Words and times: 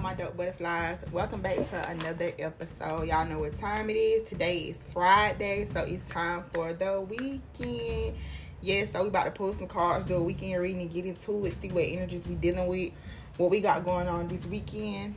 my 0.00 0.14
dope 0.14 0.34
butterflies. 0.34 0.98
Welcome 1.12 1.42
back 1.42 1.56
to 1.56 1.90
another 1.90 2.32
episode. 2.38 3.06
Y'all 3.06 3.26
know 3.26 3.40
what 3.40 3.54
time 3.54 3.90
it 3.90 3.96
is. 3.96 4.26
Today 4.26 4.56
is 4.58 4.78
friday 4.86 5.66
so 5.70 5.80
it's 5.80 6.08
time 6.08 6.44
for 6.54 6.72
the 6.72 7.02
weekend. 7.02 8.16
Yes 8.62 8.92
so 8.92 9.02
we 9.02 9.08
about 9.08 9.24
to 9.24 9.30
pull 9.30 9.52
some 9.52 9.66
cards 9.66 10.06
do 10.06 10.14
a 10.14 10.22
weekend 10.22 10.62
reading 10.62 10.80
and 10.80 10.90
get 10.90 11.04
into 11.04 11.44
it 11.44 11.52
see 11.60 11.68
what 11.68 11.84
energies 11.84 12.26
we 12.26 12.34
dealing 12.36 12.66
with 12.66 12.92
what 13.36 13.50
we 13.50 13.60
got 13.60 13.84
going 13.84 14.08
on 14.08 14.26
this 14.28 14.46
weekend. 14.46 15.16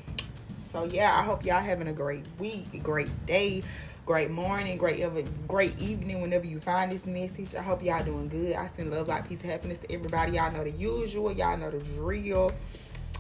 So 0.60 0.84
yeah 0.84 1.18
i 1.18 1.24
hope 1.24 1.46
y'all 1.46 1.62
having 1.62 1.88
a 1.88 1.94
great 1.94 2.26
week 2.38 2.84
great 2.84 3.26
day 3.26 3.64
great 4.06 4.32
morning 4.32 4.78
great 4.78 5.00
ever 5.00 5.24
great 5.48 5.80
evening 5.80 6.20
whenever 6.20 6.46
you 6.46 6.60
find 6.60 6.92
this 6.92 7.06
message. 7.06 7.56
I 7.56 7.62
hope 7.62 7.82
y'all 7.84 8.04
doing 8.04 8.28
good. 8.28 8.58
I 8.58 8.68
send 8.68 8.92
love 8.92 9.08
light 9.08 9.30
peace 9.30 9.44
happiness 9.44 9.78
to 9.78 9.92
everybody. 9.94 10.34
Y'all 10.34 10.52
know 10.52 10.66
the 10.66 10.72
usual. 10.72 11.32
Y'all 11.32 11.56
know 11.56 11.72
the 11.72 11.80
drill 11.80 12.52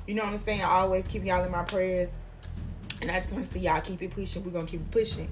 you 0.07 0.13
know 0.15 0.23
what 0.23 0.33
I'm 0.33 0.39
saying? 0.39 0.61
I 0.61 0.79
always 0.79 1.05
keep 1.05 1.23
y'all 1.23 1.43
in 1.43 1.51
my 1.51 1.63
prayers. 1.63 2.09
And 3.01 3.11
I 3.11 3.15
just 3.15 3.33
want 3.33 3.45
to 3.45 3.51
see 3.51 3.59
y'all 3.59 3.81
keep 3.81 4.01
it 4.01 4.11
pushing. 4.11 4.43
We're 4.43 4.51
going 4.51 4.65
to 4.65 4.71
keep 4.71 4.91
pushing. 4.91 5.29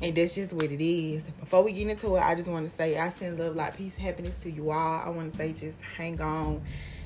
And 0.00 0.14
that's 0.14 0.34
just 0.34 0.52
what 0.52 0.64
it 0.64 0.84
is. 0.84 1.24
Before 1.24 1.62
we 1.62 1.72
get 1.72 1.86
into 1.86 2.16
it, 2.16 2.20
I 2.20 2.34
just 2.34 2.48
want 2.48 2.68
to 2.68 2.74
say 2.74 2.98
I 2.98 3.10
send 3.10 3.38
love, 3.38 3.54
like 3.54 3.76
peace, 3.76 3.96
happiness 3.96 4.36
to 4.38 4.50
you 4.50 4.70
all. 4.72 5.00
I 5.00 5.08
want 5.10 5.30
to 5.30 5.36
say 5.36 5.52
just 5.52 5.80
hang 5.80 6.20
on. 6.20 6.62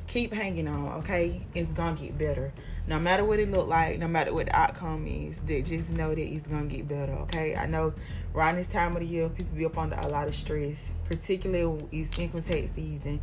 Keep 0.07 0.33
hanging 0.33 0.69
on, 0.69 0.99
okay? 1.01 1.43
It's 1.55 1.71
going 1.73 1.97
to 1.97 2.03
get 2.05 2.17
better. 2.17 2.53
No 2.87 2.99
matter 2.99 3.25
what 3.25 3.41
it 3.41 3.51
look 3.51 3.67
like, 3.67 3.99
no 3.99 4.07
matter 4.07 4.33
what 4.33 4.47
the 4.47 4.57
outcome 4.57 5.07
is, 5.07 5.41
just 5.69 5.93
know 5.93 6.15
that 6.15 6.19
it's 6.19 6.47
going 6.47 6.69
to 6.69 6.77
get 6.77 6.87
better, 6.89 7.13
okay? 7.13 7.57
I 7.57 7.67
know 7.67 7.93
around 8.35 8.57
this 8.57 8.69
time 8.69 8.95
of 8.95 9.01
the 9.01 9.09
year, 9.09 9.29
people 9.29 9.57
be 9.57 9.67
up 9.67 9.77
under 9.77 9.97
a 9.97 10.07
lot 10.09 10.29
of 10.29 10.35
stress, 10.35 10.91
particularly 11.07 11.85
it's 11.91 12.17
income 12.19 12.43
tax 12.43 12.71
season. 12.73 13.21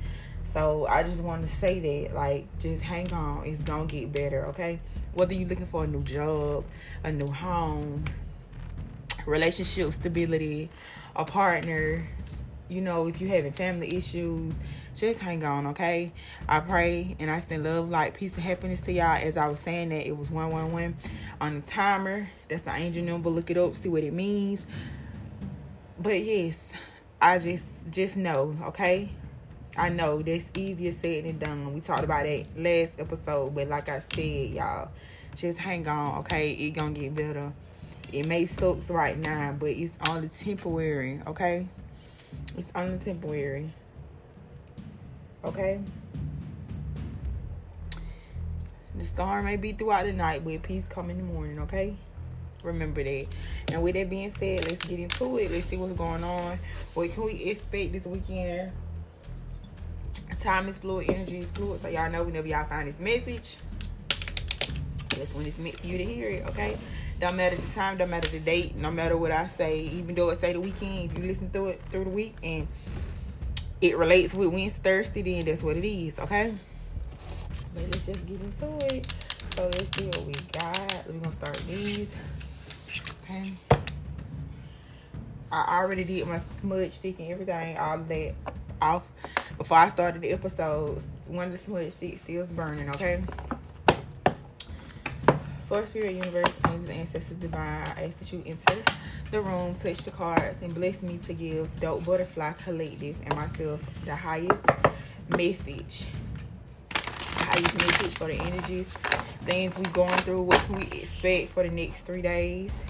So 0.54 0.86
I 0.88 1.02
just 1.02 1.24
want 1.24 1.42
to 1.42 1.48
say 1.48 1.80
that, 1.80 2.14
like, 2.14 2.46
just 2.60 2.84
hang 2.84 3.12
on. 3.12 3.44
It's 3.44 3.64
gonna 3.64 3.88
get 3.88 4.14
better, 4.14 4.46
okay? 4.48 4.80
Whether 5.16 5.34
you're 5.34 5.50
looking 5.50 5.66
for 5.66 5.86
a 5.86 5.88
new 5.88 6.04
job, 6.04 6.64
a 7.04 7.12
new 7.12 7.32
home, 7.32 8.04
relationship 9.26 9.92
stability, 9.94 10.70
a 11.16 11.26
partner, 11.26 12.06
you 12.70 12.82
know, 12.82 13.08
if 13.08 13.20
you're 13.20 13.32
having 13.32 13.52
family 13.52 13.96
issues, 13.96 14.54
just 14.96 15.22
hang 15.22 15.44
on, 15.44 15.66
okay? 15.68 16.12
I 16.48 16.60
pray 16.60 17.16
and 17.20 17.32
I 17.32 17.40
send 17.40 17.64
love, 17.64 17.90
light, 17.90 18.14
peace, 18.14 18.36
and 18.36 18.44
happiness 18.44 18.80
to 18.82 18.92
y'all. 18.92 19.18
As 19.18 19.38
I 19.38 19.48
was 19.48 19.60
saying 19.60 19.90
that 19.90 20.08
it 20.08 20.16
was 20.16 20.30
one 20.30 20.52
one 20.52 20.72
one 20.72 20.96
on 21.42 21.62
the 21.62 21.66
timer. 21.66 22.28
That's 22.48 22.62
the 22.62 22.74
angel 22.74 23.04
number. 23.04 23.32
Look 23.32 23.50
it 23.50 23.58
up, 23.58 23.76
see 23.76 23.90
what 23.90 24.04
it 24.04 24.14
means. 24.14 24.68
But 26.00 26.24
yes, 26.24 26.72
I 27.20 27.40
just 27.40 27.90
just 27.90 28.18
know, 28.18 28.56
okay? 28.66 29.10
I 29.76 29.90
know 29.90 30.22
that's 30.22 30.52
easier 30.56 30.92
said 30.92 31.26
than 31.26 31.40
done. 31.40 31.74
We 31.74 31.82
talked 31.82 32.04
about 32.04 32.26
that 32.26 32.46
last 32.56 33.00
episode, 33.00 33.56
but 33.56 33.68
like 33.68 33.90
I 33.90 34.00
said, 34.00 34.52
y'all, 34.52 34.90
just 35.36 35.58
hang 35.58 35.88
on, 35.88 36.20
okay? 36.20 36.52
It 36.52 36.72
gonna 36.72 36.92
get 36.92 37.16
better. 37.16 37.52
It 38.12 38.28
may 38.28 38.46
sucks 38.46 38.92
right 38.92 39.18
now, 39.18 39.56
but 39.58 39.70
it's 39.70 39.98
only 40.08 40.30
temporary, 40.30 41.22
okay? 41.26 41.68
It's 42.56 42.72
only 42.76 43.00
temporary. 43.00 43.72
Okay? 45.44 45.80
The 48.96 49.06
storm 49.06 49.46
may 49.46 49.56
be 49.56 49.72
throughout 49.72 50.06
the 50.06 50.14
night, 50.14 50.46
but 50.46 50.62
peace 50.62 50.88
come 50.88 51.10
in 51.10 51.18
the 51.18 51.24
morning, 51.24 51.60
okay? 51.62 51.96
Remember 52.64 53.04
that. 53.04 53.26
And 53.72 53.82
with 53.82 53.96
that 53.96 54.10
being 54.10 54.32
said, 54.32 54.70
let's 54.70 54.86
get 54.86 55.00
into 55.00 55.38
it. 55.40 55.52
Let's 55.52 55.66
see 55.66 55.78
what's 55.78 55.94
going 55.94 56.24
on. 56.24 56.60
What 56.94 57.12
can 57.12 57.26
we 57.26 57.34
expect 57.46 57.92
this 57.92 58.06
weekend? 58.06 58.72
Time 60.36 60.68
is 60.68 60.78
fluid, 60.78 61.10
energy 61.10 61.40
is 61.40 61.52
fluid. 61.52 61.82
So 61.82 61.88
y'all 61.88 62.12
know 62.12 62.24
whenever 62.24 62.48
y'all 62.48 62.66
find 62.66 62.88
this 62.88 63.00
message, 63.00 63.58
that's 65.18 65.34
when 65.36 65.46
it's 65.46 65.58
meant 65.58 65.78
for 65.80 65.88
you 65.88 65.98
to 65.98 66.04
hear 66.06 66.30
it, 66.30 66.46
okay? 66.48 66.78
Don't 67.20 67.36
matter 67.36 67.56
the 67.56 67.72
time, 67.72 67.98
don't 67.98 68.10
matter 68.10 68.30
the 68.30 68.40
date, 68.40 68.76
no 68.76 68.92
matter 68.92 69.16
what 69.16 69.32
I 69.32 69.48
say, 69.48 69.82
even 69.82 70.16
though 70.16 70.30
it 70.30 70.40
say 70.42 70.54
the 70.54 70.60
weekend, 70.60 71.12
if 71.12 71.18
you 71.18 71.26
listen 71.26 71.50
through 71.50 71.68
it 71.70 71.82
through 71.90 72.06
the 72.06 72.10
week 72.10 72.36
and 72.44 72.68
it 73.82 73.98
relates 73.98 74.34
with 74.34 74.50
Wednesday, 74.50 74.82
Thursday, 74.82 75.22
then 75.22 75.46
that's 75.46 75.64
what 75.64 75.78
it 75.78 75.88
is, 75.88 76.20
okay? 76.20 76.54
But 77.74 77.84
let's 77.84 78.06
just 78.06 78.26
get 78.26 78.40
into 78.40 78.96
it. 78.96 79.14
So 79.56 79.66
let's 79.66 79.98
see 79.98 80.06
what 80.06 80.26
we 80.26 80.34
got. 80.52 81.08
We're 81.08 81.14
gonna 81.20 81.32
start 81.32 81.58
these. 81.68 82.16
Okay. 83.24 83.54
I 85.52 85.78
already 85.78 86.04
did 86.04 86.28
my 86.28 86.40
smudge 86.62 86.94
stick 86.94 87.20
and 87.20 87.32
everything, 87.32 87.78
all 87.78 88.00
that 88.00 88.34
off 88.84 89.10
before 89.58 89.78
I 89.78 89.90
started 89.90 90.22
the 90.22 90.32
episode. 90.32 91.02
One 91.28 91.48
of 91.48 91.52
the 91.54 91.58
smudge 91.58 91.94
sticks 91.94 92.22
still 92.22 92.46
burning, 92.46 92.90
okay? 92.90 93.24
Source 95.60 95.90
Spirit 95.90 96.16
Universe, 96.16 96.60
Angels, 96.68 96.90
Ancestors, 96.90 97.38
Divine, 97.38 97.88
I 97.96 98.04
ask 98.04 98.20
that 98.20 98.34
you 98.34 98.44
enter 98.46 98.84
the 99.32 99.42
room, 99.42 99.74
touch 99.76 100.00
the 100.00 100.12
cards, 100.12 100.62
and 100.62 100.76
bless 100.76 101.02
me 101.02 101.18
to 101.26 101.34
give 101.34 101.80
Dope 101.80 102.06
Butterfly 102.06 102.52
Collective 102.64 103.20
and 103.26 103.36
myself 103.36 103.82
the 104.04 104.16
highest 104.16 104.66
message. 105.30 106.08
The 106.90 107.46
highest 107.46 107.78
message 107.78 108.14
for 108.16 108.28
the 108.28 108.36
energies, 108.36 108.90
things 109.44 109.76
we 109.78 109.84
going 109.86 110.18
through, 110.20 110.42
what 110.42 110.62
can 110.66 110.76
we 110.76 110.84
expect 110.84 111.52
for 111.52 111.64
the 111.64 111.74
next 111.74 112.02
three 112.02 112.22
days 112.22 112.84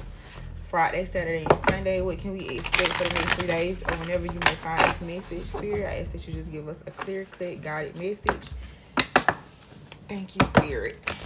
Friday, 0.74 1.06
Saturday, 1.06 1.46
and 1.48 1.70
Sunday. 1.70 2.02
What 2.02 2.18
can 2.18 2.32
we 2.32 2.50
expect 2.50 2.94
for 2.94 3.04
the 3.04 3.14
next 3.14 3.34
three 3.36 3.48
days 3.48 3.84
or 3.84 3.96
whenever 3.98 4.26
you 4.26 4.40
may 4.44 4.56
find 4.56 4.92
this 4.92 5.02
message, 5.02 5.44
Spirit? 5.44 5.86
I 5.86 6.00
ask 6.00 6.14
that 6.14 6.28
you 6.28 6.34
just 6.34 6.52
give 6.52 6.68
us 6.68 6.84
a 6.88 6.90
clear, 6.90 7.26
cut, 7.26 7.62
guided 7.62 7.96
message. 7.96 8.50
Thank 10.08 10.36
you, 10.36 10.44
Spirit. 10.48 11.23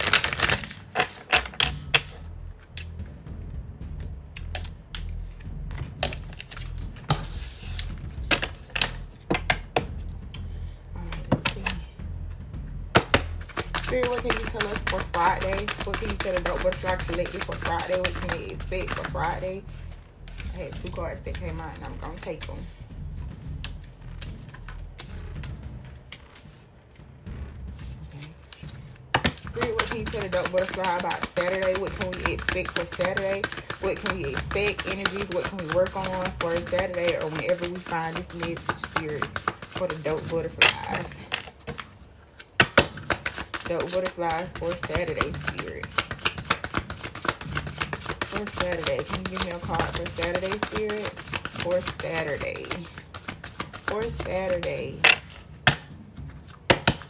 Can 14.28 14.40
you 14.40 14.46
tell 14.46 14.68
us 14.68 14.78
for 14.84 15.00
Friday? 15.12 15.66
What 15.84 15.98
can 15.98 16.10
you 16.10 16.16
tell 16.16 16.34
the 16.34 16.40
Dope 16.40 16.62
Butterfly 16.62 16.96
Collective 16.96 17.42
for 17.42 17.54
Friday? 17.56 17.96
What 17.96 18.14
can 18.14 18.38
we 18.38 18.46
expect 18.50 18.90
for 18.90 19.10
Friday? 19.10 19.62
I 20.54 20.58
had 20.58 20.74
two 20.76 20.92
cards 20.92 21.20
that 21.22 21.38
came 21.38 21.60
out 21.60 21.74
and 21.76 21.84
I'm 21.84 21.96
going 21.98 22.16
to 22.16 22.22
take 22.22 22.46
them. 22.46 22.56
Spirit, 29.36 29.74
what 29.74 29.86
can 29.86 29.98
you 29.98 30.04
tell 30.04 30.22
the 30.22 30.28
Dope 30.28 30.52
Butterfly 30.52 30.98
about 30.98 31.26
Saturday? 31.26 31.80
What 31.80 31.92
can 31.92 32.10
we 32.10 32.34
expect 32.34 32.70
for 32.72 32.86
Saturday? 32.86 33.42
What 33.80 33.96
can 33.96 34.16
we 34.16 34.26
expect? 34.26 34.86
Energies, 34.88 35.28
what 35.32 35.44
can 35.44 35.58
we 35.58 35.74
work 35.74 35.96
on 35.96 36.30
for 36.38 36.56
Saturday 36.56 37.16
or 37.16 37.28
whenever 37.30 37.68
we 37.68 37.76
find 37.76 38.16
this 38.16 38.34
message, 38.34 38.76
Spirit, 38.76 39.26
for 39.38 39.86
the 39.86 39.96
Dope 39.96 40.28
Butterflies? 40.28 41.17
Dope 43.68 43.92
Butterflies 43.92 44.50
for 44.52 44.74
Saturday, 44.74 45.30
Spirit. 45.30 45.84
For 48.24 48.46
Saturday. 48.62 49.04
Can 49.04 49.18
you 49.18 49.24
give 49.24 49.44
me 49.44 49.50
a 49.50 49.58
card 49.58 49.82
for 49.82 50.06
Saturday, 50.22 50.56
Spirit? 50.72 51.10
For 51.60 51.78
Saturday. 52.00 52.64
For 53.84 54.02
Saturday. 54.02 54.98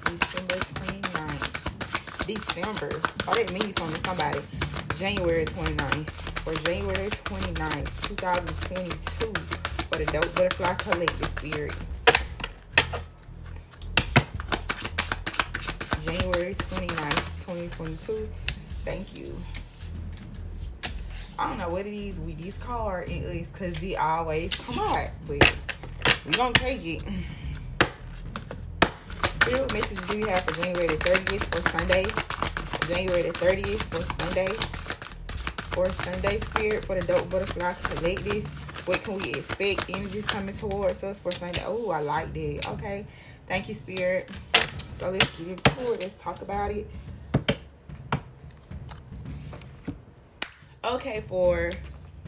December 0.02 0.56
29th. 0.56 2.26
December. 2.26 2.90
Oh, 3.28 3.34
that 3.34 3.52
means 3.52 3.78
something 3.78 4.02
to 4.02 4.08
somebody. 4.08 4.40
January 4.96 5.44
29th. 5.44 6.10
For 6.42 6.54
January 6.64 7.08
29th, 7.08 8.08
2022. 8.08 9.32
For 9.92 9.98
the 9.98 10.06
Dope 10.06 10.34
Butterfly 10.34 10.74
Collective 10.74 11.28
Spirit. 11.38 11.87
January 16.38 16.54
29th, 16.54 17.46
2022. 17.46 18.28
Thank 18.84 19.16
you. 19.18 19.34
I 21.36 21.48
don't 21.48 21.58
know 21.58 21.68
what 21.68 21.84
it 21.84 21.92
is 21.92 22.16
with 22.20 22.40
this 22.40 22.56
card 22.58 23.08
it 23.08 23.24
is 23.24 23.48
because 23.48 23.74
they 23.80 23.96
always 23.96 24.54
come 24.54 24.78
out, 24.78 25.08
but 25.26 25.52
we 26.24 26.30
gonna 26.30 26.52
take 26.52 26.86
it. 26.86 27.02
What 29.50 29.72
message 29.72 30.08
do 30.08 30.18
you 30.18 30.26
have 30.28 30.42
for 30.42 30.62
January 30.62 30.86
the 30.86 30.94
30th 30.98 31.44
for 31.52 31.70
Sunday? 31.70 32.04
January 32.94 33.22
the 33.22 33.36
30th 33.36 33.82
for 33.90 34.02
Sunday. 34.22 34.54
For 35.74 35.92
Sunday 35.92 36.38
Spirit 36.38 36.84
for 36.84 36.94
the 37.00 37.04
Dope 37.04 37.28
Butterfly 37.30 37.72
Collective. 37.82 38.86
What 38.86 39.02
can 39.02 39.18
we 39.18 39.30
expect? 39.30 39.90
Energies 39.90 40.26
coming 40.26 40.54
towards 40.56 41.02
us 41.02 41.18
for 41.18 41.32
Sunday. 41.32 41.64
Oh, 41.66 41.90
I 41.90 41.98
like 42.00 42.32
that. 42.32 42.68
Okay. 42.74 43.06
Thank 43.48 43.68
you, 43.68 43.74
Spirit. 43.74 44.30
So 44.98 45.10
let's 45.10 45.36
get 45.36 45.46
into 45.46 45.92
it. 45.92 46.00
Let's 46.00 46.14
talk 46.16 46.42
about 46.42 46.72
it. 46.72 46.90
Okay, 50.84 51.20
for 51.20 51.70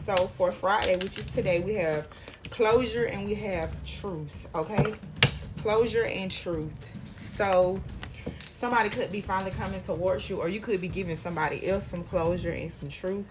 so 0.05 0.15
for 0.37 0.53
Friday, 0.53 0.95
which 0.95 1.17
is 1.17 1.25
today, 1.25 1.59
we 1.59 1.73
have 1.75 2.07
closure 2.49 3.05
and 3.05 3.25
we 3.25 3.33
have 3.35 3.85
truth. 3.85 4.47
Okay, 4.55 4.95
closure 5.57 6.05
and 6.05 6.31
truth. 6.31 6.89
So 7.21 7.81
somebody 8.55 8.89
could 8.89 9.11
be 9.11 9.19
finally 9.19 9.51
coming 9.51 9.81
towards 9.81 10.29
you, 10.29 10.39
or 10.39 10.47
you 10.47 10.61
could 10.61 10.79
be 10.79 10.87
giving 10.87 11.17
somebody 11.17 11.67
else 11.67 11.87
some 11.87 12.05
closure 12.05 12.51
and 12.51 12.71
some 12.71 12.87
truth. 12.87 13.29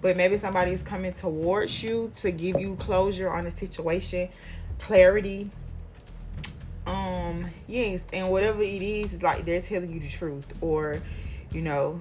But 0.00 0.16
maybe 0.16 0.38
somebody 0.38 0.70
is 0.70 0.82
coming 0.82 1.12
towards 1.12 1.82
you 1.82 2.10
to 2.16 2.30
give 2.30 2.58
you 2.58 2.76
closure 2.76 3.28
on 3.28 3.46
a 3.46 3.50
situation, 3.50 4.30
clarity. 4.78 5.50
Um, 6.88 7.44
yes, 7.66 8.02
and 8.12 8.30
whatever 8.30 8.62
it 8.62 8.82
is, 8.82 9.22
like 9.22 9.44
they're 9.44 9.60
telling 9.60 9.92
you 9.92 10.00
the 10.00 10.08
truth, 10.08 10.52
or 10.62 11.00
you 11.52 11.60
know, 11.60 12.00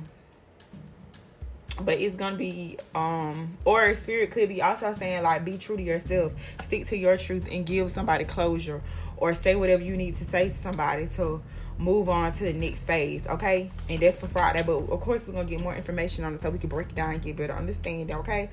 but 1.82 2.00
it's 2.00 2.16
gonna 2.16 2.38
be 2.38 2.78
um 2.96 3.58
or 3.66 3.94
spirit 3.96 4.32
could 4.32 4.50
be 4.50 4.62
also 4.62 4.94
saying 4.94 5.24
like 5.24 5.46
be 5.46 5.58
true 5.58 5.78
to 5.78 5.84
yourself. 5.84 6.34
Stick 6.64 6.88
to 6.88 6.98
your 6.98 7.18
truth 7.18 7.48
and 7.52 7.66
give 7.66 7.92
somebody 7.92 8.24
closure 8.24 8.82
or 9.18 9.34
say 9.34 9.56
whatever 9.56 9.84
you 9.84 9.98
need 9.98 10.16
to 10.16 10.26
say 10.26 10.50
to 10.50 10.56
somebody 10.56 11.08
to 11.08 11.42
move 11.78 12.10
on 12.10 12.32
to 12.34 12.44
the 12.44 12.54
next 12.54 12.84
phase 12.84 13.28
okay? 13.28 13.70
And 13.90 14.00
that's 14.00 14.20
for 14.20 14.28
friday 14.28 14.64
but 14.66 14.78
of 14.78 15.00
course 15.00 15.28
we're 15.28 15.34
gonna 15.34 15.48
get 15.48 15.62
more 15.62 15.76
information 15.76 16.24
on 16.24 16.34
it 16.34 16.42
so 16.42 16.50
we 16.50 16.58
can 16.58 16.70
break 16.70 16.90
it 16.90 16.96
down 16.96 17.14
and 17.14 17.22
get 17.22 17.36
better 17.36 17.54
understanding 17.54 18.16
okay 18.16 18.50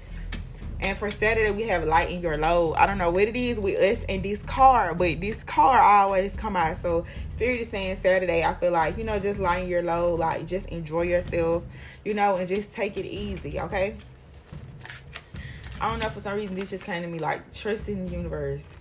and 0.80 0.98
for 0.98 1.10
Saturday, 1.10 1.50
we 1.50 1.62
have 1.64 1.84
lighten 1.84 2.20
your 2.20 2.36
load. 2.36 2.74
I 2.74 2.86
don't 2.86 2.98
know 2.98 3.10
what 3.10 3.28
it 3.28 3.36
is 3.36 3.58
with 3.58 3.78
us 3.78 4.04
and 4.08 4.22
this 4.22 4.42
car, 4.42 4.94
but 4.94 5.20
this 5.20 5.42
car 5.44 5.80
always 5.80 6.34
come 6.36 6.56
out. 6.56 6.76
So 6.76 7.06
Spirit 7.30 7.60
is 7.60 7.68
saying 7.68 7.96
Saturday, 7.96 8.44
I 8.44 8.54
feel 8.54 8.72
like, 8.72 8.98
you 8.98 9.04
know, 9.04 9.18
just 9.18 9.38
lighten 9.38 9.68
your 9.68 9.82
load, 9.82 10.20
like 10.20 10.46
just 10.46 10.68
enjoy 10.68 11.02
yourself, 11.02 11.62
you 12.04 12.14
know, 12.14 12.36
and 12.36 12.46
just 12.46 12.72
take 12.72 12.96
it 12.96 13.06
easy, 13.06 13.60
okay? 13.60 13.96
I 15.80 15.90
don't 15.90 16.02
know, 16.02 16.08
for 16.08 16.20
some 16.20 16.36
reason, 16.36 16.54
this 16.54 16.70
just 16.70 16.84
came 16.84 17.02
to 17.02 17.08
me 17.08 17.18
like 17.18 17.52
trust 17.52 17.88
in 17.88 18.04
the 18.04 18.10
universe. 18.10 18.74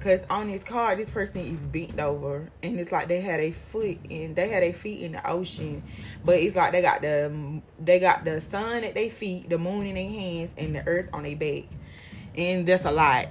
Cause 0.00 0.24
on 0.30 0.46
this 0.46 0.64
car, 0.64 0.96
this 0.96 1.10
person 1.10 1.42
is 1.42 1.58
bent 1.58 2.00
over, 2.00 2.48
and 2.62 2.80
it's 2.80 2.90
like 2.90 3.06
they 3.06 3.20
had 3.20 3.38
a 3.38 3.50
foot 3.50 3.98
in, 4.08 4.32
they 4.32 4.48
had 4.48 4.62
a 4.62 4.72
feet 4.72 5.02
in 5.02 5.12
the 5.12 5.30
ocean, 5.30 5.82
but 6.24 6.36
it's 6.38 6.56
like 6.56 6.72
they 6.72 6.80
got 6.80 7.02
the 7.02 7.60
they 7.78 7.98
got 7.98 8.24
the 8.24 8.40
sun 8.40 8.82
at 8.82 8.94
their 8.94 9.10
feet, 9.10 9.50
the 9.50 9.58
moon 9.58 9.84
in 9.84 9.94
their 9.96 10.08
hands, 10.08 10.54
and 10.56 10.74
the 10.74 10.86
earth 10.86 11.10
on 11.12 11.24
their 11.24 11.36
back, 11.36 11.64
and 12.34 12.66
that's 12.66 12.86
a 12.86 12.90
lot 12.90 13.28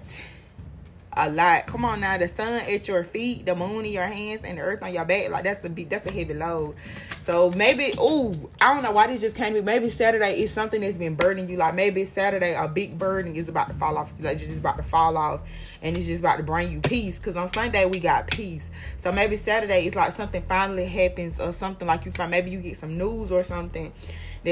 a 1.20 1.30
lot. 1.30 1.68
Come 1.68 1.86
on 1.86 2.00
now, 2.00 2.18
the 2.18 2.28
sun 2.28 2.62
at 2.62 2.88
your 2.88 3.04
feet, 3.04 3.46
the 3.46 3.56
moon 3.56 3.86
in 3.86 3.92
your 3.92 4.06
hands, 4.06 4.44
and 4.44 4.58
the 4.58 4.62
earth 4.62 4.82
on 4.82 4.94
your 4.94 5.06
back. 5.06 5.30
Like 5.30 5.44
that's 5.44 5.62
the 5.62 5.70
that's 5.86 6.08
a 6.08 6.12
heavy 6.12 6.34
load. 6.34 6.76
So 7.22 7.52
maybe, 7.52 7.94
ooh, 8.00 8.34
I 8.60 8.74
don't 8.74 8.84
know 8.84 8.92
why 8.92 9.08
this 9.08 9.22
just 9.22 9.36
came 9.36 9.54
to 9.54 9.60
me. 9.60 9.66
Maybe 9.66 9.90
Saturday 9.90 10.42
is 10.42 10.52
something 10.52 10.82
that's 10.82 10.98
been 10.98 11.16
burdening 11.16 11.50
you. 11.50 11.58
Like 11.58 11.76
maybe 11.76 12.06
Saturday 12.06 12.56
a 12.56 12.68
big 12.68 12.98
burden 12.98 13.36
is 13.36 13.50
about 13.50 13.68
to 13.68 13.74
fall 13.74 13.98
off. 13.98 14.14
Like 14.20 14.38
just 14.38 14.58
about 14.58 14.78
to 14.78 14.84
fall 14.84 15.18
off, 15.18 15.42
and 15.82 15.96
it's 15.96 16.08
just 16.08 16.22
about 16.22 16.38
to 16.38 16.44
bring 16.44 16.72
you 16.72 16.80
peace. 16.80 17.20
Cause 17.20 17.36
on 17.36 17.52
Sunday 17.54 17.86
we 17.86 18.00
got 18.00 18.28
peace. 18.28 18.72
So 18.98 19.12
maybe 19.12 19.36
Saturday 19.36 19.86
is 19.86 19.96
like 19.96 20.14
something 20.14 20.42
finally 20.44 20.86
happens 20.86 21.40
or 21.40 21.52
something 21.52 21.88
like 21.88 22.06
you 22.06 22.12
find. 22.12 22.32
Maybe 22.32 22.52
you 22.52 22.62
get 22.62 22.78
some 22.78 22.98
news 22.98 23.32
or 23.32 23.44
something 23.44 23.92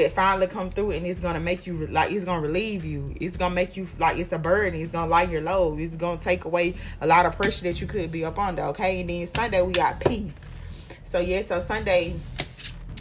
that 0.02 0.12
finally 0.12 0.46
come 0.46 0.70
through 0.70 0.92
and 0.92 1.06
it's 1.06 1.20
gonna 1.20 1.40
make 1.40 1.66
you 1.66 1.86
like 1.88 2.12
it's 2.12 2.24
gonna 2.24 2.40
relieve 2.40 2.84
you. 2.84 3.14
It's 3.20 3.36
gonna 3.36 3.54
make 3.54 3.76
you 3.76 3.86
like 3.98 4.18
it's 4.18 4.32
a 4.32 4.38
burden. 4.38 4.80
It's 4.80 4.92
gonna 4.92 5.10
lighten 5.10 5.32
your 5.32 5.42
load. 5.42 5.80
It's 5.80 5.96
gonna 5.96 6.20
take 6.20 6.44
away 6.44 6.74
a 7.00 7.06
lot 7.06 7.26
of 7.26 7.36
pressure 7.36 7.64
that 7.64 7.80
you 7.80 7.86
could 7.86 8.10
be 8.12 8.24
up 8.24 8.38
under. 8.38 8.62
Okay, 8.62 9.00
and 9.00 9.10
then 9.10 9.28
Sunday 9.32 9.62
we 9.62 9.72
got 9.72 10.00
peace. 10.00 10.38
So 11.04 11.18
yeah, 11.20 11.42
so 11.42 11.60
Sunday 11.60 12.14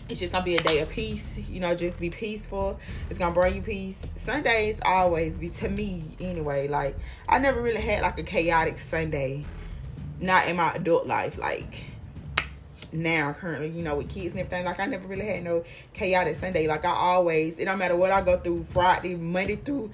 it's 0.10 0.20
just 0.22 0.32
gonna 0.32 0.46
be 0.46 0.56
a 0.56 0.62
day 0.62 0.80
of 0.80 0.90
peace. 0.90 1.38
You 1.50 1.60
know, 1.60 1.76
just 1.76 2.00
be 2.00 2.10
peaceful. 2.10 2.80
It's 3.10 3.20
gonna 3.20 3.34
bring 3.34 3.56
you 3.56 3.62
peace. 3.62 4.06
Sundays 4.18 4.80
always 4.86 5.36
be 5.36 5.50
to 5.50 5.70
me 5.70 6.04
anyway. 6.20 6.68
Like 6.68 6.98
I 7.28 7.40
never 7.40 7.62
really 7.62 7.82
had 7.82 8.02
like 8.02 8.18
a 8.20 8.24
chaotic 8.24 8.80
Sunday. 8.80 9.46
Not 10.20 10.48
in 10.48 10.56
my 10.56 10.74
adult 10.74 11.06
life. 11.06 11.38
Like 11.38 11.86
now 12.92 13.34
currently, 13.34 13.70
you 13.70 13.84
know, 13.84 13.96
with 13.96 14.10
kids 14.10 14.32
and 14.32 14.40
everything. 14.40 14.66
Like 14.66 14.80
I 14.80 14.86
never 14.86 15.08
really 15.08 15.26
had 15.26 15.44
no 15.44 15.64
chaotic 15.94 16.36
Sunday. 16.36 16.68
Like 16.68 16.86
I 16.86 16.94
always, 16.94 17.58
it 17.60 17.66
don't 17.66 17.78
matter 17.78 17.96
what 17.96 18.12
I 18.12 18.22
go 18.22 18.38
through 18.38 18.64
Friday, 18.66 19.16
Monday 19.16 19.56
through 19.56 19.92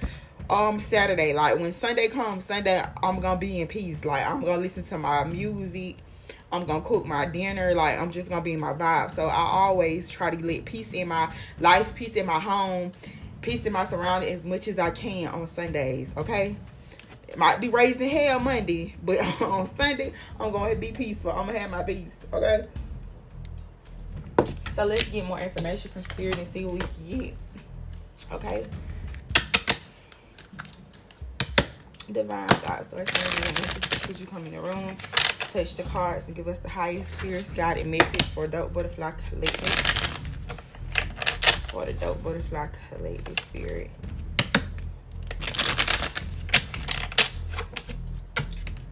um 0.49 0.79
Saturday. 0.79 1.33
Like 1.33 1.59
when 1.59 1.71
Sunday 1.71 2.07
comes, 2.07 2.45
Sunday 2.45 2.83
I'm 3.01 3.19
gonna 3.19 3.39
be 3.39 3.61
in 3.61 3.67
peace. 3.67 4.05
Like 4.05 4.25
I'm 4.25 4.41
gonna 4.41 4.61
listen 4.61 4.83
to 4.83 4.97
my 4.97 5.23
music. 5.23 5.97
I'm 6.51 6.65
gonna 6.65 6.81
cook 6.81 7.05
my 7.05 7.25
dinner. 7.25 7.73
Like 7.73 7.99
I'm 7.99 8.11
just 8.11 8.29
gonna 8.29 8.41
be 8.41 8.53
in 8.53 8.59
my 8.59 8.73
vibe. 8.73 9.15
So 9.15 9.25
I 9.25 9.35
always 9.35 10.09
try 10.09 10.29
to 10.35 10.45
let 10.45 10.65
peace 10.65 10.93
in 10.93 11.07
my 11.07 11.33
life, 11.59 11.95
peace 11.95 12.15
in 12.15 12.25
my 12.25 12.39
home, 12.39 12.91
peace 13.41 13.65
in 13.65 13.73
my 13.73 13.85
surroundings 13.85 14.31
as 14.41 14.45
much 14.45 14.67
as 14.67 14.79
I 14.79 14.91
can 14.91 15.27
on 15.29 15.47
Sundays. 15.47 16.13
Okay. 16.17 16.57
It 17.27 17.39
might 17.39 17.59
be 17.59 17.69
raising 17.69 18.09
hell 18.09 18.39
Monday, 18.39 18.95
but 19.01 19.17
on 19.41 19.75
Sunday 19.75 20.13
I'm 20.39 20.51
gonna 20.51 20.75
be 20.75 20.91
peaceful. 20.91 21.31
I'm 21.31 21.47
gonna 21.47 21.57
have 21.57 21.71
my 21.71 21.83
peace. 21.83 22.13
Okay. 22.31 22.67
So 24.75 24.85
let's 24.85 25.07
get 25.09 25.25
more 25.25 25.39
information 25.39 25.91
from 25.91 26.01
Spirit 26.03 26.39
and 26.39 26.47
see 26.47 26.65
what 26.65 26.73
we 26.73 26.79
can 26.79 27.19
get. 27.19 27.35
Okay. 28.31 28.65
Divine 32.11 32.47
God 32.65 32.85
source, 32.85 33.09
could 34.01 34.19
you 34.19 34.25
come 34.25 34.45
in 34.45 34.53
the 34.53 34.61
room, 34.61 34.97
touch 35.51 35.75
the 35.75 35.83
cards, 35.83 36.27
and 36.27 36.35
give 36.35 36.47
us 36.47 36.57
the 36.57 36.69
highest, 36.69 37.19
clearest 37.19 37.53
guided 37.55 37.87
message 37.87 38.23
for 38.23 38.47
Dope 38.47 38.73
Butterfly 38.73 39.11
Collective? 39.29 39.69
For 41.69 41.85
the 41.85 41.93
Dope 41.93 42.21
Butterfly 42.23 42.67
Collective 42.89 43.39
Spirit. 43.49 43.91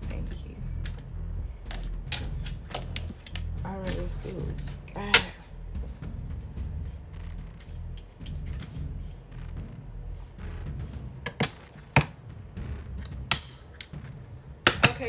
Thank 0.07 0.29
you. 0.47 0.55
All 3.65 3.77
right, 3.77 3.97
let's 3.97 4.13
do 4.23 4.29
it. 4.29 4.70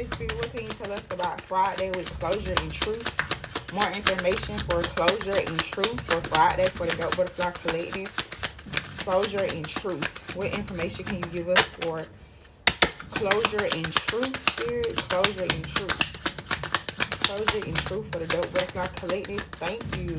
Okay, 0.02 0.10
Spirit, 0.10 0.34
what 0.34 0.52
can 0.52 0.64
you 0.64 0.70
tell 0.70 0.92
us 0.92 1.06
about 1.12 1.40
Friday 1.40 1.88
with 1.90 2.18
closure 2.18 2.54
and 2.60 2.72
truth? 2.72 3.72
More 3.72 3.86
information 3.92 4.58
for 4.58 4.82
closure 4.82 5.38
and 5.38 5.58
truth 5.60 6.00
for 6.00 6.20
Friday 6.28 6.66
for 6.66 6.86
the 6.88 6.96
Dope 6.96 7.16
Butterfly 7.16 7.52
Collective. 7.52 8.10
Closure 9.04 9.44
and 9.54 9.64
truth. 9.64 10.34
What 10.34 10.58
information 10.58 11.04
can 11.04 11.18
you 11.18 11.26
give 11.26 11.48
us 11.48 11.62
for 11.78 12.04
closure 13.10 13.62
and 13.62 13.92
truth, 13.92 14.34
Spirit? 14.50 14.96
Closure 15.06 15.42
and 15.42 15.64
truth. 15.68 17.22
Closure 17.22 17.64
and 17.64 17.76
truth 17.76 18.10
for 18.10 18.18
the 18.18 18.26
Dope 18.26 18.52
Butterfly 18.52 18.86
Collective. 18.96 19.42
Thank 19.62 19.84
you. 19.98 20.18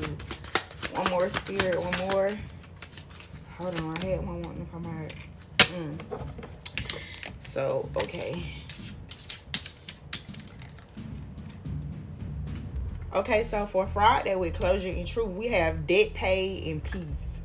One 0.95 1.09
more, 1.11 1.27
Spirit. 1.27 1.75
One 1.77 2.09
more. 2.09 2.31
Hold 3.57 3.81
on. 3.81 3.97
I 3.97 4.05
had 4.05 4.25
one 4.25 4.43
wanting 4.43 4.65
to 4.65 4.71
come 4.71 4.85
out. 4.85 5.13
Mm. 5.59 5.99
So, 7.49 7.89
okay. 7.97 8.62
Okay, 13.13 13.43
so 13.43 13.67
for 13.67 13.85
Friday 13.85 14.35
with 14.35 14.55
closure 14.55 14.89
and 14.89 15.05
truth, 15.05 15.27
we 15.27 15.47
have 15.49 15.85
debt 15.85 16.15
paid 16.15 16.63
in 16.63 16.81
peace. 16.81 17.41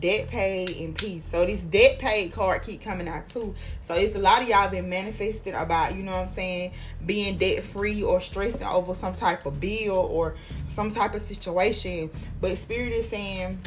Debt 0.00 0.28
paid 0.28 0.70
in 0.70 0.94
peace. 0.94 1.26
So 1.26 1.44
this 1.44 1.60
debt 1.60 1.98
paid 1.98 2.32
card 2.32 2.62
keep 2.62 2.80
coming 2.80 3.06
out 3.06 3.28
too. 3.28 3.54
So 3.82 3.94
it's 3.94 4.16
a 4.16 4.18
lot 4.18 4.40
of 4.40 4.48
y'all 4.48 4.70
been 4.70 4.88
manifesting 4.88 5.52
about, 5.52 5.94
you 5.94 6.02
know 6.02 6.12
what 6.12 6.28
I'm 6.28 6.32
saying, 6.32 6.72
being 7.04 7.36
debt 7.36 7.62
free 7.62 8.02
or 8.02 8.18
stressing 8.22 8.66
over 8.66 8.94
some 8.94 9.14
type 9.14 9.44
of 9.44 9.60
bill 9.60 9.94
or 9.94 10.36
some 10.70 10.90
type 10.90 11.14
of 11.14 11.20
situation. 11.20 12.10
But 12.40 12.56
spirit 12.56 12.94
is 12.94 13.10
saying 13.10 13.60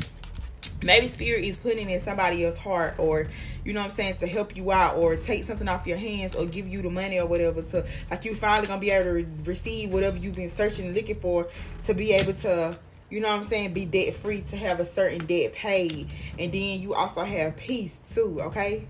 maybe 0.83 1.07
spirit 1.07 1.43
is 1.43 1.57
putting 1.57 1.89
in 1.89 1.99
somebody 1.99 2.45
else's 2.45 2.59
heart 2.59 2.95
or 2.97 3.27
you 3.65 3.73
know 3.73 3.79
what 3.81 3.89
i'm 3.89 3.95
saying 3.95 4.15
to 4.15 4.27
help 4.27 4.55
you 4.55 4.71
out 4.71 4.95
or 4.95 5.15
take 5.15 5.43
something 5.43 5.67
off 5.67 5.87
your 5.87 5.97
hands 5.97 6.35
or 6.35 6.45
give 6.45 6.67
you 6.67 6.81
the 6.81 6.89
money 6.89 7.19
or 7.19 7.25
whatever 7.25 7.63
so 7.63 7.83
like 8.11 8.23
you 8.25 8.35
finally 8.35 8.67
gonna 8.67 8.79
be 8.79 8.91
able 8.91 9.05
to 9.05 9.11
re- 9.11 9.27
receive 9.45 9.91
whatever 9.91 10.17
you've 10.17 10.35
been 10.35 10.51
searching 10.51 10.85
and 10.85 10.95
looking 10.95 11.15
for 11.15 11.47
to 11.85 11.93
be 11.93 12.13
able 12.13 12.33
to 12.33 12.77
you 13.09 13.19
know 13.19 13.27
what 13.29 13.37
i'm 13.37 13.43
saying 13.43 13.73
be 13.73 13.85
debt 13.85 14.13
free 14.13 14.41
to 14.41 14.55
have 14.55 14.79
a 14.79 14.85
certain 14.85 15.25
debt 15.25 15.53
paid 15.53 16.07
and 16.37 16.51
then 16.51 16.81
you 16.81 16.93
also 16.93 17.23
have 17.23 17.57
peace 17.57 17.99
too 18.13 18.39
okay 18.41 18.85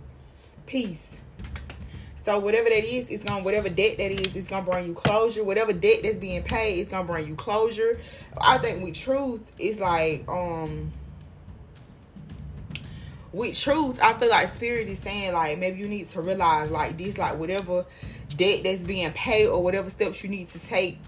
peace 0.65 1.17
so 2.23 2.39
whatever 2.39 2.67
that 2.67 2.83
is, 2.83 3.09
it's 3.09 3.23
gonna 3.23 3.41
whatever 3.41 3.69
debt 3.69 3.99
that 3.99 4.11
is, 4.11 4.35
it's 4.35 4.49
gonna 4.49 4.65
bring 4.65 4.87
you 4.87 4.93
closure. 4.93 5.45
Whatever 5.45 5.71
debt 5.71 5.99
that's 6.03 6.17
being 6.17 6.43
paid, 6.43 6.77
it's 6.79 6.91
gonna 6.91 7.07
bring 7.07 7.25
you 7.25 7.35
closure. 7.35 7.99
I 8.41 8.57
think 8.57 8.83
with 8.83 8.95
truth, 8.95 9.49
it's 9.57 9.79
like 9.79 10.27
um 10.27 10.91
with 13.33 13.59
truth, 13.59 13.99
I 14.01 14.13
feel 14.13 14.29
like 14.29 14.49
spirit 14.49 14.87
is 14.87 14.99
saying 14.99 15.33
like 15.33 15.57
maybe 15.59 15.79
you 15.79 15.87
need 15.87 16.09
to 16.09 16.21
realize 16.21 16.71
like 16.71 16.97
this, 16.97 17.17
like 17.17 17.37
whatever 17.37 17.85
debt 18.35 18.61
that's 18.63 18.81
being 18.81 19.11
paid 19.11 19.47
or 19.47 19.61
whatever 19.61 19.89
steps 19.89 20.23
you 20.23 20.29
need 20.29 20.49
to 20.49 20.59
take 20.59 20.99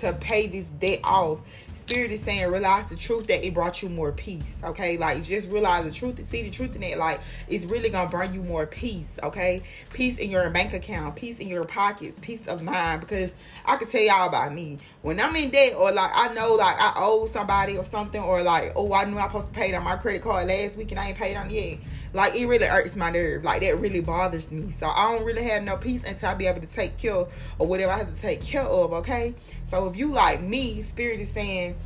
to 0.00 0.12
pay 0.14 0.46
this 0.46 0.70
debt 0.70 1.00
off. 1.04 1.40
Spirit 1.86 2.10
is 2.10 2.22
saying 2.22 2.50
realize 2.50 2.86
the 2.86 2.96
truth 2.96 3.26
that 3.26 3.46
it 3.46 3.52
brought 3.52 3.82
you 3.82 3.90
more 3.90 4.10
peace. 4.10 4.62
Okay, 4.64 4.96
like 4.96 5.22
just 5.22 5.50
realize 5.50 5.84
the 5.84 5.92
truth. 5.92 6.24
See 6.26 6.42
the 6.42 6.50
truth 6.50 6.74
in 6.76 6.82
it. 6.82 6.96
Like 6.96 7.20
it's 7.46 7.66
really 7.66 7.90
gonna 7.90 8.08
bring 8.08 8.32
you 8.32 8.42
more 8.42 8.66
peace. 8.66 9.18
Okay, 9.22 9.62
peace 9.92 10.18
in 10.18 10.30
your 10.30 10.48
bank 10.48 10.72
account, 10.72 11.14
peace 11.14 11.40
in 11.40 11.48
your 11.48 11.64
pockets, 11.64 12.18
peace 12.22 12.46
of 12.48 12.62
mind. 12.62 13.02
Because 13.02 13.32
I 13.66 13.76
can 13.76 13.88
tell 13.88 14.00
y'all 14.00 14.28
about 14.28 14.54
me 14.54 14.78
when 15.02 15.20
I'm 15.20 15.36
in 15.36 15.50
debt 15.50 15.74
or 15.76 15.92
like 15.92 16.10
I 16.14 16.32
know 16.32 16.54
like 16.54 16.76
I 16.80 16.94
owe 16.96 17.26
somebody 17.26 17.76
or 17.76 17.84
something 17.84 18.22
or 18.22 18.42
like 18.42 18.72
oh 18.76 18.92
I 18.94 19.04
knew 19.04 19.18
I 19.18 19.24
was 19.24 19.32
supposed 19.32 19.48
to 19.48 19.52
pay 19.52 19.74
on 19.74 19.84
my 19.84 19.96
credit 19.96 20.22
card 20.22 20.48
last 20.48 20.76
week 20.76 20.90
and 20.90 20.98
I 20.98 21.08
ain't 21.08 21.18
paid 21.18 21.36
on 21.36 21.50
yet. 21.50 21.78
Like 22.14 22.36
it 22.36 22.46
really 22.46 22.66
hurts 22.66 22.94
my 22.94 23.10
nerve. 23.10 23.42
Like 23.42 23.60
that 23.62 23.78
really 23.80 24.00
bothers 24.00 24.50
me. 24.50 24.70
So 24.70 24.86
I 24.86 25.12
don't 25.12 25.24
really 25.24 25.42
have 25.44 25.64
no 25.64 25.76
peace 25.76 26.04
until 26.04 26.28
I 26.30 26.34
be 26.34 26.46
able 26.46 26.60
to 26.60 26.66
take 26.68 26.96
care 26.96 27.14
of 27.14 27.34
or 27.58 27.66
whatever 27.66 27.92
I 27.92 27.98
have 27.98 28.14
to 28.14 28.20
take 28.20 28.40
care 28.40 28.62
of. 28.62 28.92
Okay. 28.94 29.34
So 29.66 29.88
if 29.88 29.96
you 29.96 30.12
like 30.12 30.40
me, 30.40 30.82
spirit 30.84 31.18
is 31.18 31.30
saying 31.30 31.76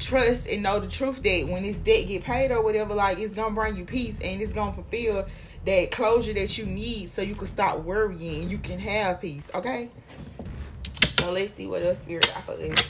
trust 0.00 0.48
and 0.48 0.64
know 0.64 0.80
the 0.80 0.88
truth 0.88 1.22
that 1.22 1.46
when 1.48 1.62
this 1.62 1.78
debt 1.78 2.08
get 2.08 2.24
paid 2.24 2.50
or 2.50 2.60
whatever, 2.60 2.94
like 2.94 3.20
it's 3.20 3.36
gonna 3.36 3.54
bring 3.54 3.76
you 3.76 3.84
peace 3.84 4.18
and 4.22 4.42
it's 4.42 4.52
gonna 4.52 4.72
fulfill 4.72 5.26
that 5.64 5.90
closure 5.92 6.32
that 6.32 6.58
you 6.58 6.66
need 6.66 7.12
so 7.12 7.22
you 7.22 7.34
can 7.34 7.46
stop 7.46 7.80
worrying 7.80 8.50
you 8.50 8.58
can 8.58 8.80
have 8.80 9.20
peace. 9.20 9.48
Okay. 9.54 9.88
So 11.20 11.30
let's 11.30 11.54
see 11.54 11.68
what 11.68 11.84
else 11.84 11.98
spirit 11.98 12.28
offer 12.36 12.52
us. 12.52 12.84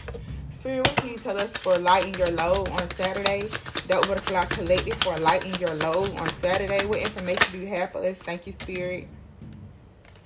Spirit, 0.67 0.85
what 0.89 0.97
can 0.97 1.09
you 1.11 1.17
tell 1.17 1.39
us 1.39 1.57
for 1.59 1.79
lighting 1.79 2.13
your 2.15 2.31
load 2.31 2.69
on 2.71 2.91
Saturday? 2.97 3.43
That 3.87 4.05
butterfly 4.09 4.47
collective 4.47 4.95
for 4.95 5.17
lighting 5.19 5.55
your 5.61 5.73
load 5.77 6.19
on 6.19 6.29
Saturday. 6.41 6.85
What 6.87 6.99
information 6.99 7.53
do 7.53 7.61
you 7.61 7.69
have 7.69 7.93
for 7.93 8.05
us? 8.05 8.19
Thank 8.19 8.49
you, 8.49 8.53
Spirit. 8.53 9.07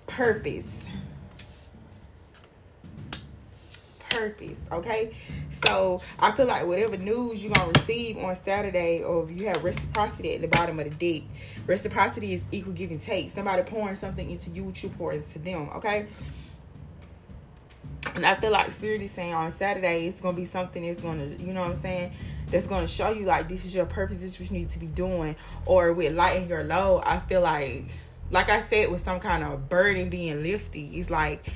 Purpose. 0.07 0.89
Purpose. 4.09 4.67
Okay. 4.73 5.15
So 5.63 6.01
I 6.19 6.31
feel 6.31 6.47
like 6.47 6.67
whatever 6.67 6.97
news 6.97 7.45
you're 7.45 7.53
gonna 7.53 7.73
receive 7.73 8.17
on 8.17 8.35
Saturday, 8.35 9.03
or 9.03 9.29
if 9.29 9.39
you 9.39 9.47
have 9.49 9.63
reciprocity 9.63 10.37
at 10.37 10.41
the 10.41 10.49
bottom 10.49 10.81
of 10.81 10.89
the 10.89 11.19
deck, 11.19 11.29
reciprocity 11.67 12.33
is 12.33 12.47
equal 12.51 12.73
give 12.73 12.91
and 12.91 13.01
take. 13.03 13.31
Somebody 13.31 13.63
pouring 13.65 13.95
something 13.95 14.31
into 14.31 14.49
you, 14.49 14.73
you 14.75 14.89
pour 14.89 15.13
into 15.13 15.39
them. 15.39 15.69
Okay. 15.77 16.07
And 18.15 18.25
I 18.27 18.35
feel 18.35 18.51
like 18.51 18.71
Spirit 18.71 19.03
is 19.03 19.11
saying 19.11 19.35
on 19.35 19.51
Saturday 19.53 20.07
it's 20.07 20.21
gonna 20.21 20.37
be 20.37 20.47
something 20.47 20.83
that's 20.83 21.01
gonna, 21.01 21.27
you 21.39 21.53
know 21.53 21.63
what 21.63 21.73
I'm 21.73 21.81
saying, 21.81 22.13
that's 22.51 22.67
gonna 22.67 22.89
show 22.89 23.11
you 23.11 23.25
like 23.25 23.49
this 23.49 23.65
is 23.65 23.75
your 23.75 23.87
purpose, 23.87 24.19
this 24.19 24.33
is 24.33 24.41
what 24.41 24.51
you 24.51 24.59
need 24.59 24.71
to 24.71 24.79
be 24.79 24.87
doing. 24.87 25.37
Or 25.67 25.93
with 25.93 26.15
lighting 26.15 26.49
your 26.49 26.65
load, 26.65 27.03
I 27.05 27.21
feel 27.21 27.43
like, 27.43 27.85
like 28.31 28.49
I 28.49 28.63
said, 28.63 28.91
with 28.91 29.05
some 29.05 29.21
kind 29.21 29.45
of 29.45 29.69
burden 29.69 30.09
being 30.09 30.43
lifted, 30.43 30.95
it's 30.95 31.11
like, 31.11 31.53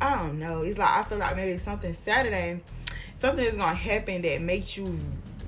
I 0.00 0.16
don't 0.16 0.38
know. 0.38 0.62
It's 0.62 0.78
like 0.78 0.90
I 0.90 1.02
feel 1.04 1.18
like 1.18 1.36
maybe 1.36 1.58
something 1.58 1.94
Saturday, 2.04 2.60
something 3.18 3.44
is 3.44 3.54
gonna 3.54 3.74
happen 3.74 4.22
that 4.22 4.40
makes 4.40 4.76
you, 4.76 4.98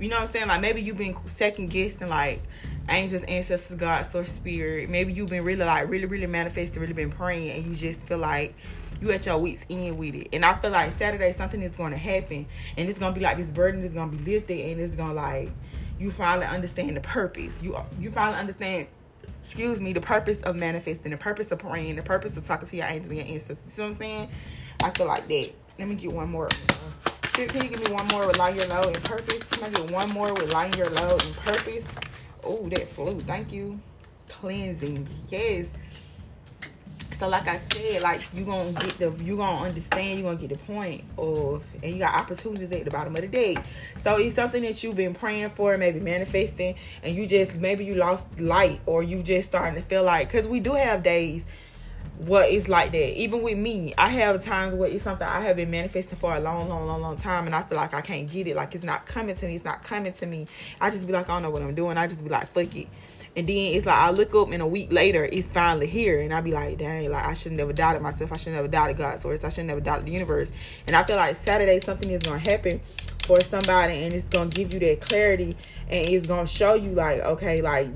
you 0.01 0.09
know 0.09 0.17
what 0.17 0.29
I'm 0.29 0.33
saying? 0.33 0.49
Like 0.49 0.61
maybe 0.61 0.83
you've 0.83 0.99
been 0.99 1.17
second 1.27 1.71
guessing 1.71 2.09
like 2.09 2.43
angels, 2.89 3.23
ancestors, 3.25 3.77
God, 3.77 4.07
source, 4.07 4.33
spirit. 4.33 4.91
Maybe 4.91 5.13
you've 5.13 5.31
been 5.31 5.43
really 5.43 5.65
like 5.65 5.89
really, 5.89 6.07
really 6.07 6.27
manifesting, 6.27 6.81
really 6.81 6.93
been 6.93 7.11
praying, 7.11 7.51
and 7.51 7.67
you 7.67 7.75
just 7.75 8.07
feel 8.07 8.19
like 8.19 8.55
you 9.05 9.13
at 9.13 9.27
your 9.27 9.39
week's 9.39 9.67
end 9.69 9.99
with 9.99 10.15
it. 10.15 10.29
And 10.33 10.45
I 10.45 10.55
feel 10.55 10.71
like 10.71 10.97
Saturday 10.99 11.33
something 11.33 11.63
is 11.63 11.77
gonna 11.77 11.97
happen 11.97 12.47
and 12.77 12.89
it's 12.89 12.99
gonna 12.99 13.15
be 13.15 13.21
like 13.21 13.37
this 13.37 13.51
burden 13.51 13.85
is 13.85 13.95
gonna 13.95 14.11
be 14.11 14.33
lifted 14.33 14.71
and 14.71 14.81
it's 14.81 14.97
gonna 14.97 15.15
like 15.15 15.51
you 15.99 16.11
finally 16.11 16.47
understand 16.47 16.97
the 16.97 17.01
purpose. 17.01 17.63
You 17.63 17.77
you 18.01 18.11
finally 18.11 18.39
understand 18.39 18.89
excuse 19.43 19.81
me, 19.81 19.93
the 19.93 20.01
purpose 20.01 20.41
of 20.43 20.57
manifesting, 20.57 21.11
the 21.11 21.19
purpose 21.19 21.53
of 21.53 21.59
praying, 21.59 21.97
the 21.97 22.03
purpose 22.03 22.37
of 22.37 22.47
talking 22.47 22.67
to 22.67 22.77
your 22.77 22.87
angels 22.87 23.11
and 23.11 23.19
your 23.19 23.29
ancestors. 23.29 23.59
You 23.77 23.83
know 23.83 23.89
what 23.91 23.95
I'm 23.97 23.99
saying? 23.99 24.29
I 24.83 24.91
feel 24.91 25.07
like 25.07 25.27
that. 25.29 25.51
Let 25.79 25.89
me 25.89 25.95
get 25.97 26.13
one 26.13 26.31
more. 26.31 26.49
Can 27.35 27.63
you 27.63 27.69
give 27.69 27.85
me 27.85 27.93
one 27.93 28.07
more 28.09 28.27
with 28.27 28.39
light 28.39 28.55
your 28.55 28.67
load 28.67 28.95
and 28.95 29.05
purpose? 29.05 29.43
Can 29.45 29.65
I 29.65 29.71
get 29.71 29.91
one 29.91 30.09
more 30.11 30.33
with 30.33 30.53
light 30.53 30.77
your 30.77 30.89
load 30.89 31.25
and 31.25 31.37
purpose? 31.37 31.87
Oh, 32.43 32.69
that 32.69 32.83
flew. 32.83 33.21
Thank 33.21 33.53
you. 33.53 33.81
Cleansing. 34.29 35.07
Yes. 35.29 35.69
So 37.25 37.31
like 37.31 37.49
I 37.49 37.57
said, 37.57 38.03
like 38.03 38.21
you 38.35 38.45
gonna 38.45 38.71
get 38.73 38.99
the 38.99 39.11
you 39.25 39.39
gonna 39.39 39.65
understand, 39.65 40.19
you 40.19 40.25
gonna 40.25 40.37
get 40.37 40.51
the 40.51 40.59
point 40.59 41.05
of 41.17 41.63
and 41.83 41.95
you 41.95 41.99
got 41.99 42.21
opportunities 42.21 42.71
at 42.71 42.85
the 42.85 42.91
bottom 42.91 43.15
of 43.15 43.23
the 43.23 43.29
day. 43.29 43.57
So 43.97 44.19
it's 44.19 44.37
something 44.37 44.61
that 44.61 44.85
you've 44.85 44.97
been 44.97 45.15
praying 45.15 45.49
for, 45.49 45.79
maybe 45.79 46.01
manifesting, 46.01 46.75
and 47.03 47.17
you 47.17 47.27
just 47.27 47.59
maybe 47.59 47.87
you 47.87 47.95
lost 47.95 48.27
light 48.39 48.83
or 48.85 49.03
you 49.03 49.23
just 49.23 49.49
starting 49.49 49.81
to 49.81 49.89
feel 49.89 50.03
like 50.03 50.31
because 50.31 50.47
we 50.47 50.61
do 50.61 50.75
have 50.75 51.03
days 51.03 51.47
what 52.19 52.51
it's 52.51 52.69
like 52.69 52.93
that. 52.93 53.19
Even 53.19 53.41
with 53.41 53.57
me, 53.57 53.95
I 53.97 54.11
have 54.11 54.45
times 54.45 54.75
where 54.75 54.91
it's 54.91 55.05
something 55.05 55.27
I 55.27 55.41
have 55.41 55.57
been 55.57 55.71
manifesting 55.71 56.19
for 56.19 56.35
a 56.35 56.41
long, 56.41 56.69
long, 56.69 56.87
long, 56.87 57.01
long 57.01 57.17
time, 57.17 57.47
and 57.47 57.55
I 57.55 57.63
feel 57.63 57.77
like 57.77 57.95
I 57.95 58.03
can't 58.03 58.31
get 58.31 58.47
it. 58.47 58.55
Like 58.55 58.75
it's 58.75 58.85
not 58.85 59.07
coming 59.07 59.35
to 59.35 59.47
me. 59.47 59.55
It's 59.55 59.65
not 59.65 59.83
coming 59.83 60.13
to 60.13 60.27
me. 60.27 60.47
I 60.79 60.91
just 60.91 61.07
be 61.07 61.15
like, 61.15 61.31
I 61.31 61.33
don't 61.33 61.43
know 61.43 61.51
what 61.51 61.63
I'm 61.63 61.75
doing. 61.75 61.97
I 61.97 62.07
just 62.07 62.23
be 62.23 62.29
like, 62.29 62.53
fuck 62.53 62.77
it. 62.77 62.89
And 63.37 63.49
then 63.49 63.75
it's 63.75 63.85
like 63.85 63.97
I 63.97 64.11
look 64.11 64.35
up 64.35 64.53
and 64.53 64.63
a 64.63 64.67
week 64.67 64.93
later 64.93 65.29
it's 65.31 65.49
finally 65.49 65.89
here 65.89 66.21
and 66.21 66.33
I 66.33 66.41
be 66.41 66.53
like, 66.53 66.79
dang, 66.79 67.11
like 67.11 67.27
I 67.27 67.35
shouldn't 67.35 67.59
never 67.59 67.73
doubted 67.73 68.01
myself. 68.01 68.33
I 68.33 68.37
shouldn't 68.37 68.57
never 68.57 68.69
doubted 68.69 68.97
God's 68.97 69.23
source. 69.23 69.43
I 69.43 69.49
shouldn't 69.49 69.69
never 69.69 69.81
doubted 69.81 70.07
the 70.07 70.13
universe. 70.13 70.53
And 70.87 70.95
I 70.95 71.03
feel 71.03 71.17
like 71.17 71.35
Saturday 71.37 71.81
something 71.81 72.11
is 72.11 72.23
gonna 72.23 72.39
happen 72.39 72.81
for 73.25 73.41
somebody 73.41 74.05
and 74.05 74.13
it's 74.13 74.29
gonna 74.29 74.51
give 74.51 74.73
you 74.73 74.81
that 74.81 75.01
clarity 75.01 75.57
and 75.89 76.09
it's 76.09 76.29
gonna 76.29 76.47
show 76.47 76.75
you 76.75 76.91
like, 76.93 77.21
okay, 77.23 77.61
like 77.61 77.91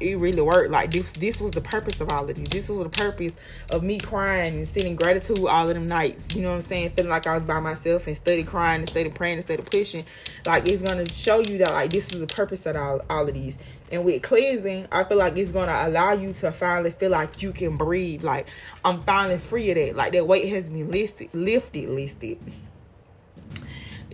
it 0.00 0.18
really 0.18 0.42
worked. 0.42 0.70
Like 0.70 0.90
this, 0.90 1.12
this 1.12 1.40
was 1.40 1.52
the 1.52 1.60
purpose 1.60 2.00
of 2.00 2.12
all 2.12 2.28
of 2.28 2.36
this. 2.36 2.48
This 2.48 2.68
was 2.68 2.78
the 2.82 2.88
purpose 2.88 3.34
of 3.70 3.82
me 3.82 3.98
crying 3.98 4.58
and 4.58 4.68
sending 4.68 4.96
gratitude 4.96 5.38
all 5.46 5.68
of 5.68 5.74
them 5.74 5.88
nights. 5.88 6.34
You 6.34 6.42
know 6.42 6.50
what 6.50 6.56
I'm 6.56 6.62
saying? 6.62 6.90
Feeling 6.90 7.10
like 7.10 7.26
I 7.26 7.34
was 7.34 7.44
by 7.44 7.60
myself 7.60 8.06
and 8.06 8.16
steady 8.16 8.44
crying 8.44 8.80
and 8.80 8.88
steady 8.88 9.10
praying 9.10 9.34
and 9.34 9.42
steady 9.42 9.62
pushing. 9.62 10.04
Like 10.46 10.68
it's 10.68 10.82
gonna 10.82 11.06
show 11.06 11.38
you 11.38 11.58
that 11.58 11.72
like 11.72 11.90
this 11.90 12.12
is 12.12 12.20
the 12.20 12.26
purpose 12.26 12.66
of 12.66 12.76
all 12.76 13.02
all 13.08 13.26
of 13.26 13.34
these. 13.34 13.56
And 13.92 14.04
with 14.04 14.22
cleansing, 14.22 14.88
I 14.90 15.04
feel 15.04 15.18
like 15.18 15.36
it's 15.36 15.52
gonna 15.52 15.82
allow 15.84 16.12
you 16.12 16.32
to 16.32 16.50
finally 16.50 16.90
feel 16.90 17.10
like 17.10 17.42
you 17.42 17.52
can 17.52 17.76
breathe. 17.76 18.24
Like 18.24 18.48
I'm 18.84 19.02
finally 19.02 19.38
free 19.38 19.70
of 19.70 19.76
that. 19.76 19.96
Like 19.96 20.12
that 20.12 20.26
weight 20.26 20.48
has 20.48 20.68
been 20.68 20.90
lifted, 20.90 21.32
lifted, 21.34 21.88
lifted 21.88 22.38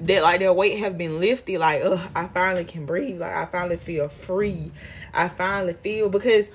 that 0.02 0.22
like 0.22 0.40
that 0.40 0.54
weight 0.54 0.78
have 0.78 0.96
been 0.96 1.18
lifted 1.18 1.58
like 1.58 1.82
ugh, 1.84 1.98
i 2.14 2.24
finally 2.28 2.64
can 2.64 2.86
breathe 2.86 3.20
like 3.20 3.34
i 3.34 3.44
finally 3.46 3.76
feel 3.76 4.08
free 4.08 4.70
I 5.14 5.28
finally 5.28 5.72
feel 5.72 6.08
because 6.08 6.48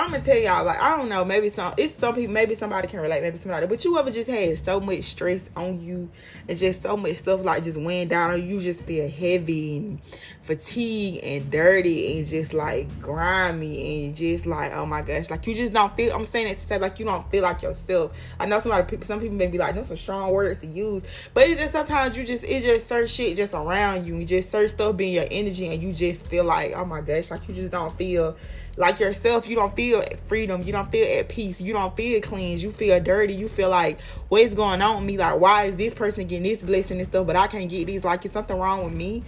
I'm 0.00 0.12
gonna 0.12 0.22
tell 0.22 0.38
y'all, 0.38 0.64
like, 0.64 0.80
I 0.80 0.96
don't 0.96 1.08
know, 1.08 1.24
maybe 1.24 1.50
some 1.50 1.74
it's 1.76 1.92
some 1.96 2.14
people, 2.14 2.32
maybe 2.32 2.54
somebody 2.54 2.86
can 2.86 3.00
relate, 3.00 3.20
maybe 3.20 3.36
somebody, 3.36 3.66
but 3.66 3.84
you 3.84 3.98
ever 3.98 4.12
just 4.12 4.30
had 4.30 4.64
so 4.64 4.78
much 4.78 5.02
stress 5.02 5.50
on 5.56 5.82
you 5.82 6.08
and 6.48 6.56
just 6.56 6.82
so 6.82 6.96
much 6.96 7.16
stuff 7.16 7.44
like 7.44 7.64
just 7.64 7.80
weighing 7.80 8.06
down 8.06 8.30
on 8.30 8.48
you, 8.48 8.60
just 8.60 8.84
feel 8.84 9.10
heavy 9.10 9.76
and 9.76 10.00
fatigued 10.42 11.24
and 11.24 11.50
dirty 11.50 12.16
and 12.16 12.28
just 12.28 12.54
like 12.54 13.00
grimy 13.00 14.06
and 14.06 14.14
just 14.14 14.46
like, 14.46 14.70
oh 14.72 14.86
my 14.86 15.02
gosh, 15.02 15.30
like 15.30 15.44
you 15.48 15.54
just 15.54 15.72
don't 15.72 15.92
feel 15.96 16.14
I'm 16.14 16.24
saying 16.24 16.46
it 16.46 16.58
to 16.58 16.66
say 16.68 16.78
like 16.78 17.00
you 17.00 17.04
don't 17.04 17.28
feel 17.28 17.42
like 17.42 17.62
yourself. 17.62 18.12
I 18.38 18.46
know 18.46 18.60
somebody 18.60 18.84
people 18.88 19.04
some 19.04 19.18
people 19.18 19.36
may 19.36 19.48
be 19.48 19.58
like, 19.58 19.74
those 19.74 19.88
some 19.88 19.96
strong 19.96 20.30
words 20.30 20.60
to 20.60 20.68
use, 20.68 21.02
but 21.34 21.48
it's 21.48 21.58
just 21.58 21.72
sometimes 21.72 22.16
you 22.16 22.24
just 22.24 22.44
it's 22.44 22.64
just 22.64 22.88
certain 22.88 23.08
shit 23.08 23.36
just 23.36 23.52
around 23.52 24.06
you 24.06 24.14
and 24.14 24.28
just 24.28 24.52
certain 24.52 24.68
stuff 24.68 24.96
being 24.96 25.14
your 25.14 25.26
energy 25.28 25.66
and 25.66 25.82
you 25.82 25.92
just 25.92 26.24
feel 26.28 26.44
like, 26.44 26.72
oh 26.76 26.84
my 26.84 27.00
gosh, 27.00 27.32
like 27.32 27.48
you 27.48 27.54
just 27.54 27.72
don't 27.72 27.92
feel 27.98 28.36
like 28.76 29.00
yourself. 29.00 29.48
You 29.48 29.56
don't 29.56 29.74
feel 29.74 30.02
freedom. 30.24 30.62
You 30.62 30.72
don't 30.72 30.90
feel 30.90 31.06
at 31.18 31.28
peace. 31.28 31.60
You 31.60 31.72
don't 31.72 31.96
feel 31.96 32.20
clean. 32.20 32.58
You 32.58 32.70
feel 32.70 33.00
dirty. 33.00 33.34
You 33.34 33.48
feel 33.48 33.70
like 33.70 34.00
what's 34.28 34.54
going 34.54 34.82
on 34.82 34.96
with 34.96 35.04
me? 35.04 35.18
Like 35.18 35.40
why 35.40 35.64
is 35.64 35.76
this 35.76 35.94
person 35.94 36.26
getting 36.26 36.44
this 36.44 36.62
blessing 36.62 37.00
and 37.00 37.08
stuff, 37.08 37.26
but 37.26 37.36
I 37.36 37.46
can't 37.46 37.68
get 37.68 37.86
these? 37.86 38.04
Like 38.04 38.24
is 38.24 38.32
something 38.32 38.56
wrong 38.56 38.84
with 38.84 38.92
me? 38.92 39.22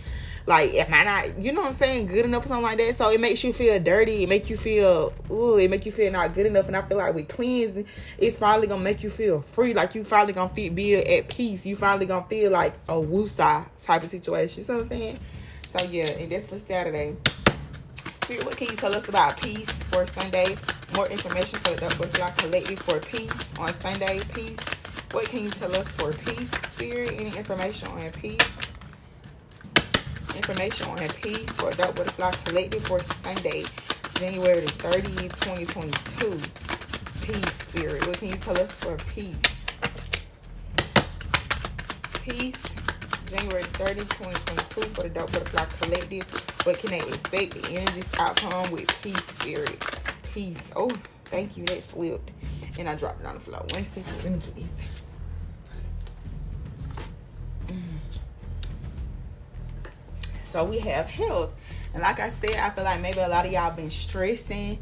Like 0.47 0.75
am 0.75 0.92
I 0.92 1.04
not? 1.04 1.38
You 1.42 1.52
know 1.52 1.62
what 1.62 1.73
I'm 1.73 1.76
saying? 1.76 2.06
Good 2.06 2.25
enough 2.25 2.44
or 2.44 2.49
something 2.49 2.64
like 2.64 2.78
that. 2.78 2.97
So 2.99 3.11
it 3.11 3.20
makes 3.20 3.42
you 3.44 3.52
feel 3.52 3.78
dirty. 3.80 4.23
It 4.23 4.28
make 4.28 4.49
you 4.50 4.56
feel 4.56 5.12
ooh. 5.30 5.59
It 5.59 5.70
make 5.70 5.85
you 5.87 5.92
feel 5.92 6.12
not 6.12 6.35
good 6.35 6.47
enough. 6.47 6.66
And 6.68 6.76
I 6.76 6.82
feel 6.82 6.99
like 6.99 7.14
with 7.14 7.28
cleansing, 7.28 7.87
it's 8.18 8.38
finally 8.38 8.66
gonna 8.66 8.82
make 8.82 9.02
you 9.02 9.11
feel 9.11 9.42
free. 9.42 9.75
Like 9.75 9.94
you 9.94 10.04
finally 10.04 10.32
gonna 10.32 10.54
feel 10.54 10.73
be 10.73 10.97
at 10.97 11.28
peace. 11.28 11.66
You 11.66 11.76
finally 11.76 12.06
gonna 12.06 12.26
feel 12.26 12.50
like 12.50 12.75
a 12.88 12.94
woosah 12.94 13.66
type 13.82 14.02
of 14.02 14.11
situation. 14.11 14.62
You 14.62 14.68
know 14.68 14.75
what 14.75 14.82
I'm 14.85 14.88
saying? 14.88 15.18
So 15.76 15.87
yeah, 15.88 16.11
and 16.11 16.32
that's 16.32 16.49
for 16.49 16.59
Saturday. 16.59 17.16
Spirit, 18.30 18.46
what 18.46 18.56
can 18.56 18.68
you 18.68 18.76
tell 18.76 18.94
us 18.94 19.08
about 19.08 19.42
peace 19.42 19.72
for 19.90 20.06
Sunday? 20.06 20.54
More 20.94 21.08
information 21.08 21.58
for 21.58 21.75
the 21.75 21.92
Butterfly 21.99 22.30
Collective 22.37 22.78
for 22.78 23.00
peace 23.00 23.58
on 23.58 23.72
Sunday. 23.80 24.20
Peace. 24.32 24.56
What 25.10 25.28
can 25.28 25.42
you 25.42 25.50
tell 25.50 25.75
us 25.75 25.90
for 25.90 26.12
peace, 26.12 26.52
Spirit? 26.70 27.10
Any 27.18 27.37
information 27.37 27.88
on 27.88 28.08
peace? 28.12 28.38
Information 30.37 30.87
on 30.90 30.99
peace 31.20 31.50
for 31.50 31.70
Adult 31.70 31.96
Butterfly 31.96 32.30
Collective 32.44 32.84
for 32.87 33.00
Sunday, 33.00 33.64
January 34.14 34.64
30, 34.78 35.10
2022. 35.10 36.30
Peace, 37.26 37.52
Spirit. 37.52 38.06
What 38.06 38.16
can 38.18 38.28
you 38.28 38.34
tell 38.34 38.60
us 38.60 38.72
for 38.76 38.96
peace? 39.12 39.34
Peace. 42.22 42.89
January 43.30 43.62
30th, 43.62 44.10
2022 44.18 44.80
for 44.90 45.02
the 45.04 45.08
Dope 45.08 45.30
Butterfly 45.30 45.64
Collective. 45.80 46.26
But 46.64 46.80
can 46.80 46.90
they 46.90 46.99
expect 46.99 47.52
the 47.52 47.76
energy 47.76 48.02
out 48.18 48.40
home 48.40 48.72
with 48.72 48.88
peace, 49.02 49.25
spirit? 49.25 49.78
Peace. 50.34 50.72
Oh, 50.75 50.90
thank 51.26 51.56
you. 51.56 51.64
That 51.66 51.84
flipped. 51.84 52.32
And 52.76 52.88
I 52.88 52.96
dropped 52.96 53.20
it 53.20 53.26
on 53.26 53.34
the 53.34 53.40
floor. 53.40 53.60
One 53.60 53.84
second. 53.84 54.12
Let 54.25 54.32
me 54.32 54.38
get 54.40 54.56
this. 54.56 55.02
Mm-hmm. 57.68 57.96
So 60.42 60.64
we 60.64 60.80
have 60.80 61.06
health. 61.06 61.52
And 61.94 62.02
like 62.02 62.18
I 62.18 62.30
said, 62.30 62.56
I 62.56 62.70
feel 62.70 62.82
like 62.82 63.00
maybe 63.00 63.20
a 63.20 63.28
lot 63.28 63.46
of 63.46 63.52
y'all 63.52 63.70
been 63.70 63.90
stressing 63.90 64.80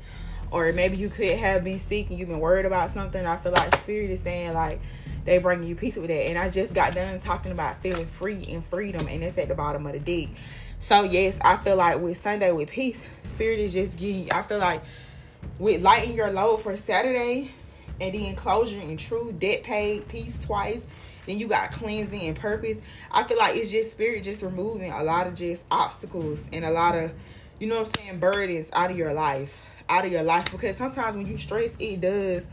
or 0.51 0.73
maybe 0.73 0.97
you 0.97 1.09
could 1.09 1.37
have 1.37 1.65
been 1.65 1.79
sick 1.79 2.11
and 2.11 2.19
you've 2.19 2.29
been 2.29 2.41
worried 2.41 2.67
about 2.67 2.91
something. 2.91 3.25
I 3.25 3.37
feel 3.37 3.53
like 3.53 3.75
spirit 3.77 4.11
is 4.11 4.21
saying 4.21 4.55
like 4.55 4.81
they 5.25 5.39
bringing 5.39 5.69
you 5.69 5.75
peace 5.75 5.97
with 5.97 6.09
that. 6.09 6.29
And 6.29 6.39
I 6.39 6.49
just 6.49 6.75
got 6.75 6.95
done 6.95 7.21
talking 7.21 7.53
about 7.53 7.83
feeling 7.83 8.07
free 8.07 8.47
and 8.49 8.65
freedom, 8.65 9.07
and 9.09 9.23
it's 9.23 9.39
at 9.39 9.49
the 9.49 9.55
bottom 9.55 9.87
of 9.87 9.93
the 9.93 9.99
deck. 9.99 10.29
So 10.79 11.03
yes, 11.03 11.39
I 11.43 11.57
feel 11.57 11.77
like 11.77 12.01
with 12.01 12.19
Sunday 12.19 12.53
with 12.53 12.71
peace, 12.71 13.07
spirit 13.25 13.59
is 13.59 13.75
just 13.75 13.97
giving. 13.97 14.31
I 14.33 14.43
feel 14.43 14.59
like 14.59 14.83
with 15.59 15.83
lighting 15.83 16.15
your 16.15 16.31
load 16.31 16.59
for 16.59 16.77
Saturday, 16.77 17.51
and 18.01 18.15
then 18.15 18.35
closure 18.37 18.81
and 18.81 18.99
true 18.99 19.35
debt 19.39 19.65
paid, 19.65 20.09
peace 20.09 20.39
twice. 20.45 20.87
Then 21.27 21.39
you 21.39 21.47
got 21.47 21.73
cleansing 21.73 22.23
and 22.23 22.37
purpose. 22.37 22.79
I 23.11 23.23
feel 23.25 23.37
like 23.37 23.55
it's 23.55 23.71
just 23.71 23.91
spirit 23.91 24.23
just 24.25 24.43
removing 24.43 24.91
a 24.91 25.03
lot 25.03 25.27
of 25.27 25.35
just 25.35 25.65
obstacles 25.71 26.43
and 26.55 26.65
a 26.65 26.71
lot 26.71 26.95
of, 26.95 27.13
you 27.61 27.67
know 27.67 27.81
what 27.81 27.89
I'm 27.89 28.03
saying, 28.03 28.19
burdens 28.19 28.71
out 28.73 28.91
of 28.91 28.97
your 28.97 29.13
life. 29.13 29.78
Out 29.89 30.05
of 30.05 30.13
your 30.13 30.23
life. 30.23 30.51
Because 30.51 30.77
sometimes 30.77 31.17
when 31.17 31.27
you 31.27 31.37
stress, 31.37 31.77
it 31.79 32.01
does 32.01 32.47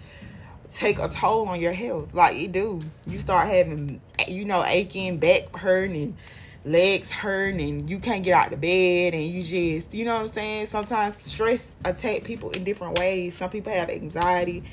take 0.74 1.00
a 1.00 1.10
toll 1.10 1.48
on 1.48 1.60
your 1.60 1.74
health. 1.74 2.13
Like 2.13 2.36
it 2.36 2.51
do. 2.51 2.82
You 3.06 3.18
start 3.18 3.48
having 3.50 4.01
you 4.27 4.46
know, 4.46 4.63
aching, 4.63 5.18
back 5.18 5.56
hurting 5.56 6.18
legs 6.65 7.12
hurting 7.12 7.62
and 7.62 7.89
you 7.89 8.00
can't 8.00 8.24
get 8.24 8.34
out 8.34 8.51
of 8.51 8.60
bed 8.60 9.13
and 9.13 9.24
you 9.24 9.44
just 9.44 9.94
you 9.94 10.04
know 10.04 10.15
what 10.15 10.24
I'm 10.24 10.27
saying? 10.30 10.68
Sometimes 10.68 11.15
stress 11.24 11.72
attack 11.84 12.24
people 12.24 12.50
in 12.51 12.63
different 12.63 12.98
ways. 12.98 13.38
Some 13.38 13.50
people 13.50 13.72
have 13.72 13.89
anxiety. 13.89 14.63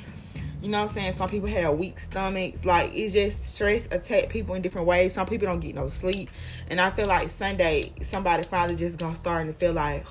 You 0.62 0.68
know 0.68 0.82
what 0.82 0.90
I'm 0.90 0.94
saying? 0.94 1.12
Some 1.14 1.28
people 1.28 1.48
have 1.48 1.76
weak 1.76 1.98
stomachs. 1.98 2.64
Like 2.64 2.92
it's 2.94 3.12
just 3.12 3.44
stress 3.44 3.86
attack 3.90 4.30
people 4.30 4.54
in 4.54 4.62
different 4.62 4.86
ways. 4.86 5.12
Some 5.12 5.26
people 5.26 5.46
don't 5.46 5.60
get 5.60 5.74
no 5.74 5.88
sleep. 5.88 6.30
And 6.70 6.80
I 6.80 6.90
feel 6.90 7.06
like 7.06 7.28
Sunday 7.28 7.92
somebody 8.00 8.42
finally 8.44 8.76
just 8.76 8.98
gonna 8.98 9.14
start 9.14 9.46
to 9.46 9.52
feel 9.52 9.72
like 9.72 10.06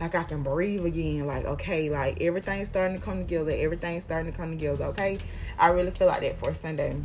like 0.00 0.14
I 0.14 0.24
can 0.24 0.42
breathe 0.42 0.84
again. 0.84 1.26
Like, 1.26 1.44
okay, 1.44 1.90
like 1.90 2.22
everything's 2.22 2.68
starting 2.68 2.98
to 2.98 3.04
come 3.04 3.20
together. 3.20 3.52
Everything's 3.54 4.02
starting 4.02 4.32
to 4.32 4.36
come 4.36 4.50
together, 4.50 4.86
okay? 4.86 5.18
I 5.58 5.70
really 5.70 5.90
feel 5.90 6.08
like 6.08 6.22
that 6.22 6.38
for 6.38 6.54
Sunday. 6.54 6.96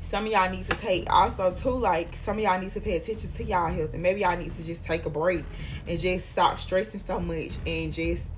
Some 0.00 0.26
of 0.26 0.32
y'all 0.32 0.50
need 0.50 0.64
to 0.66 0.76
take 0.76 1.12
also 1.12 1.54
too, 1.54 1.70
like 1.70 2.14
some 2.14 2.38
of 2.38 2.44
y'all 2.44 2.58
need 2.58 2.70
to 2.70 2.80
pay 2.80 2.96
attention 2.96 3.30
to 3.30 3.44
y'all 3.44 3.70
health. 3.70 3.92
And 3.94 4.02
maybe 4.02 4.20
y'all 4.20 4.36
need 4.36 4.54
to 4.54 4.64
just 4.64 4.84
take 4.84 5.06
a 5.06 5.10
break 5.10 5.44
and 5.86 5.98
just 5.98 6.30
stop 6.30 6.58
stressing 6.58 7.00
so 7.00 7.20
much 7.20 7.58
and 7.66 7.92
just 7.92 8.28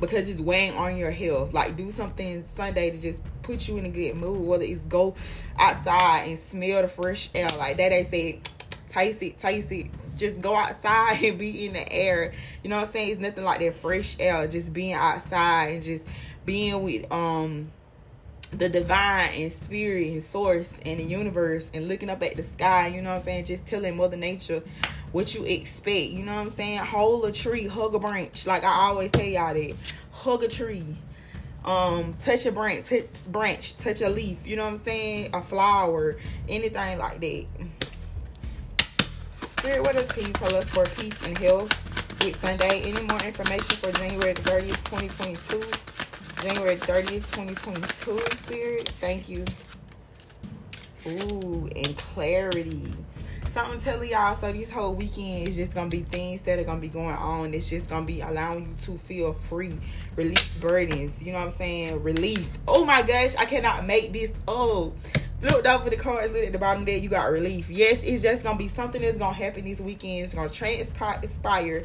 because 0.00 0.28
it's 0.28 0.40
weighing 0.40 0.74
on 0.76 0.96
your 0.96 1.10
health. 1.10 1.52
Like 1.52 1.76
do 1.76 1.90
something 1.90 2.44
Sunday 2.54 2.90
to 2.90 3.00
just 3.00 3.20
put 3.42 3.66
you 3.68 3.76
in 3.76 3.86
a 3.86 3.90
good 3.90 4.14
mood. 4.14 4.46
Whether 4.46 4.64
it's 4.64 4.80
go 4.82 5.14
outside 5.58 6.28
and 6.28 6.38
smell 6.38 6.82
the 6.82 6.88
fresh 6.88 7.30
air. 7.34 7.48
Like 7.58 7.78
that 7.78 7.88
they 7.88 8.04
say 8.04 8.40
taste 8.88 9.22
it, 9.22 9.38
taste 9.38 9.72
it. 9.72 9.86
Just 10.16 10.40
go 10.40 10.54
outside 10.54 11.18
and 11.24 11.38
be 11.38 11.66
in 11.66 11.74
the 11.74 11.92
air. 11.92 12.32
You 12.62 12.70
know 12.70 12.76
what 12.76 12.86
I'm 12.86 12.92
saying? 12.92 13.12
It's 13.12 13.20
nothing 13.20 13.44
like 13.44 13.60
that 13.60 13.76
fresh 13.76 14.16
air. 14.18 14.46
Just 14.46 14.72
being 14.72 14.94
outside 14.94 15.68
and 15.68 15.82
just 15.82 16.06
being 16.44 16.82
with 16.82 17.10
um 17.12 17.68
the 18.52 18.68
divine 18.68 19.28
and 19.34 19.52
spirit 19.52 20.08
and 20.12 20.22
source 20.22 20.72
and 20.84 21.00
the 21.00 21.04
universe 21.04 21.68
and 21.74 21.88
looking 21.88 22.08
up 22.08 22.22
at 22.22 22.36
the 22.36 22.42
sky, 22.42 22.88
you 22.88 23.02
know 23.02 23.10
what 23.10 23.18
I'm 23.18 23.24
saying? 23.24 23.44
Just 23.44 23.66
telling 23.66 23.96
Mother 23.96 24.16
Nature 24.16 24.62
what 25.12 25.34
you 25.34 25.44
expect, 25.44 26.10
you 26.10 26.24
know 26.24 26.34
what 26.34 26.46
I'm 26.46 26.50
saying? 26.50 26.78
Hold 26.78 27.24
a 27.26 27.32
tree, 27.32 27.66
hug 27.66 27.94
a 27.94 27.98
branch. 27.98 28.46
Like 28.46 28.64
I 28.64 28.88
always 28.88 29.10
tell 29.10 29.24
y'all 29.24 29.54
that. 29.54 29.74
Hug 30.12 30.42
a 30.42 30.48
tree. 30.48 30.84
Um, 31.64 32.14
touch 32.14 32.46
a 32.46 32.52
branch, 32.52 32.88
touch 32.88 33.26
branch, 33.30 33.76
touch 33.78 34.00
a 34.00 34.08
leaf, 34.08 34.46
you 34.46 34.54
know 34.54 34.64
what 34.64 34.74
I'm 34.74 34.78
saying? 34.78 35.30
A 35.34 35.42
flower, 35.42 36.16
anything 36.48 36.98
like 36.98 37.20
that. 37.20 37.46
Spirit, 39.66 39.82
what 39.82 39.96
does 39.96 40.12
peace 40.12 40.32
tell 40.34 40.54
us 40.54 40.70
for 40.70 40.84
peace 40.84 41.26
and 41.26 41.36
health 41.38 42.22
with 42.24 42.36
Sunday? 42.36 42.82
Any 42.82 43.04
more 43.08 43.20
information 43.24 43.76
for 43.78 43.90
January 43.90 44.32
30th, 44.32 44.84
2022? 44.84 45.58
January 46.46 46.76
30th, 46.76 47.26
2022, 47.34 48.18
Spirit. 48.36 48.88
Thank 48.90 49.28
you. 49.28 49.44
Ooh, 51.08 51.68
and 51.74 51.96
clarity. 51.96 52.92
Something 53.52 53.80
telling 53.80 54.08
y'all, 54.08 54.36
so 54.36 54.52
this 54.52 54.70
whole 54.70 54.94
weekend 54.94 55.48
is 55.48 55.56
just 55.56 55.74
gonna 55.74 55.90
be 55.90 56.02
things 56.02 56.42
that 56.42 56.60
are 56.60 56.64
gonna 56.64 56.78
be 56.78 56.88
going 56.88 57.16
on. 57.16 57.52
It's 57.52 57.68
just 57.68 57.90
gonna 57.90 58.06
be 58.06 58.20
allowing 58.20 58.68
you 58.68 58.74
to 58.84 58.96
feel 58.96 59.32
free, 59.32 59.76
release 60.14 60.46
burdens. 60.60 61.24
You 61.24 61.32
know 61.32 61.38
what 61.38 61.48
I'm 61.48 61.54
saying? 61.54 62.04
Relief. 62.04 62.56
Oh 62.68 62.84
my 62.84 63.02
gosh, 63.02 63.34
I 63.34 63.46
cannot 63.46 63.84
make 63.84 64.12
this 64.12 64.30
Oh, 64.46 64.92
Looked 65.42 65.66
over 65.66 65.90
the 65.90 65.96
cards, 65.96 66.32
look 66.32 66.44
at 66.44 66.52
the 66.52 66.58
bottom 66.58 66.84
there, 66.86 66.96
you 66.96 67.10
got 67.10 67.30
relief. 67.30 67.68
Yes, 67.68 68.02
it's 68.02 68.22
just 68.22 68.42
gonna 68.42 68.58
be 68.58 68.68
something 68.68 69.02
that's 69.02 69.18
gonna 69.18 69.34
happen 69.34 69.64
this 69.64 69.80
weekend. 69.80 70.24
It's 70.24 70.34
gonna 70.34 70.48
transpire 70.48 71.84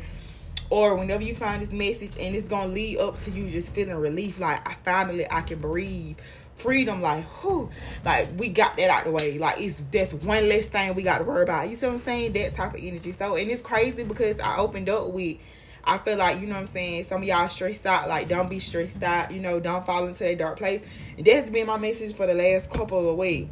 or 0.72 0.96
whenever 0.96 1.22
you 1.22 1.36
find 1.36 1.62
this 1.62 1.74
message 1.74 2.16
and 2.18 2.34
it's 2.34 2.48
gonna 2.48 2.72
lead 2.72 2.98
up 2.98 3.18
to 3.18 3.30
you 3.30 3.50
just 3.50 3.74
feeling 3.74 3.98
relief 3.98 4.40
like 4.40 4.66
i 4.68 4.74
finally 4.86 5.30
i 5.30 5.42
can 5.42 5.60
breathe. 5.60 6.18
Freedom 6.56 7.02
like 7.02 7.26
whew 7.42 7.70
like 8.06 8.30
we 8.38 8.50
got 8.50 8.78
that 8.78 8.90
out 8.90 9.04
the 9.04 9.12
way. 9.12 9.38
Like 9.38 9.60
it's 9.60 9.84
that's 9.92 10.14
one 10.14 10.48
less 10.48 10.68
thing 10.68 10.96
we 10.96 11.04
got 11.04 11.18
to 11.18 11.26
worry 11.26 11.44
about. 11.44 11.70
You 11.70 11.76
see 11.76 11.88
what 11.88 11.94
i'm 11.94 12.00
saying? 12.00 12.34
That 12.34 12.54
type 12.54 12.74
of 12.74 12.80
energy. 12.82 13.12
So 13.12 13.36
and 13.36 13.52
it's 13.52 13.62
crazy 13.62 14.06
because 14.06 14.40
i 14.40 14.58
opened 14.58 14.88
up 14.88 15.10
with 15.10 15.38
I 15.84 15.98
feel 15.98 16.18
like, 16.18 16.40
you 16.40 16.48
know 16.48 16.56
what 16.56 16.62
I'm 16.62 16.68
saying, 16.68 17.06
some 17.06 17.22
of 17.22 17.28
y'all 17.28 17.50
stressed 17.50 17.86
out, 17.86 18.08
like 18.08 18.28
don't 18.28 18.50
be 18.50 18.60
stressed 18.60 19.02
out, 19.04 19.32
you 19.32 19.40
know, 19.40 19.60
don't 19.60 19.86
fall 19.86 20.08
into 20.08 20.24
that 20.24 20.38
dark 20.38 20.58
place. 20.58 21.14
That's 21.18 21.50
been 21.50 21.68
my 21.68 21.78
message 21.78 22.14
for 22.14 22.28
the 22.28 22.34
last 22.34 22.70
couple 22.70 23.10
of 23.10 23.18
weeks 23.18 23.50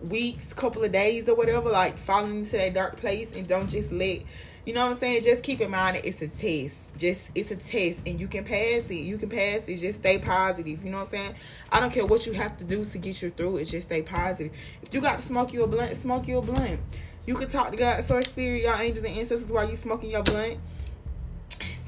weeks, 0.00 0.52
couple 0.52 0.84
of 0.84 0.92
days 0.92 1.30
or 1.30 1.34
whatever, 1.34 1.70
like 1.70 1.96
falling 1.96 2.36
into 2.36 2.58
that 2.58 2.74
dark 2.74 2.96
place 2.96 3.34
and 3.34 3.48
don't 3.48 3.70
just 3.70 3.90
let 3.90 4.20
you 4.64 4.72
know 4.72 4.86
what 4.86 4.92
I'm 4.92 4.98
saying? 4.98 5.22
Just 5.22 5.42
keep 5.42 5.60
in 5.60 5.70
mind 5.70 6.00
it's 6.04 6.22
a 6.22 6.28
test. 6.28 6.78
Just 6.96 7.30
it's 7.34 7.50
a 7.50 7.56
test 7.56 8.00
and 8.06 8.18
you 8.18 8.26
can 8.28 8.44
pass 8.44 8.88
it. 8.88 8.94
You 8.94 9.18
can 9.18 9.28
pass 9.28 9.68
it. 9.68 9.76
Just 9.76 9.98
stay 9.98 10.18
positive. 10.18 10.82
You 10.82 10.90
know 10.90 11.00
what 11.00 11.08
I'm 11.08 11.10
saying? 11.10 11.34
I 11.70 11.80
don't 11.80 11.92
care 11.92 12.06
what 12.06 12.26
you 12.26 12.32
have 12.32 12.56
to 12.58 12.64
do 12.64 12.82
to 12.82 12.98
get 12.98 13.20
you 13.20 13.28
through 13.28 13.58
it. 13.58 13.66
Just 13.66 13.88
stay 13.88 14.00
positive. 14.00 14.56
If 14.82 14.94
you 14.94 15.02
got 15.02 15.18
to 15.18 15.24
smoke 15.24 15.52
you 15.52 15.64
a 15.64 15.66
blunt, 15.66 15.94
smoke 15.96 16.26
you 16.28 16.38
a 16.38 16.42
blunt. 16.42 16.80
You 17.26 17.34
can 17.34 17.48
talk 17.48 17.72
to 17.72 17.76
God, 17.76 18.02
source 18.04 18.28
spirit, 18.28 18.62
y'all 18.62 18.80
angels 18.80 19.04
and 19.04 19.18
ancestors 19.18 19.52
while 19.52 19.68
you 19.68 19.76
smoking 19.76 20.10
your 20.10 20.22
blunt. 20.22 20.58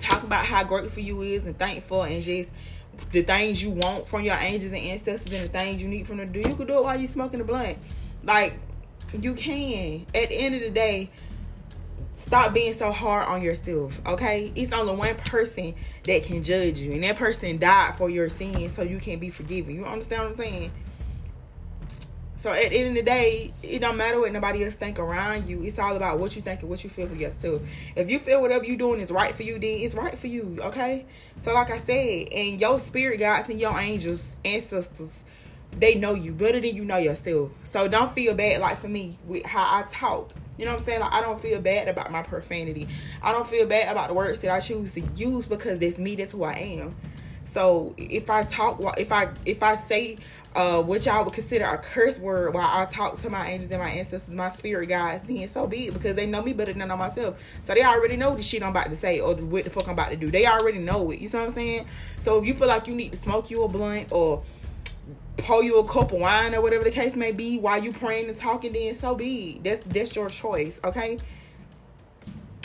Talk 0.06 0.22
about 0.22 0.44
how 0.44 0.64
grateful 0.64 1.02
you 1.02 1.20
is 1.22 1.44
and 1.46 1.58
thankful 1.58 2.04
and 2.04 2.22
just 2.22 2.50
the 3.12 3.22
things 3.22 3.62
you 3.62 3.70
want 3.70 4.06
from 4.06 4.22
your 4.22 4.36
angels 4.36 4.72
and 4.72 4.80
ancestors 4.80 5.32
and 5.32 5.44
the 5.44 5.48
things 5.48 5.82
you 5.82 5.88
need 5.88 6.06
from 6.06 6.18
the 6.18 6.26
do. 6.26 6.40
You 6.40 6.54
can 6.54 6.66
do 6.66 6.78
it 6.78 6.84
while 6.84 6.98
you're 6.98 7.08
smoking 7.08 7.40
the 7.40 7.44
blunt. 7.44 7.76
Like 8.22 8.58
you 9.20 9.34
can. 9.34 10.06
At 10.14 10.28
the 10.28 10.34
end 10.34 10.54
of 10.54 10.60
the 10.60 10.70
day, 10.70 11.10
Stop 12.26 12.54
being 12.54 12.74
so 12.74 12.90
hard 12.90 13.28
on 13.28 13.40
yourself, 13.40 14.00
okay? 14.04 14.50
It's 14.56 14.72
only 14.72 14.96
one 14.96 15.14
person 15.14 15.74
that 16.04 16.24
can 16.24 16.42
judge 16.42 16.78
you, 16.80 16.90
and 16.90 17.04
that 17.04 17.14
person 17.14 17.56
died 17.58 17.94
for 17.96 18.10
your 18.10 18.28
sins, 18.28 18.72
so 18.72 18.82
you 18.82 18.98
can 18.98 19.20
be 19.20 19.30
forgiven. 19.30 19.76
You 19.76 19.84
understand 19.84 20.22
what 20.22 20.30
I'm 20.30 20.36
saying? 20.36 20.72
So 22.38 22.52
at 22.52 22.70
the 22.70 22.76
end 22.76 22.88
of 22.88 22.94
the 22.94 23.02
day, 23.02 23.50
it 23.62 23.80
don't 23.80 23.96
matter 23.96 24.20
what 24.20 24.32
nobody 24.32 24.64
else 24.64 24.74
think 24.74 24.98
around 24.98 25.48
you. 25.48 25.62
It's 25.62 25.78
all 25.78 25.96
about 25.96 26.18
what 26.18 26.36
you 26.36 26.42
think 26.42 26.60
and 26.60 26.68
what 26.68 26.84
you 26.84 26.90
feel 26.90 27.08
for 27.08 27.14
yourself. 27.14 27.62
If 27.96 28.10
you 28.10 28.18
feel 28.18 28.42
whatever 28.42 28.64
you're 28.64 28.76
doing 28.76 29.00
is 29.00 29.10
right 29.10 29.34
for 29.34 29.42
you, 29.42 29.54
then 29.54 29.78
it's 29.80 29.94
right 29.94 30.16
for 30.16 30.26
you. 30.26 30.58
Okay. 30.60 31.06
So 31.40 31.54
like 31.54 31.70
I 31.70 31.78
said, 31.78 32.28
and 32.32 32.60
your 32.60 32.78
spirit 32.78 33.18
guides 33.18 33.48
and 33.48 33.58
your 33.58 33.78
angels, 33.78 34.36
ancestors, 34.44 35.24
they 35.78 35.94
know 35.94 36.14
you 36.14 36.32
better 36.32 36.60
than 36.60 36.76
you 36.76 36.84
know 36.84 36.98
yourself. 36.98 37.52
So 37.70 37.88
don't 37.88 38.12
feel 38.12 38.34
bad 38.34 38.60
like 38.60 38.76
for 38.76 38.88
me 38.88 39.18
with 39.26 39.46
how 39.46 39.62
I 39.62 39.84
talk. 39.90 40.32
You 40.58 40.64
know 40.64 40.72
what 40.72 40.80
I'm 40.80 40.86
saying? 40.86 41.00
Like 41.00 41.12
I 41.12 41.20
don't 41.20 41.40
feel 41.40 41.60
bad 41.60 41.88
about 41.88 42.10
my 42.10 42.22
profanity. 42.22 42.88
I 43.22 43.32
don't 43.32 43.46
feel 43.46 43.66
bad 43.66 43.90
about 43.90 44.08
the 44.08 44.14
words 44.14 44.38
that 44.40 44.50
I 44.50 44.60
choose 44.60 44.92
to 44.92 45.00
use 45.16 45.46
because 45.46 45.78
that's 45.78 45.98
me. 45.98 46.16
That's 46.16 46.32
who 46.32 46.44
I 46.44 46.52
am. 46.52 46.94
So 47.56 47.94
if 47.96 48.28
I 48.28 48.44
talk, 48.44 48.80
if 48.98 49.12
I 49.12 49.30
if 49.44 49.62
I 49.62 49.76
say 49.76 50.18
uh, 50.56 50.82
what 50.82 51.04
y'all 51.04 51.22
would 51.22 51.34
consider 51.34 51.66
a 51.66 51.76
curse 51.76 52.18
word 52.18 52.54
while 52.54 52.66
I 52.66 52.86
talk 52.86 53.20
to 53.20 53.28
my 53.28 53.46
angels 53.46 53.70
and 53.70 53.80
my 53.80 53.90
ancestors, 53.90 54.34
my 54.34 54.50
spirit 54.50 54.88
guides, 54.88 55.22
then 55.24 55.46
so 55.48 55.66
be 55.66 55.88
it 55.88 55.94
because 55.94 56.16
they 56.16 56.24
know 56.24 56.42
me 56.42 56.54
better 56.54 56.72
than 56.72 56.80
I 56.80 56.86
know 56.86 56.96
myself. 56.96 57.60
So 57.64 57.74
they 57.74 57.84
already 57.84 58.16
know 58.16 58.34
the 58.34 58.42
shit 58.42 58.62
I'm 58.62 58.70
about 58.70 58.86
to 58.86 58.96
say 58.96 59.20
or 59.20 59.34
what 59.34 59.64
the 59.64 59.70
fuck 59.70 59.86
I'm 59.86 59.92
about 59.92 60.10
to 60.10 60.16
do. 60.16 60.30
They 60.30 60.46
already 60.46 60.78
know 60.78 61.10
it. 61.10 61.20
You 61.20 61.28
see 61.28 61.36
what 61.36 61.48
I'm 61.48 61.54
saying? 61.54 61.86
So 62.20 62.38
if 62.38 62.46
you 62.46 62.54
feel 62.54 62.68
like 62.68 62.88
you 62.88 62.94
need 62.94 63.12
to 63.12 63.18
smoke 63.18 63.50
you 63.50 63.64
a 63.64 63.68
blunt 63.68 64.10
or 64.12 64.42
pour 65.36 65.62
you 65.62 65.78
a 65.78 65.86
cup 65.86 66.12
of 66.12 66.20
wine 66.20 66.54
or 66.54 66.62
whatever 66.62 66.84
the 66.84 66.90
case 66.90 67.14
may 67.14 67.32
be 67.32 67.58
while 67.58 67.82
you 67.82 67.92
praying 67.92 68.30
and 68.30 68.38
talking, 68.38 68.72
then 68.72 68.94
so 68.94 69.14
be. 69.14 69.60
That's 69.62 69.84
that's 69.84 70.16
your 70.16 70.30
choice, 70.30 70.80
okay? 70.84 71.18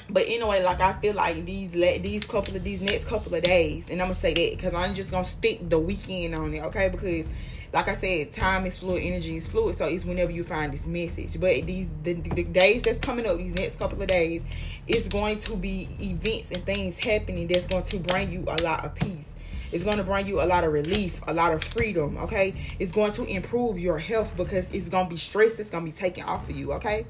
But 0.09 0.23
anyway, 0.27 0.63
like 0.63 0.79
I 0.79 0.93
feel 0.93 1.13
like 1.13 1.45
these 1.45 1.75
let 1.75 2.03
these 2.03 2.25
couple 2.25 2.55
of 2.55 2.63
these 2.63 2.81
next 2.81 3.09
couple 3.09 3.35
of 3.35 3.43
days, 3.43 3.89
and 3.89 4.01
I'm 4.01 4.07
gonna 4.07 4.19
say 4.19 4.33
that 4.33 4.57
because 4.57 4.73
I'm 4.73 4.93
just 4.93 5.11
gonna 5.11 5.25
stick 5.25 5.69
the 5.69 5.79
weekend 5.79 6.35
on 6.35 6.53
it, 6.53 6.63
okay? 6.63 6.87
Because 6.87 7.25
like 7.73 7.87
I 7.87 7.93
said, 7.93 8.31
time 8.31 8.65
is 8.65 8.79
fluid, 8.79 9.03
energy 9.03 9.37
is 9.37 9.47
fluid, 9.47 9.77
so 9.77 9.85
it's 9.85 10.03
whenever 10.05 10.31
you 10.31 10.43
find 10.43 10.73
this 10.73 10.85
message. 10.85 11.39
But 11.39 11.65
these 11.65 11.87
the, 12.03 12.13
the 12.13 12.43
days 12.43 12.81
that's 12.81 12.99
coming 12.99 13.25
up, 13.25 13.37
these 13.37 13.53
next 13.53 13.79
couple 13.79 14.01
of 14.01 14.07
days, 14.07 14.45
it's 14.87 15.07
going 15.07 15.39
to 15.39 15.55
be 15.55 15.87
events 15.99 16.51
and 16.51 16.65
things 16.65 16.97
happening 16.97 17.47
that's 17.47 17.67
going 17.67 17.83
to 17.83 17.99
bring 17.99 18.31
you 18.31 18.43
a 18.47 18.59
lot 18.61 18.85
of 18.85 18.95
peace 18.95 19.35
it's 19.71 19.85
going 19.85 19.97
to 19.97 20.03
bring 20.03 20.27
you 20.27 20.41
a 20.41 20.43
lot 20.43 20.65
of 20.65 20.73
relief, 20.73 21.21
a 21.27 21.33
lot 21.33 21.53
of 21.53 21.63
freedom, 21.63 22.17
okay? 22.17 22.53
It's 22.77 22.91
going 22.91 23.13
to 23.13 23.23
improve 23.23 23.79
your 23.79 23.97
health 23.99 24.35
because 24.35 24.69
it's 24.71 24.89
going 24.89 25.05
to 25.05 25.09
be 25.09 25.17
stress 25.17 25.55
that's 25.55 25.69
going 25.69 25.85
to 25.85 25.91
be 25.91 25.97
taken 25.97 26.25
off 26.25 26.49
of 26.49 26.55
you, 26.57 26.73
okay? 26.73 27.05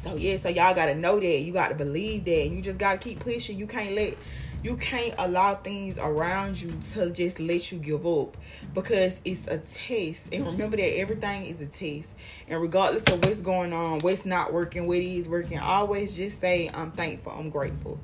So 0.00 0.16
yeah, 0.16 0.38
so 0.38 0.48
y'all 0.48 0.74
gotta 0.74 0.94
know 0.94 1.20
that. 1.20 1.40
You 1.40 1.52
gotta 1.52 1.74
believe 1.74 2.24
that. 2.24 2.46
And 2.46 2.56
you 2.56 2.62
just 2.62 2.78
gotta 2.78 2.96
keep 2.96 3.20
pushing. 3.20 3.58
You 3.58 3.66
can't 3.66 3.94
let 3.94 4.16
you 4.62 4.76
can't 4.76 5.14
allow 5.18 5.54
things 5.54 5.98
around 5.98 6.60
you 6.60 6.72
to 6.92 7.10
just 7.10 7.40
let 7.40 7.72
you 7.72 7.78
give 7.78 8.06
up 8.06 8.36
because 8.74 9.20
it's 9.24 9.46
a 9.46 9.58
test. 9.58 10.32
And 10.32 10.46
remember 10.46 10.76
that 10.76 10.98
everything 10.98 11.44
is 11.44 11.60
a 11.62 11.66
test. 11.66 12.14
And 12.48 12.60
regardless 12.60 13.04
of 13.04 13.24
what's 13.24 13.40
going 13.40 13.72
on, 13.72 14.00
what's 14.00 14.26
not 14.26 14.52
working, 14.52 14.86
what 14.86 14.98
is 14.98 15.28
working, 15.28 15.58
always 15.58 16.14
just 16.14 16.40
say, 16.40 16.70
I'm 16.74 16.90
thankful, 16.90 17.32
I'm 17.32 17.48
grateful. 17.48 17.98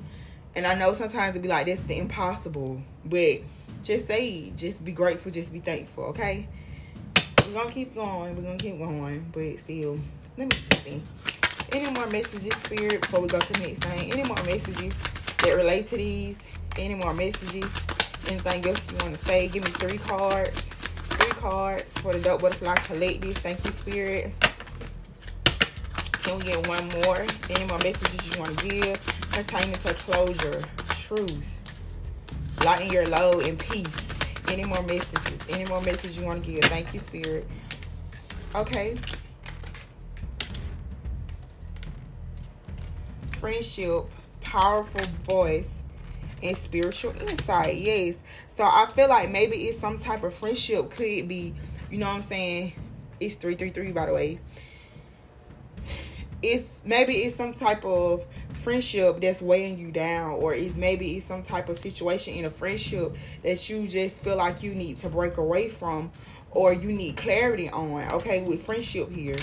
And 0.55 0.65
I 0.65 0.73
know 0.73 0.93
sometimes 0.93 1.35
it'll 1.35 1.43
be 1.43 1.49
like, 1.49 1.67
that's 1.67 1.81
the 1.81 1.97
impossible. 1.97 2.81
But 3.05 3.41
just 3.83 4.07
say, 4.07 4.51
just 4.55 4.83
be 4.83 4.91
grateful, 4.91 5.31
just 5.31 5.53
be 5.53 5.59
thankful, 5.59 6.05
okay? 6.05 6.47
We're 7.45 7.53
gonna 7.53 7.71
keep 7.71 7.93
going, 7.93 8.35
we're 8.35 8.41
gonna 8.41 8.57
keep 8.57 8.79
going. 8.79 9.29
But 9.31 9.59
still, 9.59 9.99
let 10.37 10.51
me 10.51 10.59
see. 10.83 11.03
Any 11.71 11.91
more 11.91 12.07
messages, 12.07 12.53
Spirit, 12.63 13.01
before 13.01 13.19
we 13.19 13.27
go 13.27 13.39
to 13.39 13.53
the 13.53 13.59
next 13.59 13.83
thing? 13.83 14.11
Any 14.11 14.23
more 14.23 14.41
messages 14.43 14.97
that 15.43 15.55
relate 15.55 15.87
to 15.87 15.97
these? 15.97 16.39
Any 16.77 16.95
more 16.95 17.13
messages? 17.13 17.65
Anything 18.29 18.65
else 18.67 18.91
you 18.91 18.97
want 18.97 19.15
to 19.15 19.25
say? 19.25 19.47
Give 19.47 19.63
me 19.63 19.71
three 19.71 19.97
cards. 19.97 20.61
Three 20.61 21.31
cards 21.31 21.91
for 22.01 22.13
the 22.13 22.19
Dope 22.19 22.41
Butterfly 22.41 22.75
Collective. 22.77 23.37
Thank 23.37 23.63
you, 23.65 23.71
Spirit. 23.71 24.33
Can 26.23 26.37
we 26.37 26.43
get 26.43 26.67
one 26.67 26.87
more? 27.03 27.25
Any 27.49 27.65
more 27.67 27.79
messages 27.79 28.35
you 28.35 28.41
want 28.41 28.57
to 28.59 28.67
give? 28.67 29.01
Pertaining 29.31 29.73
to 29.73 29.93
closure, 29.93 30.63
truth, 30.89 31.59
lighten 32.65 32.91
your 32.91 33.05
load, 33.05 33.47
and 33.47 33.57
peace. 33.57 34.19
Any 34.51 34.63
more 34.63 34.81
messages? 34.83 35.45
Any 35.49 35.65
more 35.69 35.81
messages 35.81 36.17
you 36.17 36.25
want 36.25 36.43
to 36.43 36.51
give? 36.51 36.63
Thank 36.65 36.93
you, 36.93 36.99
Spirit. 36.99 37.47
Okay. 38.55 38.97
friendship, 43.37 44.03
powerful 44.49 45.05
voice, 45.23 45.83
and 46.43 46.55
spiritual 46.57 47.11
insight. 47.21 47.75
Yes. 47.75 48.21
So 48.55 48.63
I 48.63 48.85
feel 48.93 49.09
like 49.09 49.29
maybe 49.29 49.57
it's 49.57 49.79
some 49.79 49.97
type 49.97 50.23
of 50.23 50.33
friendship 50.33 50.89
could 50.91 51.27
be, 51.27 51.53
you 51.91 51.97
know 51.97 52.07
what 52.07 52.17
I'm 52.17 52.21
saying? 52.21 52.73
It's 53.19 53.35
333 53.35 53.91
by 53.91 54.05
the 54.05 54.13
way. 54.13 54.39
It's 56.41 56.83
maybe 56.85 57.13
it's 57.13 57.35
some 57.35 57.53
type 57.53 57.83
of 57.83 58.23
friendship 58.53 59.19
that's 59.21 59.41
weighing 59.41 59.79
you 59.79 59.91
down 59.91 60.31
or 60.31 60.53
it's 60.53 60.75
maybe 60.75 61.17
it's 61.17 61.25
some 61.25 61.41
type 61.41 61.67
of 61.67 61.79
situation 61.79 62.35
in 62.35 62.45
a 62.45 62.49
friendship 62.49 63.15
that 63.43 63.69
you 63.69 63.87
just 63.87 64.23
feel 64.23 64.35
like 64.35 64.61
you 64.61 64.75
need 64.75 64.97
to 64.99 65.09
break 65.09 65.37
away 65.37 65.67
from 65.69 66.11
or 66.51 66.73
you 66.73 66.91
need 66.91 67.17
clarity 67.17 67.69
on 67.69 68.03
okay 68.11 68.43
with 68.43 68.61
friendship 68.61 69.11
here 69.11 69.35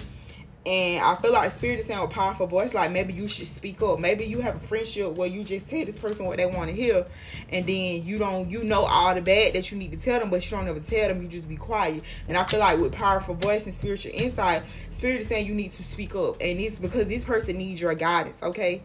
and 0.66 1.05
I 1.05 1.14
feel 1.16 1.33
like 1.33 1.50
Spirit 1.50 1.79
is 1.79 1.87
saying 1.87 2.00
with 2.00 2.11
powerful 2.11 2.46
voice, 2.46 2.72
like 2.72 2.90
maybe 2.90 3.12
you 3.12 3.29
should 3.29 3.46
speak 3.46 3.83
up. 3.83 3.98
Maybe 3.98 4.24
you 4.24 4.40
have 4.40 4.57
a 4.57 4.59
friendship 4.59 5.16
where 5.16 5.29
you 5.29 5.44
just 5.44 5.68
tell 5.68 5.85
this 5.85 5.98
person 5.98 6.24
what 6.24 6.38
they 6.38 6.46
want 6.46 6.70
to 6.70 6.77
hear, 6.77 7.07
and 7.50 7.66
then 7.66 8.05
you 8.05 8.18
don't, 8.18 8.50
you 8.50 8.64
know 8.64 8.83
all 8.85 9.14
the 9.14 9.20
bad 9.20 9.55
that 9.55 9.70
you 9.70 9.79
need 9.79 9.92
to 9.92 9.98
tell 9.98 10.20
them, 10.20 10.31
but 10.31 10.44
you 10.44 10.57
don't 10.57 10.66
ever 10.66 10.81
tell 10.81 11.09
them. 11.09 11.22
You 11.22 11.29
just 11.29 11.48
be 11.48 11.57
quiet. 11.57 12.03
And 12.29 12.37
I 12.37 12.44
feel 12.44 12.61
like 12.61 12.79
with 12.79 12.92
powerful 12.92 13.35
voice 13.35 13.64
and 13.66 13.74
spiritual 13.74 14.12
insight, 14.14 14.62
Spirit 14.90 15.20
is 15.20 15.29
saying 15.29 15.46
you 15.46 15.55
need 15.55 15.72
to 15.72 15.83
speak 15.83 16.14
up, 16.14 16.37
and 16.40 16.59
it's 16.59 16.79
because 16.79 17.09
this 17.09 17.24
person 17.24 17.59
needs 17.59 17.81
your 17.81 17.94
guidance. 17.94 18.42
Okay, 18.42 18.83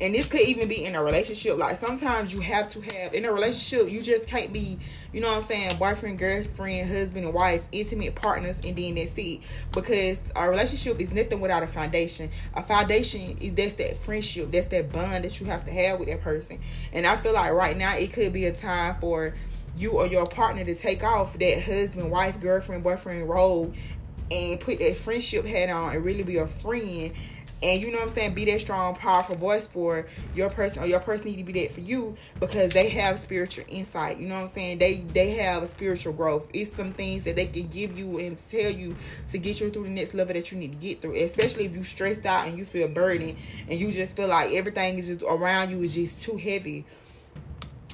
and 0.00 0.14
this 0.14 0.26
could 0.26 0.40
even 0.40 0.68
be 0.68 0.84
in 0.84 0.94
a 0.94 1.02
relationship. 1.02 1.58
Like 1.58 1.76
sometimes 1.76 2.32
you 2.32 2.40
have 2.40 2.68
to 2.70 2.80
have 2.80 3.14
in 3.14 3.24
a 3.24 3.32
relationship 3.32 3.90
you 3.90 4.00
just 4.00 4.26
can't 4.26 4.52
be 4.52 4.78
you 5.12 5.20
know 5.20 5.28
what 5.28 5.42
i'm 5.42 5.48
saying 5.48 5.76
boyfriend 5.78 6.18
girlfriend 6.18 6.88
husband 6.88 7.24
and 7.24 7.34
wife 7.34 7.64
intimate 7.72 8.14
partners 8.14 8.58
and 8.64 8.76
then 8.76 8.94
that's 8.94 9.16
it. 9.16 9.40
Because 9.72 10.18
a 10.34 10.48
relationship 10.48 11.00
is 11.00 11.12
nothing 11.12 11.40
without 11.40 11.62
a 11.62 11.66
foundation. 11.66 12.30
A 12.54 12.62
foundation 12.62 13.36
is 13.38 13.52
that's 13.54 13.74
that 13.74 13.96
friendship 13.96 14.50
that's 14.50 14.66
that 14.66 14.92
bond 14.92 15.24
that 15.24 15.40
you 15.40 15.46
have 15.46 15.64
to 15.66 15.70
have 15.72 15.98
with 15.98 16.08
that 16.08 16.20
person. 16.20 16.58
And 16.92 17.06
i 17.06 17.16
feel 17.16 17.34
like 17.34 17.52
right 17.52 17.76
now 17.76 17.96
it 17.96 18.12
could 18.12 18.32
be 18.32 18.46
a 18.46 18.52
time 18.52 18.96
for 19.00 19.34
you 19.76 19.92
or 19.92 20.06
your 20.06 20.26
partner 20.26 20.64
to 20.64 20.74
take 20.74 21.04
off 21.04 21.38
that 21.38 21.62
husband 21.62 22.10
wife 22.10 22.40
girlfriend 22.40 22.82
boyfriend 22.82 23.28
role 23.28 23.72
and 24.30 24.60
put 24.60 24.78
that 24.78 24.96
friendship 24.96 25.44
hat 25.44 25.70
on 25.70 25.94
and 25.94 26.04
really 26.04 26.22
be 26.22 26.36
a 26.36 26.46
friend 26.46 27.12
and 27.62 27.82
you 27.82 27.90
know 27.90 27.98
what 27.98 28.08
I'm 28.08 28.14
saying, 28.14 28.34
be 28.34 28.46
that 28.46 28.60
strong, 28.62 28.94
powerful 28.94 29.36
voice 29.36 29.66
for 29.66 30.06
your 30.34 30.48
person 30.48 30.82
or 30.82 30.86
your 30.86 31.00
person 31.00 31.26
need 31.26 31.36
to 31.36 31.44
be 31.44 31.52
that 31.60 31.72
for 31.72 31.80
you 31.80 32.16
because 32.38 32.70
they 32.70 32.88
have 32.88 33.20
spiritual 33.20 33.64
insight. 33.68 34.16
You 34.16 34.28
know 34.28 34.36
what 34.36 34.44
I'm 34.44 34.48
saying? 34.48 34.78
They 34.78 34.96
they 34.96 35.32
have 35.32 35.62
a 35.62 35.66
spiritual 35.66 36.14
growth. 36.14 36.48
It's 36.54 36.74
some 36.74 36.92
things 36.92 37.24
that 37.24 37.36
they 37.36 37.46
can 37.46 37.66
give 37.66 37.98
you 37.98 38.18
and 38.18 38.38
tell 38.38 38.70
you 38.70 38.96
to 39.30 39.38
get 39.38 39.60
you 39.60 39.70
through 39.70 39.84
the 39.84 39.90
next 39.90 40.14
level 40.14 40.32
that 40.34 40.50
you 40.50 40.58
need 40.58 40.72
to 40.72 40.78
get 40.78 41.02
through. 41.02 41.16
Especially 41.16 41.66
if 41.66 41.76
you 41.76 41.84
stressed 41.84 42.24
out 42.24 42.46
and 42.46 42.56
you 42.56 42.64
feel 42.64 42.88
burdened 42.88 43.36
and 43.68 43.78
you 43.78 43.92
just 43.92 44.16
feel 44.16 44.28
like 44.28 44.52
everything 44.52 44.98
is 44.98 45.08
just 45.08 45.22
around 45.22 45.70
you 45.70 45.82
is 45.82 45.94
just 45.94 46.22
too 46.22 46.38
heavy 46.38 46.86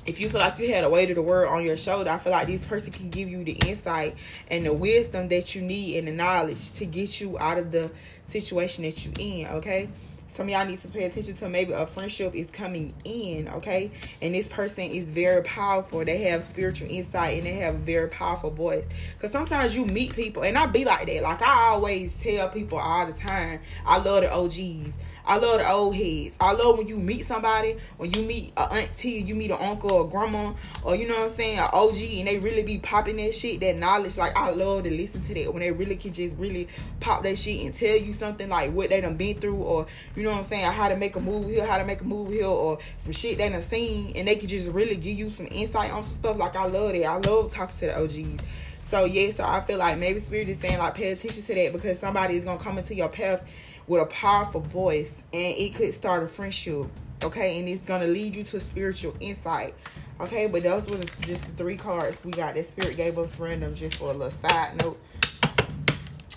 if 0.06 0.20
you 0.20 0.28
feel 0.28 0.40
like 0.40 0.58
you 0.58 0.72
had 0.72 0.84
a 0.84 0.90
weight 0.90 1.10
of 1.10 1.16
the 1.16 1.22
world 1.22 1.52
on 1.52 1.64
your 1.64 1.76
shoulder, 1.76 2.10
I 2.10 2.18
feel 2.18 2.32
like 2.32 2.46
this 2.46 2.64
person 2.64 2.92
can 2.92 3.10
give 3.10 3.28
you 3.28 3.44
the 3.44 3.52
insight 3.66 4.16
and 4.48 4.64
the 4.64 4.72
wisdom 4.72 5.28
that 5.28 5.54
you 5.54 5.62
need 5.62 5.98
and 5.98 6.08
the 6.08 6.12
knowledge 6.12 6.72
to 6.74 6.86
get 6.86 7.20
you 7.20 7.38
out 7.38 7.58
of 7.58 7.70
the 7.70 7.90
situation 8.28 8.84
that 8.84 9.04
you 9.04 9.12
in, 9.18 9.48
okay? 9.48 9.88
Some 10.28 10.50
y'all 10.50 10.66
need 10.66 10.80
to 10.80 10.88
pay 10.88 11.04
attention 11.04 11.34
to 11.36 11.48
maybe 11.48 11.72
a 11.72 11.86
friendship 11.86 12.34
is 12.34 12.50
coming 12.50 12.92
in, 13.04 13.48
okay? 13.48 13.90
And 14.20 14.34
this 14.34 14.46
person 14.46 14.84
is 14.84 15.10
very 15.10 15.42
powerful. 15.42 16.04
They 16.04 16.24
have 16.24 16.44
spiritual 16.44 16.88
insight 16.90 17.38
and 17.38 17.46
they 17.46 17.54
have 17.54 17.76
a 17.76 17.78
very 17.78 18.08
powerful 18.08 18.50
voice. 18.50 18.86
Because 19.14 19.32
sometimes 19.32 19.74
you 19.74 19.86
meet 19.86 20.14
people, 20.14 20.42
and 20.42 20.58
I 20.58 20.66
be 20.66 20.84
like 20.84 21.06
that. 21.06 21.22
Like 21.22 21.40
I 21.40 21.68
always 21.68 22.22
tell 22.22 22.50
people 22.50 22.76
all 22.76 23.06
the 23.06 23.14
time, 23.14 23.60
I 23.86 23.98
love 23.98 24.22
the 24.22 24.32
OGs. 24.32 24.94
I 25.26 25.38
love 25.38 25.58
the 25.58 25.68
old 25.68 25.96
heads. 25.96 26.36
I 26.40 26.52
love 26.52 26.78
when 26.78 26.86
you 26.86 26.98
meet 26.98 27.26
somebody, 27.26 27.76
when 27.96 28.12
you 28.12 28.22
meet 28.22 28.52
a 28.56 28.72
auntie, 28.72 29.10
you 29.10 29.34
meet 29.34 29.50
an 29.50 29.58
uncle 29.60 29.92
or 29.92 30.08
grandma, 30.08 30.52
or 30.84 30.94
you 30.94 31.08
know 31.08 31.14
what 31.14 31.30
I'm 31.30 31.36
saying, 31.36 31.58
an 31.58 31.68
OG, 31.72 31.96
and 31.96 32.28
they 32.28 32.38
really 32.38 32.62
be 32.62 32.78
popping 32.78 33.16
that 33.16 33.34
shit, 33.34 33.60
that 33.60 33.76
knowledge. 33.76 34.16
Like 34.16 34.36
I 34.36 34.50
love 34.50 34.84
to 34.84 34.90
listen 34.90 35.22
to 35.24 35.34
that 35.34 35.52
when 35.52 35.60
they 35.60 35.72
really 35.72 35.96
can 35.96 36.12
just 36.12 36.36
really 36.36 36.68
pop 37.00 37.24
that 37.24 37.36
shit 37.36 37.64
and 37.64 37.74
tell 37.74 37.96
you 37.96 38.12
something 38.12 38.48
like 38.48 38.72
what 38.72 38.90
they 38.90 39.00
done 39.00 39.16
been 39.16 39.38
through, 39.38 39.56
or 39.56 39.86
you 40.14 40.22
know 40.22 40.30
what 40.30 40.38
I'm 40.38 40.44
saying, 40.44 40.70
how 40.70 40.88
to 40.88 40.96
make 40.96 41.16
a 41.16 41.20
move 41.20 41.48
here, 41.48 41.66
how 41.66 41.78
to 41.78 41.84
make 41.84 42.02
a 42.02 42.04
move 42.04 42.30
here, 42.30 42.46
or 42.46 42.78
some 42.98 43.12
shit 43.12 43.38
they 43.38 43.48
done 43.48 43.62
seen, 43.62 44.12
and 44.14 44.28
they 44.28 44.36
can 44.36 44.48
just 44.48 44.70
really 44.70 44.96
give 44.96 45.18
you 45.18 45.30
some 45.30 45.48
insight 45.50 45.92
on 45.92 46.04
some 46.04 46.14
stuff. 46.14 46.36
Like 46.36 46.54
I 46.54 46.66
love 46.66 46.92
that. 46.92 47.04
I 47.04 47.16
love 47.16 47.52
talking 47.52 47.76
to 47.78 47.86
the 47.86 47.98
OGs. 47.98 48.42
So 48.84 49.04
yeah, 49.04 49.32
so 49.32 49.42
I 49.42 49.62
feel 49.62 49.78
like 49.78 49.98
maybe 49.98 50.20
spirit 50.20 50.48
is 50.48 50.58
saying 50.58 50.78
like 50.78 50.94
pay 50.94 51.10
attention 51.10 51.42
to 51.42 51.54
that 51.54 51.72
because 51.72 51.98
somebody 51.98 52.36
is 52.36 52.44
gonna 52.44 52.60
come 52.60 52.78
into 52.78 52.94
your 52.94 53.08
path 53.08 53.42
with 53.86 54.02
a 54.02 54.06
powerful 54.06 54.60
voice 54.60 55.22
and 55.32 55.56
it 55.56 55.74
could 55.74 55.92
start 55.94 56.22
a 56.22 56.28
friendship. 56.28 56.86
Okay, 57.22 57.58
and 57.58 57.68
it's 57.68 57.86
gonna 57.86 58.06
lead 58.06 58.36
you 58.36 58.44
to 58.44 58.60
spiritual 58.60 59.16
insight. 59.20 59.74
Okay, 60.20 60.46
but 60.46 60.62
those 60.62 60.86
were 60.88 60.98
just 61.22 61.46
the 61.46 61.52
three 61.52 61.76
cards 61.76 62.22
we 62.24 62.32
got 62.32 62.54
that 62.54 62.66
spirit 62.66 62.96
gave 62.96 63.18
us 63.18 63.38
random 63.38 63.74
just 63.74 63.96
for 63.96 64.10
a 64.10 64.12
little 64.12 64.30
side 64.30 64.76
note. 64.82 64.98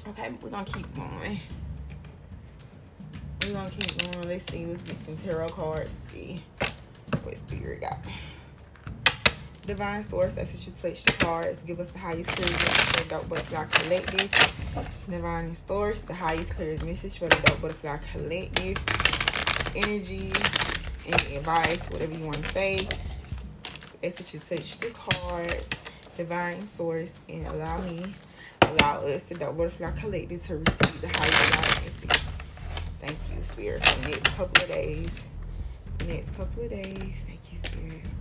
Okay, 0.07 0.31
we're 0.41 0.49
gonna 0.49 0.65
keep 0.65 0.93
going. 0.95 1.39
We're 3.43 3.53
gonna 3.53 3.69
keep 3.69 4.11
going. 4.11 4.27
Let's 4.27 4.51
see, 4.51 4.65
let's 4.65 4.81
get 4.83 5.05
some 5.05 5.17
tarot 5.17 5.49
cards. 5.49 5.91
see 6.11 6.37
what 7.23 7.37
spirit 7.37 7.81
got. 7.81 7.97
Divine 9.69 10.01
Source, 10.01 10.35
what 10.35 10.65
you 10.65 10.73
touch 10.81 11.03
the 11.03 11.11
cards. 11.11 11.61
Give 11.61 11.79
us 11.79 11.91
the 11.91 11.99
highest 11.99 12.31
clearance 12.31 12.57
for 12.57 13.03
the 13.03 13.09
Dope 13.09 13.29
Butterfly 13.29 13.65
Collective. 13.65 14.31
Divine 15.07 15.55
Source, 15.55 15.99
the 16.01 16.13
highest 16.15 16.55
clearance 16.55 16.83
message 16.83 17.19
for 17.19 17.27
the 17.27 17.35
Dope 17.35 17.61
Butterfly 17.61 17.97
Collective. 18.11 18.77
Energies, 19.75 20.33
any 21.05 21.35
advice, 21.35 21.87
whatever 21.91 22.15
you 22.15 22.25
want 22.25 22.43
to 22.43 22.51
say. 22.51 22.87
What 24.01 24.33
you 24.33 24.39
touch 24.39 24.79
the 24.79 24.89
cards. 24.89 25.69
Divine 26.17 26.67
Source, 26.67 27.13
and 27.29 27.45
allow 27.45 27.79
me, 27.81 28.15
allow 28.63 29.01
us, 29.01 29.21
the 29.25 29.35
Dope 29.35 29.55
Butterfly 29.55 29.91
Collective, 29.91 30.41
to 30.45 30.55
receive 30.55 31.01
the 31.01 31.09
highest 31.09 31.83
message. 31.83 32.23
Thank 32.99 33.19
you, 33.31 33.43
Spirit, 33.43 33.85
for 33.85 34.01
the 34.01 34.07
next 34.07 34.35
couple 34.35 34.63
of 34.63 34.67
days. 34.67 35.23
The 35.99 36.05
next 36.05 36.35
couple 36.35 36.63
of 36.63 36.71
days. 36.71 37.23
Thank 37.27 37.51
you, 37.51 37.57
spirit. 37.59 38.18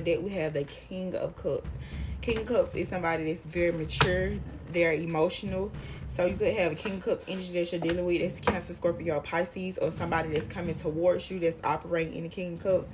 At 0.00 0.06
the 0.06 0.12
bottom 0.12 0.22
of 0.22 0.22
the 0.22 0.22
deck, 0.22 0.24
we 0.24 0.30
have 0.30 0.52
the 0.54 0.64
King 0.64 1.14
of 1.14 1.36
Cups. 1.36 1.78
King 2.22 2.38
of 2.38 2.46
Cups 2.46 2.74
is 2.74 2.88
somebody 2.88 3.24
that's 3.24 3.44
very 3.44 3.72
mature. 3.72 4.32
They're 4.72 4.94
emotional. 4.94 5.70
So 6.08 6.24
you 6.24 6.36
could 6.36 6.54
have 6.54 6.72
a 6.72 6.74
King 6.74 6.94
of 6.94 7.02
Cups 7.02 7.24
energy 7.28 7.52
that 7.52 7.70
you're 7.70 7.80
dealing 7.80 8.06
with. 8.06 8.22
That's 8.22 8.40
Cancer, 8.40 8.72
Scorpio, 8.72 9.20
Pisces, 9.20 9.76
or 9.76 9.90
somebody 9.90 10.30
that's 10.30 10.46
coming 10.46 10.74
towards 10.74 11.30
you 11.30 11.38
that's 11.38 11.58
operating 11.62 12.14
in 12.14 12.22
the 12.22 12.28
King 12.30 12.54
of 12.54 12.62
Cups. 12.62 12.88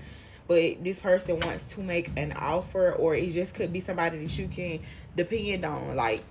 But 0.48 0.82
this 0.82 0.98
person 0.98 1.38
wants 1.38 1.74
to 1.74 1.80
make 1.80 2.10
an 2.16 2.32
offer, 2.32 2.92
or 2.92 3.14
it 3.14 3.30
just 3.30 3.54
could 3.54 3.72
be 3.72 3.80
somebody 3.80 4.18
that 4.18 4.38
you 4.38 4.48
can 4.48 4.80
depend 5.16 5.64
on. 5.64 5.94
Like 5.94 6.24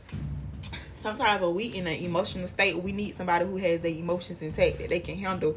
sometimes 0.96 1.42
when 1.42 1.56
we 1.56 1.66
in 1.68 1.88
an 1.88 2.00
emotional 2.00 2.48
state, 2.48 2.76
we 2.76 2.92
need 2.92 3.16
somebody 3.16 3.46
who 3.46 3.58
has 3.58 3.80
their 3.80 3.94
emotions 3.94 4.42
intact 4.42 4.80
that 4.80 4.90
they 4.90 5.00
can 5.00 5.18
handle 5.18 5.56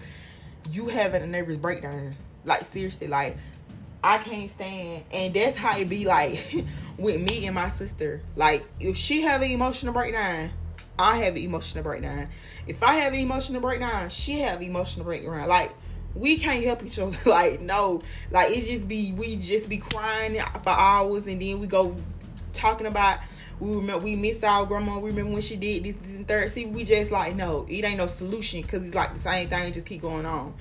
you 0.70 0.88
having 0.88 1.22
a 1.22 1.26
nervous 1.26 1.57
breakdown. 1.57 2.14
Like 2.44 2.62
seriously, 2.72 3.09
like 3.09 3.37
I 4.02 4.18
can't 4.18 4.50
stand, 4.50 5.04
and 5.12 5.34
that's 5.34 5.56
how 5.56 5.76
it 5.76 5.88
be 5.88 6.04
like 6.04 6.38
with 6.98 7.20
me 7.20 7.46
and 7.46 7.54
my 7.54 7.68
sister. 7.68 8.22
Like 8.37 8.64
if 8.78 8.96
she 8.96 9.22
have 9.22 9.42
an 9.42 9.50
emotional 9.50 9.92
breakdown, 9.92 10.50
I 10.98 11.18
have 11.18 11.34
an 11.34 11.42
emotional 11.42 11.82
breakdown. 11.82 12.28
If 12.66 12.82
I 12.82 12.94
have 12.94 13.12
an 13.12 13.18
emotional 13.18 13.61
breakdown, 13.61 14.08
she 14.11 14.40
have 14.40 14.62
emotional 14.62 15.04
breakdown. 15.04 15.48
Like 15.48 15.72
we 16.14 16.37
can't 16.37 16.64
help 16.64 16.84
each 16.84 16.98
other. 16.98 17.16
like 17.30 17.61
no, 17.61 18.00
like 18.30 18.50
it 18.50 18.64
just 18.64 18.87
be 18.87 19.12
we 19.12 19.37
just 19.37 19.68
be 19.68 19.78
crying 19.78 20.40
for 20.62 20.70
hours, 20.70 21.26
and 21.26 21.42
then 21.42 21.58
we 21.58 21.66
go 21.66 21.96
talking 22.52 22.87
about 22.87 23.18
we 23.61 23.74
remember 23.74 24.04
we 24.04 24.14
miss 24.14 24.42
our 24.44 24.64
grandma. 24.64 24.98
We 24.98 25.11
remember 25.11 25.32
when 25.32 25.42
she 25.42 25.56
did 25.56 25.84
this, 25.84 25.96
this 26.02 26.14
and 26.14 26.26
third. 26.28 26.52
See, 26.52 26.66
we 26.66 26.84
just 26.84 27.11
like 27.11 27.34
no, 27.34 27.66
it 27.68 27.84
ain't 27.84 27.98
no 27.98 28.06
solution 28.06 28.62
because 28.62 28.87
it's 28.87 28.94
like 28.94 29.14
the 29.14 29.20
same 29.20 29.48
thing 29.48 29.72
just 29.72 29.87
keep 29.87 30.02
going 30.02 30.26
on. 30.26 30.54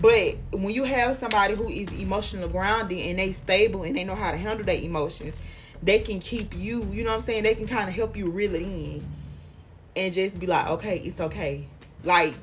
But 0.00 0.38
when 0.52 0.70
you 0.74 0.84
have 0.84 1.16
somebody 1.16 1.54
who 1.54 1.68
is 1.68 1.92
emotional 2.00 2.48
grounded 2.48 2.98
and 2.98 3.18
they 3.18 3.32
stable 3.32 3.82
and 3.82 3.96
they 3.96 4.04
know 4.04 4.14
how 4.14 4.30
to 4.30 4.36
handle 4.38 4.64
their 4.64 4.80
emotions, 4.80 5.36
they 5.82 5.98
can 5.98 6.20
keep 6.20 6.56
you. 6.56 6.84
You 6.90 7.04
know 7.04 7.10
what 7.10 7.20
I'm 7.20 7.24
saying? 7.26 7.42
They 7.42 7.54
can 7.54 7.66
kind 7.66 7.88
of 7.88 7.94
help 7.94 8.16
you 8.16 8.30
reel 8.30 8.54
it 8.54 8.62
in 8.62 9.04
and 9.96 10.12
just 10.12 10.38
be 10.38 10.46
like, 10.46 10.68
okay, 10.68 10.98
it's 10.98 11.20
okay. 11.20 11.66
Like 12.04 12.34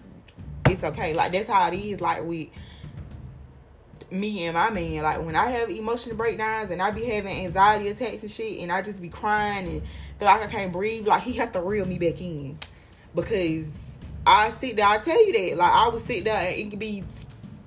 it's 0.70 0.84
okay. 0.84 1.14
Like 1.14 1.32
that's 1.32 1.50
how 1.50 1.68
it 1.72 1.76
is. 1.76 2.02
Like 2.02 2.24
we 2.24 2.52
me 4.10 4.46
and 4.46 4.54
my 4.54 4.70
man, 4.70 5.04
like 5.04 5.22
when 5.24 5.36
I 5.36 5.48
have 5.48 5.70
emotional 5.70 6.16
breakdowns 6.16 6.72
and 6.72 6.82
I 6.82 6.92
be 6.92 7.04
having 7.06 7.46
anxiety 7.46 7.90
attacks 7.90 8.22
and 8.22 8.32
shit, 8.32 8.62
and 8.62 8.72
I 8.72 8.82
just 8.82 9.02
be 9.02 9.10
crying 9.10 9.68
and 9.68 9.86
feel 9.86 10.28
like 10.28 10.44
I 10.44 10.48
can't 10.48 10.72
breathe, 10.72 11.08
like 11.08 11.24
he 11.24 11.34
have 11.34 11.52
to 11.54 11.62
reel 11.62 11.86
me 11.86 11.98
back 11.98 12.22
in 12.22 12.58
because 13.16 13.68
I 14.26 14.50
sit 14.52 14.76
there. 14.76 14.86
I 14.86 15.00
tell 15.00 15.26
you 15.26 15.34
that, 15.34 15.58
like 15.58 15.72
I 15.72 15.90
would 15.90 16.02
sit 16.04 16.24
there 16.24 16.38
and 16.38 16.56
it 16.56 16.70
could 16.70 16.80
be 16.80 17.04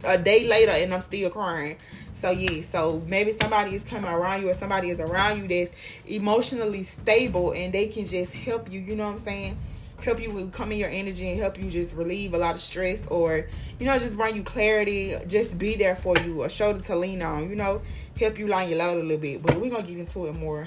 a 0.04 0.18
day 0.18 0.46
later 0.46 0.72
and 0.72 0.92
I'm 0.92 1.02
still 1.02 1.30
crying. 1.30 1.76
So 2.14 2.30
yeah, 2.30 2.62
so 2.62 3.02
maybe 3.06 3.32
somebody 3.32 3.74
is 3.74 3.82
coming 3.82 4.10
around 4.10 4.42
you 4.42 4.50
or 4.50 4.54
somebody 4.54 4.90
is 4.90 5.00
around 5.00 5.38
you 5.38 5.48
that's 5.48 5.74
emotionally 6.06 6.82
stable 6.82 7.52
and 7.52 7.72
they 7.72 7.86
can 7.86 8.04
just 8.04 8.34
help 8.34 8.70
you. 8.70 8.80
You 8.80 8.94
know 8.96 9.06
what 9.06 9.12
I'm 9.12 9.18
saying? 9.18 9.56
help 10.02 10.20
you 10.20 10.30
with 10.30 10.52
come 10.52 10.72
in 10.72 10.78
your 10.78 10.88
energy 10.88 11.30
and 11.30 11.38
help 11.38 11.58
you 11.58 11.70
just 11.70 11.94
relieve 11.94 12.34
a 12.34 12.38
lot 12.38 12.54
of 12.54 12.60
stress 12.60 13.06
or 13.08 13.46
you 13.78 13.86
know 13.86 13.98
just 13.98 14.16
bring 14.16 14.34
you 14.34 14.42
clarity 14.42 15.14
just 15.26 15.58
be 15.58 15.76
there 15.76 15.96
for 15.96 16.16
you 16.18 16.42
a 16.42 16.50
shoulder 16.50 16.80
to 16.80 16.96
lean 16.96 17.22
on 17.22 17.48
you 17.48 17.56
know 17.56 17.80
help 18.18 18.38
you 18.38 18.46
line 18.46 18.68
your 18.68 18.78
load 18.78 18.98
a 18.98 19.02
little 19.02 19.18
bit 19.18 19.42
but 19.42 19.60
we're 19.60 19.70
gonna 19.70 19.82
get 19.82 19.98
into 19.98 20.26
it 20.26 20.34
more 20.36 20.66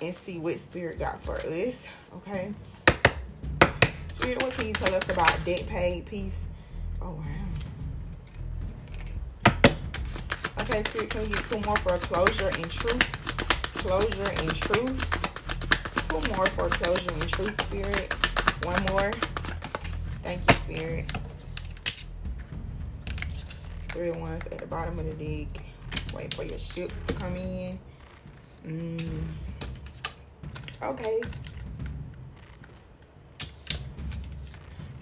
and 0.00 0.14
see 0.14 0.38
what 0.38 0.58
spirit 0.58 0.98
got 0.98 1.20
for 1.20 1.36
us 1.40 1.86
okay 2.14 2.52
spirit 4.14 4.42
what 4.42 4.52
can 4.52 4.68
you 4.68 4.72
tell 4.72 4.94
us 4.94 5.08
about 5.10 5.44
debt 5.44 5.66
paid 5.66 6.06
peace 6.06 6.46
oh 7.00 7.10
wow 7.10 7.31
okay 10.72 10.82
spirit 10.84 11.10
can 11.10 11.22
we 11.22 11.28
get 11.28 11.44
two 11.44 11.60
more 11.66 11.76
for 11.78 11.98
closure 11.98 12.48
and 12.48 12.70
truth 12.70 13.12
closure 13.74 14.30
and 14.30 14.54
truth 14.54 16.08
two 16.08 16.34
more 16.34 16.46
for 16.46 16.68
closure 16.68 17.12
and 17.12 17.28
truth 17.28 17.60
spirit 17.66 18.14
one 18.64 18.80
more. 18.92 19.10
Thank 20.22 20.48
you, 20.48 20.56
Spirit. 20.56 21.12
Three 23.88 24.10
ones 24.12 24.44
at 24.52 24.58
the 24.58 24.66
bottom 24.66 24.98
of 25.00 25.18
the 25.18 25.46
deck. 25.46 25.64
Wait 26.14 26.32
for 26.32 26.44
your 26.44 26.58
ship 26.58 26.92
to 27.08 27.14
come 27.14 27.34
in. 27.36 27.78
Mm. 28.66 29.22
Okay. 30.82 31.20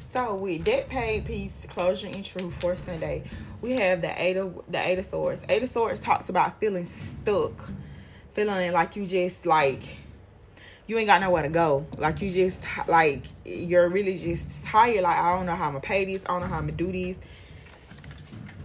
So 0.09 0.35
with 0.35 0.64
debt 0.64 0.88
paid 0.88 1.26
peace, 1.26 1.66
closure 1.68 2.09
and 2.09 2.24
truth 2.24 2.54
for 2.54 2.76
Sunday, 2.76 3.24
we 3.61 3.73
have 3.73 4.01
the 4.01 4.23
eight 4.23 4.37
of 4.37 4.62
the 4.68 4.79
eight 4.79 4.99
of 4.99 5.07
swords. 5.07 5.42
Eight 5.49 5.62
of 5.62 5.68
swords 5.68 6.01
talks 6.01 6.29
about 6.29 6.59
feeling 6.61 6.87
stuck, 6.87 7.70
feeling 8.33 8.73
like 8.73 8.96
you 8.96 9.07
just 9.07 9.46
like 9.46 9.83
you 10.87 10.99
ain't 10.99 11.07
got 11.07 11.20
nowhere 11.20 11.42
to 11.42 11.49
go. 11.49 11.87
Like 11.99 12.20
you 12.20 12.31
just 12.31 12.61
like 12.88 13.25
you're 13.44 13.88
really 13.88 14.16
just 14.16 14.64
tired. 14.66 15.03
Like 15.03 15.18
I 15.18 15.37
don't 15.37 15.46
know 15.46 15.55
how 15.55 15.66
I'm 15.66 15.73
gonna 15.73 15.81
pay 15.81 16.05
this. 16.05 16.23
I 16.27 16.33
don't 16.33 16.40
know 16.42 16.49
how 16.49 16.59
I'm 16.59 16.66
gonna 16.66 16.77
do 16.77 16.90
this. 16.90 17.16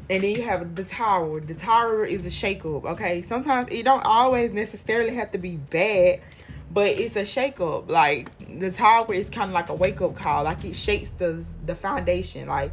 And 0.10 0.24
then 0.24 0.36
you 0.36 0.44
have 0.44 0.76
the 0.76 0.84
tower. 0.84 1.40
The 1.40 1.56
tower 1.56 2.06
is 2.06 2.26
a 2.26 2.30
shake 2.30 2.64
up. 2.66 2.86
Okay, 2.86 3.22
sometimes 3.22 3.72
it 3.72 3.84
don't 3.84 4.06
always 4.06 4.54
necessarily 4.54 5.16
have 5.16 5.32
to 5.32 5.40
be 5.40 5.58
bad, 5.58 6.22
but 6.72 6.88
it's 6.88 7.16
a 7.16 7.26
shake 7.26 7.60
up. 7.60 7.92
Like 7.92 8.30
the 8.60 8.72
tower 8.72 9.14
is 9.14 9.30
kind 9.30 9.50
of 9.50 9.54
like 9.54 9.70
a 9.70 9.76
wake 9.76 10.02
up 10.02 10.16
call. 10.16 10.44
Like 10.46 10.64
it 10.64 10.76
shakes 10.76 11.10
the 11.10 11.44
the 11.66 11.76
foundation. 11.76 12.48
Like 12.48 12.72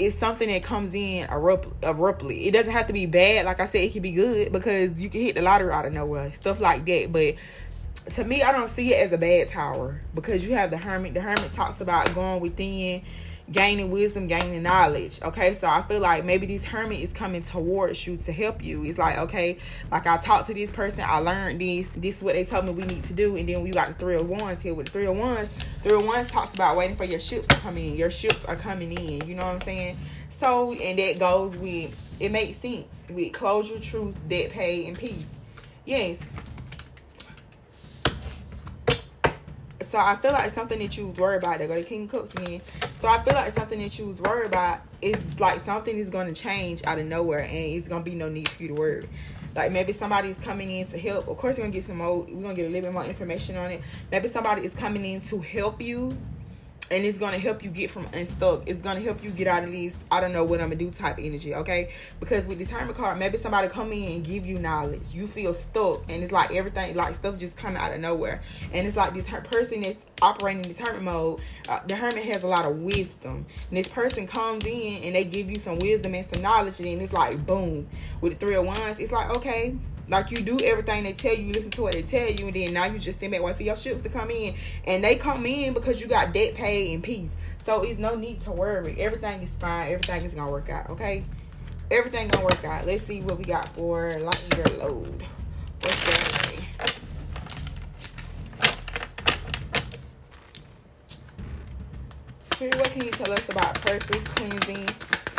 it's 0.00 0.16
something 0.16 0.48
that 0.48 0.62
comes 0.62 0.94
in 0.94 1.28
abruptly. 1.30 2.46
It 2.46 2.52
doesn't 2.52 2.72
have 2.72 2.86
to 2.86 2.92
be 2.92 3.06
bad. 3.06 3.44
Like 3.44 3.60
I 3.60 3.66
said, 3.66 3.82
it 3.82 3.92
can 3.92 4.02
be 4.02 4.12
good 4.12 4.52
because 4.52 5.00
you 5.00 5.10
can 5.10 5.20
hit 5.20 5.34
the 5.34 5.42
lottery 5.42 5.72
out 5.72 5.86
of 5.86 5.92
nowhere, 5.92 6.32
stuff 6.32 6.60
like 6.60 6.86
that. 6.86 7.12
But 7.12 7.34
to 8.14 8.24
me, 8.24 8.42
I 8.42 8.52
don't 8.52 8.68
see 8.68 8.94
it 8.94 9.06
as 9.06 9.12
a 9.12 9.18
bad 9.18 9.48
tower 9.48 10.00
because 10.14 10.46
you 10.46 10.54
have 10.54 10.70
the 10.70 10.78
hermit. 10.78 11.14
The 11.14 11.20
hermit 11.20 11.52
talks 11.52 11.80
about 11.80 12.12
going 12.14 12.40
within, 12.40 13.02
gaining 13.52 13.90
wisdom, 13.90 14.26
gaining 14.26 14.62
knowledge. 14.62 15.20
Okay, 15.22 15.54
so 15.54 15.68
I 15.68 15.82
feel 15.82 16.00
like 16.00 16.24
maybe 16.24 16.46
this 16.46 16.64
hermit 16.64 17.00
is 17.00 17.12
coming 17.12 17.42
towards 17.42 18.06
you 18.06 18.16
to 18.18 18.32
help 18.32 18.62
you. 18.62 18.84
It's 18.84 18.98
like, 18.98 19.18
okay, 19.18 19.58
like 19.90 20.06
I 20.06 20.18
talked 20.18 20.46
to 20.46 20.54
this 20.54 20.70
person, 20.70 21.02
I 21.06 21.18
learned 21.18 21.60
this, 21.60 21.88
this 21.88 22.18
is 22.18 22.22
what 22.22 22.34
they 22.34 22.44
told 22.44 22.66
me 22.66 22.72
we 22.72 22.84
need 22.84 23.04
to 23.04 23.12
do, 23.12 23.36
and 23.36 23.48
then 23.48 23.62
we 23.62 23.70
got 23.70 23.88
the 23.88 23.94
three 23.94 24.16
of 24.16 24.28
wands 24.28 24.62
here 24.62 24.74
with 24.74 24.86
the 24.86 24.92
three 24.92 25.06
of 25.06 25.16
wands. 25.16 25.50
Three 25.82 25.96
of 25.96 26.04
wands 26.04 26.30
talks 26.30 26.54
about 26.54 26.76
waiting 26.76 26.96
for 26.96 27.04
your 27.04 27.20
ships 27.20 27.48
to 27.48 27.56
come 27.56 27.76
in. 27.76 27.96
Your 27.96 28.10
ships 28.10 28.44
are 28.44 28.56
coming 28.56 28.92
in. 28.92 29.26
You 29.26 29.34
know 29.34 29.46
what 29.46 29.54
I'm 29.54 29.60
saying? 29.62 29.98
So, 30.30 30.72
and 30.72 30.98
that 30.98 31.18
goes 31.18 31.56
with 31.56 32.06
it 32.20 32.30
makes 32.30 32.58
sense 32.58 33.04
with 33.08 33.32
closure, 33.32 33.80
truth, 33.80 34.16
debt 34.28 34.50
pay, 34.50 34.86
and 34.86 34.96
peace. 34.96 35.38
Yes, 35.86 36.18
So 39.90 39.98
I 39.98 40.14
feel 40.14 40.30
like 40.30 40.52
something 40.52 40.78
that 40.78 40.96
you 40.96 41.08
was 41.08 41.16
worried 41.16 41.38
about. 41.38 41.58
They 41.58 41.66
go 41.66 41.74
to 41.74 41.82
King 41.82 42.06
Cups 42.06 42.32
again. 42.34 42.60
So 43.00 43.08
I 43.08 43.20
feel 43.24 43.34
like 43.34 43.52
something 43.52 43.80
that 43.80 43.98
you 43.98 44.06
was 44.06 44.20
worried 44.20 44.46
about 44.46 44.82
is 45.02 45.40
like 45.40 45.58
something 45.62 45.96
is 45.96 46.10
going 46.10 46.32
to 46.32 46.40
change 46.40 46.80
out 46.84 47.00
of 47.00 47.06
nowhere, 47.06 47.40
and 47.40 47.50
it's 47.50 47.88
gonna 47.88 48.04
be 48.04 48.14
no 48.14 48.28
need 48.28 48.48
for 48.48 48.62
you 48.62 48.68
to 48.68 48.74
worry. 48.74 49.08
Like 49.56 49.72
maybe 49.72 49.92
somebody 49.92 50.28
is 50.28 50.38
coming 50.38 50.70
in 50.70 50.86
to 50.86 50.98
help. 50.98 51.26
Of 51.26 51.36
course, 51.36 51.58
we're 51.58 51.64
gonna 51.64 51.72
get 51.72 51.86
some 51.86 51.96
more. 51.96 52.20
We're 52.20 52.40
gonna 52.40 52.54
get 52.54 52.66
a 52.66 52.68
little 52.68 52.82
bit 52.82 52.92
more 52.92 53.04
information 53.04 53.56
on 53.56 53.72
it. 53.72 53.82
Maybe 54.12 54.28
somebody 54.28 54.64
is 54.64 54.74
coming 54.74 55.04
in 55.04 55.22
to 55.22 55.40
help 55.40 55.82
you 55.82 56.16
and 56.90 57.04
it's 57.04 57.18
gonna 57.18 57.38
help 57.38 57.62
you 57.62 57.70
get 57.70 57.90
from 57.90 58.06
unstuck. 58.12 58.68
It's 58.68 58.82
gonna 58.82 59.00
help 59.00 59.22
you 59.22 59.30
get 59.30 59.46
out 59.46 59.62
of 59.64 59.70
these 59.70 59.96
I 60.10 60.20
don't 60.20 60.32
know 60.32 60.44
what 60.44 60.60
I'm 60.60 60.66
gonna 60.66 60.76
do 60.76 60.90
type 60.90 61.16
energy, 61.18 61.54
okay? 61.54 61.90
Because 62.18 62.44
with 62.46 62.58
this 62.58 62.70
hermit 62.70 62.96
card, 62.96 63.18
maybe 63.18 63.38
somebody 63.38 63.68
come 63.68 63.92
in 63.92 64.16
and 64.16 64.24
give 64.24 64.44
you 64.44 64.58
knowledge. 64.58 65.12
You 65.12 65.26
feel 65.26 65.54
stuck, 65.54 66.02
and 66.10 66.22
it's 66.22 66.32
like 66.32 66.52
everything, 66.52 66.96
like 66.96 67.14
stuff 67.14 67.38
just 67.38 67.56
coming 67.56 67.78
out 67.78 67.92
of 67.92 68.00
nowhere. 68.00 68.40
And 68.72 68.86
it's 68.86 68.96
like 68.96 69.14
this 69.14 69.28
person 69.28 69.82
that's 69.82 70.04
operating 70.20 70.62
in 70.62 70.68
this 70.68 70.78
hermit 70.78 71.02
mode. 71.02 71.40
Uh, 71.68 71.80
the 71.86 71.96
hermit 71.96 72.24
has 72.24 72.42
a 72.42 72.48
lot 72.48 72.64
of 72.64 72.76
wisdom, 72.78 73.46
and 73.68 73.78
this 73.78 73.88
person 73.88 74.26
comes 74.26 74.64
in 74.66 75.04
and 75.04 75.14
they 75.14 75.24
give 75.24 75.50
you 75.50 75.56
some 75.56 75.78
wisdom 75.78 76.14
and 76.14 76.26
some 76.32 76.42
knowledge, 76.42 76.78
and 76.80 76.88
then 76.88 77.00
it's 77.00 77.12
like 77.12 77.46
boom. 77.46 77.86
With 78.20 78.32
the 78.32 78.38
three 78.38 78.54
of 78.56 78.66
wands, 78.66 78.98
it's 78.98 79.12
like 79.12 79.34
okay, 79.36 79.76
like 80.10 80.30
you 80.32 80.38
do 80.38 80.58
everything 80.64 81.04
they 81.04 81.12
tell 81.12 81.34
you, 81.34 81.52
listen 81.52 81.70
to 81.70 81.82
what 81.82 81.92
they 81.92 82.02
tell 82.02 82.28
you, 82.28 82.46
and 82.46 82.54
then 82.54 82.72
now 82.72 82.84
you 82.86 82.98
just 82.98 83.20
sit 83.20 83.30
back 83.30 83.40
wait 83.40 83.56
for 83.56 83.62
your 83.62 83.76
ships 83.76 84.02
to 84.02 84.08
come 84.08 84.30
in, 84.30 84.54
and 84.84 85.02
they 85.02 85.14
come 85.14 85.46
in 85.46 85.72
because 85.72 86.00
you 86.00 86.08
got 86.08 86.34
debt 86.34 86.54
paid 86.54 86.92
in 86.92 87.00
peace. 87.00 87.36
So 87.58 87.82
it's 87.82 87.98
no 87.98 88.16
need 88.16 88.40
to 88.42 88.50
worry. 88.50 88.96
Everything 88.98 89.42
is 89.42 89.50
fine. 89.50 89.92
Everything 89.92 90.24
is 90.24 90.34
gonna 90.34 90.50
work 90.50 90.68
out. 90.68 90.90
Okay, 90.90 91.24
everything 91.90 92.28
gonna 92.28 92.44
work 92.44 92.64
out. 92.64 92.86
Let's 92.86 93.04
see 93.04 93.20
what 93.22 93.38
we 93.38 93.44
got 93.44 93.68
for 93.68 94.18
lighten 94.18 94.58
your 94.58 94.78
load. 94.78 95.22
What's 95.80 96.04
that? 96.04 96.40
What 102.60 102.90
can 102.90 103.06
you 103.06 103.10
tell 103.10 103.32
us 103.32 103.48
about 103.48 103.74
purpose, 103.80 104.22
cleansing, 104.34 104.86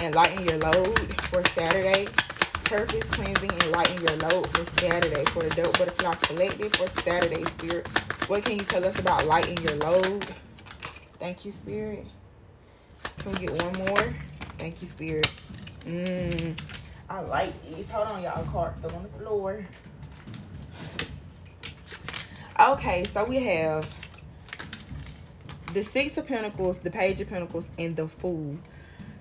and 0.02 0.16
lighten 0.16 0.44
your 0.44 0.58
load 0.58 0.98
for 1.26 1.44
Saturday? 1.50 2.08
Purpose, 2.72 3.04
cleansing, 3.04 3.52
and 3.52 3.72
lighten 3.74 4.02
your 4.02 4.16
load 4.30 4.48
for 4.48 4.64
Saturday. 4.80 5.26
For 5.26 5.44
the 5.44 5.50
Dope 5.50 5.78
Butterfly 5.78 6.14
Collective 6.22 6.74
for 6.74 6.88
Saturday, 7.02 7.44
Spirit. 7.44 7.86
What 8.30 8.46
can 8.46 8.54
you 8.54 8.64
tell 8.64 8.86
us 8.86 8.98
about 8.98 9.26
lighting 9.26 9.58
your 9.58 9.76
load? 9.76 10.26
Thank 11.20 11.44
you, 11.44 11.52
Spirit. 11.52 12.06
Can 13.20 13.34
we 13.34 13.40
get 13.40 13.62
one 13.62 13.74
more? 13.74 14.16
Thank 14.58 14.82
you, 14.82 14.88
Spirit. 14.88 15.30
Mmm. 15.82 16.58
I 17.10 17.20
like 17.20 17.62
these. 17.64 17.92
Hold 17.92 18.08
on, 18.08 18.24
y'all. 18.24 18.46
Card 18.46 18.74
on 18.86 19.04
the 19.04 19.10
floor. 19.20 19.66
Okay, 22.58 23.04
so 23.04 23.26
we 23.26 23.44
have 23.44 24.10
the 25.74 25.84
Six 25.84 26.18
of 26.18 26.26
Pentacles, 26.26 26.78
the 26.78 26.92
Page 26.92 27.20
of 27.20 27.28
Pentacles, 27.28 27.68
and 27.78 27.98
the 27.98 28.08
Fool. 28.08 28.58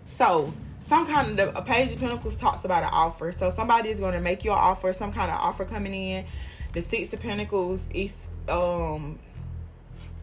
So 0.04 0.54
some 0.80 1.06
kind 1.06 1.38
of 1.38 1.54
a 1.56 1.62
page 1.62 1.92
of 1.92 2.00
pentacles 2.00 2.36
talks 2.36 2.64
about 2.64 2.82
an 2.82 2.90
offer 2.92 3.32
so 3.32 3.50
somebody 3.50 3.90
is 3.90 4.00
going 4.00 4.14
to 4.14 4.20
make 4.20 4.44
you 4.44 4.50
an 4.50 4.58
offer 4.58 4.92
some 4.92 5.12
kind 5.12 5.30
of 5.30 5.38
offer 5.38 5.64
coming 5.64 5.94
in 5.94 6.24
the 6.72 6.82
six 6.82 7.12
of 7.12 7.20
pentacles 7.20 7.84
is 7.92 8.14
um 8.48 9.18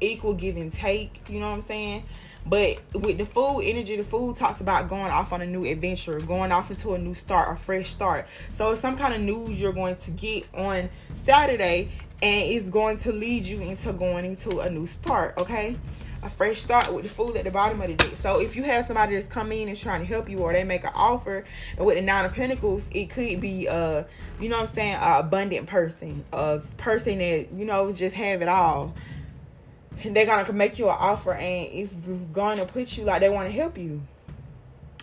equal 0.01 0.33
give 0.33 0.57
and 0.57 0.71
take. 0.71 1.21
You 1.29 1.39
know 1.39 1.49
what 1.49 1.57
I'm 1.57 1.63
saying? 1.63 2.03
But 2.45 2.81
with 2.93 3.17
the 3.17 3.25
fool 3.25 3.61
energy, 3.63 3.97
the 3.97 4.03
fool 4.03 4.33
talks 4.33 4.61
about 4.61 4.87
going 4.87 5.11
off 5.11 5.33
on 5.33 5.41
a 5.41 5.45
new 5.45 5.65
adventure, 5.65 6.19
going 6.19 6.51
off 6.51 6.71
into 6.71 6.93
a 6.93 6.97
new 6.97 7.13
start, 7.13 7.53
a 7.53 7.59
fresh 7.59 7.89
start. 7.89 8.27
So 8.53 8.71
it's 8.71 8.81
some 8.81 8.97
kind 8.97 9.13
of 9.13 9.21
news 9.21 9.59
you're 9.59 9.73
going 9.73 9.97
to 9.97 10.11
get 10.11 10.47
on 10.53 10.89
Saturday, 11.15 11.89
and 12.21 12.43
it's 12.43 12.69
going 12.69 12.99
to 12.99 13.11
lead 13.11 13.45
you 13.45 13.59
into 13.59 13.91
going 13.91 14.25
into 14.25 14.59
a 14.61 14.69
new 14.69 14.85
start. 14.85 15.39
Okay, 15.41 15.75
a 16.27 16.29
fresh 16.29 16.59
start 16.59 16.93
with 16.93 17.03
the 17.03 17.09
fool 17.09 17.35
at 17.37 17.45
the 17.45 17.51
bottom 17.51 17.81
of 17.81 17.87
the 17.87 17.95
deck. 17.95 18.15
So 18.17 18.41
if 18.41 18.55
you 18.55 18.63
have 18.63 18.85
somebody 18.85 19.15
that's 19.15 19.27
coming 19.27 19.61
in 19.61 19.69
and 19.69 19.77
trying 19.77 20.01
to 20.01 20.05
help 20.05 20.29
you, 20.29 20.39
or 20.39 20.51
they 20.51 20.65
make 20.65 20.83
an 20.83 20.91
offer, 20.93 21.45
and 21.77 21.85
with 21.85 21.95
the 21.95 22.01
nine 22.01 22.25
of 22.25 22.33
pentacles, 22.33 22.87
it 22.91 23.09
could 23.09 23.39
be 23.39 23.65
a, 23.65 24.05
you 24.39 24.49
know 24.49 24.57
what 24.57 24.69
I'm 24.69 24.75
saying, 24.75 24.95
a 24.95 25.19
abundant 25.19 25.67
person, 25.67 26.25
a 26.33 26.61
person 26.75 27.19
that 27.19 27.51
you 27.53 27.65
know 27.65 27.91
just 27.93 28.15
have 28.15 28.41
it 28.41 28.49
all. 28.49 28.93
They're 30.03 30.25
gonna 30.27 30.51
make 30.53 30.77
you 30.77 30.89
an 30.89 30.97
offer 30.99 31.33
and 31.33 31.69
it's 31.71 31.91
gonna 32.31 32.65
put 32.65 32.97
you 32.97 33.05
like 33.05 33.21
they 33.21 33.29
want 33.29 33.47
to 33.47 33.53
help 33.53 33.77
you. 33.77 34.03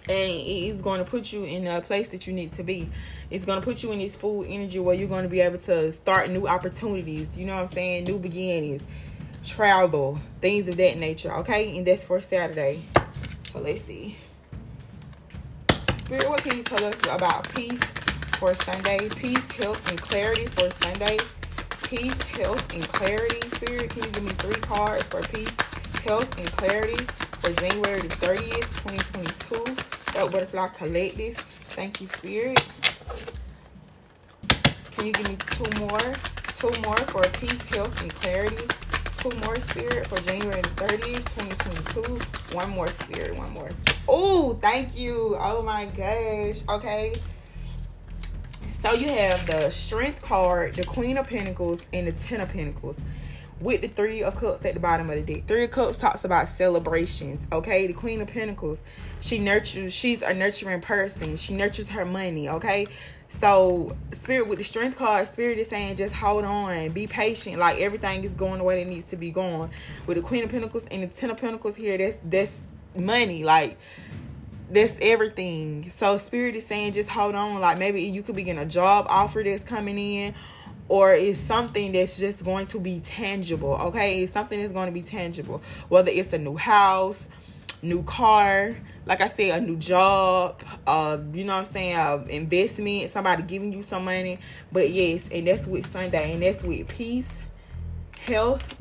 And 0.06 0.30
it's 0.30 0.82
going 0.82 1.02
to 1.02 1.10
put 1.10 1.32
you 1.32 1.44
in 1.44 1.66
a 1.66 1.80
place 1.80 2.08
that 2.08 2.26
you 2.26 2.34
need 2.34 2.52
to 2.52 2.62
be. 2.62 2.90
It's 3.30 3.46
going 3.46 3.58
to 3.58 3.64
put 3.64 3.82
you 3.82 3.90
in 3.90 4.00
this 4.00 4.14
full 4.14 4.44
energy 4.46 4.78
where 4.78 4.94
you're 4.94 5.08
going 5.08 5.22
to 5.22 5.30
be 5.30 5.40
able 5.40 5.56
to 5.60 5.90
start 5.92 6.28
new 6.28 6.46
opportunities 6.46 7.38
you 7.38 7.46
know 7.46 7.54
what 7.54 7.62
i'm 7.62 7.72
saying 7.72 8.04
new 8.04 8.18
beginnings 8.18 8.84
travel 9.44 10.18
things 10.40 10.68
of 10.68 10.76
that 10.76 10.98
nature 10.98 11.32
okay 11.32 11.76
and 11.76 11.86
that's 11.86 12.04
for 12.04 12.20
saturday 12.20 12.80
so 13.50 13.60
let's 13.60 13.82
see 13.82 14.16
spirit 15.96 16.28
what 16.28 16.42
can 16.42 16.56
you 16.56 16.62
tell 16.62 16.82
us 16.84 16.98
about 17.10 17.48
peace 17.54 17.82
for 18.38 18.54
sunday 18.54 19.08
peace 19.16 19.50
health 19.52 19.90
and 19.90 20.00
clarity 20.00 20.46
for 20.46 20.70
sunday 20.70 21.18
peace, 21.84 22.22
health, 22.36 22.74
and 22.74 22.82
clarity. 22.88 23.40
Spirit, 23.48 23.90
can 23.90 24.02
you 24.02 24.10
give 24.10 24.24
me 24.24 24.30
three 24.30 24.60
cards 24.62 25.04
for 25.04 25.20
peace, 25.22 25.54
health, 26.02 26.38
and 26.38 26.50
clarity 26.52 26.96
for 27.40 27.52
January 27.52 28.00
the 28.00 28.08
30th, 28.08 28.82
2022? 28.82 30.12
That 30.14 30.32
Butterfly 30.32 30.68
Collective. 30.68 31.36
Thank 31.76 32.00
you, 32.00 32.06
Spirit. 32.08 32.66
Can 34.92 35.06
you 35.06 35.12
give 35.12 35.28
me 35.28 35.36
two 35.36 35.80
more? 35.80 36.14
Two 36.56 36.72
more 36.82 36.96
for 37.12 37.22
peace, 37.38 37.64
health, 37.66 38.00
and 38.02 38.12
clarity. 38.14 38.64
Two 39.24 39.34
more, 39.38 39.58
Spirit, 39.58 40.06
for 40.06 40.18
January 40.18 40.60
the 40.60 40.68
30th, 40.68 41.34
2022. 41.94 42.54
One 42.54 42.68
more, 42.68 42.88
Spirit. 42.88 43.34
One 43.34 43.54
more. 43.54 43.70
Oh, 44.06 44.52
thank 44.60 44.98
you. 44.98 45.34
Oh, 45.40 45.62
my 45.62 45.86
gosh. 45.86 46.60
Okay. 46.68 47.14
So 48.80 48.92
you 48.92 49.08
have 49.08 49.46
the 49.46 49.70
Strength 49.70 50.20
card, 50.20 50.74
the 50.74 50.84
Queen 50.84 51.16
of 51.16 51.26
Pentacles, 51.26 51.88
and 51.94 52.06
the 52.06 52.12
Ten 52.12 52.42
of 52.42 52.50
Pentacles 52.50 52.98
with 53.60 53.82
the 53.82 53.88
three 53.88 54.22
of 54.22 54.36
cups 54.36 54.64
at 54.64 54.74
the 54.74 54.80
bottom 54.80 55.08
of 55.10 55.16
the 55.16 55.34
deck. 55.34 55.46
Three 55.46 55.64
of 55.64 55.70
cups 55.70 55.96
talks 55.96 56.24
about 56.24 56.48
celebrations. 56.48 57.46
Okay, 57.52 57.86
the 57.86 57.92
Queen 57.92 58.20
of 58.20 58.28
Pentacles, 58.28 58.80
she 59.20 59.38
nurtures. 59.38 59.92
She's 59.92 60.22
a 60.22 60.34
nurturing 60.34 60.80
person. 60.80 61.36
She 61.36 61.54
nurtures 61.54 61.88
her 61.90 62.04
money. 62.04 62.48
Okay, 62.48 62.86
so 63.28 63.96
spirit 64.12 64.48
with 64.48 64.58
the 64.58 64.64
Strength 64.64 64.98
card, 64.98 65.28
spirit 65.28 65.58
is 65.58 65.68
saying 65.68 65.96
just 65.96 66.14
hold 66.14 66.44
on, 66.44 66.90
be 66.90 67.06
patient. 67.06 67.58
Like 67.58 67.80
everything 67.80 68.24
is 68.24 68.32
going 68.32 68.58
the 68.58 68.64
way 68.64 68.82
it 68.82 68.88
needs 68.88 69.06
to 69.06 69.16
be 69.16 69.30
going. 69.30 69.70
With 70.06 70.16
the 70.16 70.22
Queen 70.22 70.44
of 70.44 70.50
Pentacles 70.50 70.86
and 70.90 71.02
the 71.02 71.06
Ten 71.06 71.30
of 71.30 71.36
Pentacles 71.36 71.76
here, 71.76 71.98
that's 71.98 72.18
that's 72.24 72.60
money. 72.96 73.44
Like 73.44 73.78
that's 74.70 74.98
everything. 75.00 75.90
So 75.90 76.16
spirit 76.16 76.56
is 76.56 76.66
saying 76.66 76.94
just 76.94 77.08
hold 77.08 77.34
on. 77.34 77.60
Like 77.60 77.78
maybe 77.78 78.02
you 78.02 78.22
could 78.22 78.36
be 78.36 78.42
getting 78.42 78.62
a 78.62 78.66
job 78.66 79.06
offer 79.08 79.42
that's 79.42 79.64
coming 79.64 79.98
in 79.98 80.34
or 80.88 81.14
it's 81.14 81.38
something 81.38 81.92
that's 81.92 82.18
just 82.18 82.44
going 82.44 82.66
to 82.66 82.80
be 82.80 83.00
tangible. 83.00 83.74
Okay, 83.74 84.22
it's 84.22 84.32
something 84.32 84.60
that's 84.60 84.72
going 84.72 84.86
to 84.86 84.92
be 84.92 85.02
tangible. 85.02 85.62
Whether 85.88 86.10
it's 86.10 86.32
a 86.32 86.38
new 86.38 86.56
house, 86.56 87.28
new 87.82 88.02
car, 88.02 88.74
like 89.06 89.20
I 89.20 89.28
said, 89.28 89.62
a 89.62 89.64
new 89.64 89.76
job, 89.76 90.60
uh, 90.86 91.18
you 91.32 91.44
know 91.44 91.54
what 91.54 91.60
I'm 91.60 91.72
saying, 91.72 91.96
uh, 91.96 92.24
investment, 92.28 93.10
somebody 93.10 93.42
giving 93.42 93.72
you 93.72 93.82
some 93.82 94.04
money. 94.04 94.38
But 94.72 94.90
yes, 94.90 95.28
and 95.32 95.46
that's 95.46 95.66
with 95.66 95.90
Sunday, 95.90 96.32
and 96.32 96.42
that's 96.42 96.62
with 96.62 96.88
peace, 96.88 97.42
health, 98.18 98.76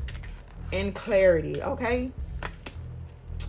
and 0.72 0.94
clarity. 0.94 1.62
Okay. 1.62 2.12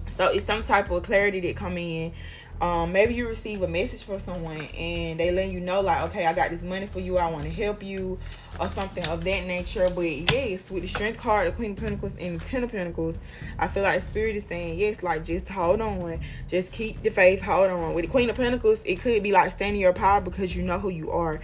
So 0.09 0.27
it's 0.27 0.45
some 0.45 0.63
type 0.63 0.89
of 0.91 1.03
clarity 1.03 1.41
that 1.41 1.57
come 1.57 1.77
in. 1.77 2.13
Um, 2.61 2.93
maybe 2.93 3.13
you 3.13 3.27
receive 3.27 3.61
a 3.63 3.67
message 3.67 4.03
from 4.03 4.19
someone 4.19 4.61
and 4.77 5.19
they 5.19 5.29
let 5.31 5.51
you 5.51 5.59
know 5.59 5.81
like, 5.81 6.03
okay, 6.03 6.25
I 6.25 6.33
got 6.33 6.51
this 6.51 6.61
money 6.61 6.85
for 6.85 6.99
you. 6.99 7.17
I 7.17 7.29
want 7.29 7.43
to 7.43 7.49
help 7.49 7.83
you 7.83 8.17
or 8.59 8.69
something 8.69 9.05
of 9.07 9.23
that 9.25 9.45
nature. 9.45 9.89
But 9.93 10.31
yes, 10.31 10.71
with 10.71 10.83
the 10.83 10.87
Strength 10.87 11.19
card, 11.19 11.47
the 11.47 11.51
Queen 11.51 11.71
of 11.71 11.77
Pentacles, 11.77 12.13
and 12.17 12.39
the 12.39 12.45
Ten 12.45 12.63
of 12.63 12.71
Pentacles, 12.71 13.17
I 13.59 13.67
feel 13.67 13.83
like 13.83 14.01
Spirit 14.01 14.37
is 14.37 14.45
saying 14.45 14.79
yes, 14.79 15.03
like 15.03 15.25
just 15.25 15.49
hold 15.49 15.81
on, 15.81 16.21
just 16.47 16.71
keep 16.71 17.01
the 17.01 17.09
faith, 17.09 17.41
hold 17.41 17.69
on. 17.69 17.93
With 17.93 18.05
the 18.05 18.11
Queen 18.11 18.29
of 18.29 18.37
Pentacles, 18.37 18.81
it 18.85 19.01
could 19.01 19.21
be 19.21 19.33
like 19.33 19.51
standing 19.51 19.81
your 19.81 19.93
power 19.93 20.21
because 20.21 20.55
you 20.55 20.63
know 20.63 20.79
who 20.79 20.89
you 20.89 21.11
are. 21.11 21.41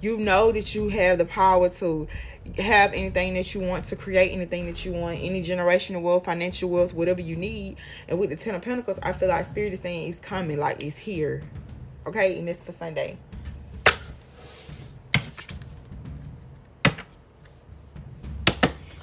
You 0.00 0.16
know 0.18 0.52
that 0.52 0.74
you 0.74 0.88
have 0.88 1.18
the 1.18 1.24
power 1.24 1.68
to 1.68 2.08
have 2.58 2.92
anything 2.92 3.34
that 3.34 3.54
you 3.54 3.60
want 3.60 3.84
to 3.86 3.96
create 3.96 4.30
anything 4.30 4.66
that 4.66 4.84
you 4.84 4.92
want 4.92 5.18
any 5.20 5.42
generational 5.42 6.02
wealth 6.02 6.26
financial 6.26 6.68
wealth 6.68 6.92
whatever 6.92 7.20
you 7.20 7.36
need. 7.36 7.76
And 8.08 8.18
with 8.18 8.30
the 8.30 8.36
ten 8.36 8.54
of 8.54 8.62
pentacles 8.62 8.98
i 9.02 9.12
feel 9.12 9.28
like 9.28 9.44
spirit 9.46 9.72
is 9.72 9.80
saying 9.80 10.10
it's 10.10 10.20
coming 10.20 10.58
like 10.58 10.82
it's 10.82 10.98
here. 10.98 11.42
Okay? 12.06 12.38
And 12.38 12.48
it's 12.48 12.60
for 12.60 12.72
sunday. 12.72 13.16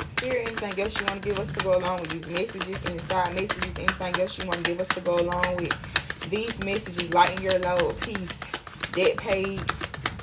Spirit 0.07 0.47
anything 0.47 0.79
else 0.83 0.99
you 0.99 1.05
want 1.07 1.23
to 1.23 1.29
give 1.29 1.39
us 1.39 1.51
to 1.51 1.63
go 1.63 1.77
along 1.77 1.99
with 2.01 2.11
these 2.11 2.27
messages 2.27 2.91
inside 2.91 3.33
messages 3.33 3.73
anything 3.77 4.21
else 4.21 4.37
you 4.37 4.45
want 4.45 4.63
to 4.63 4.71
give 4.71 4.79
us 4.79 4.87
to 4.89 5.01
go 5.01 5.19
along 5.19 5.55
with 5.57 6.29
these 6.29 6.63
messages 6.63 7.11
lighten 7.13 7.43
your 7.43 7.57
load 7.59 7.99
peace 8.01 8.39
debt 8.91 9.17
paid 9.17 9.59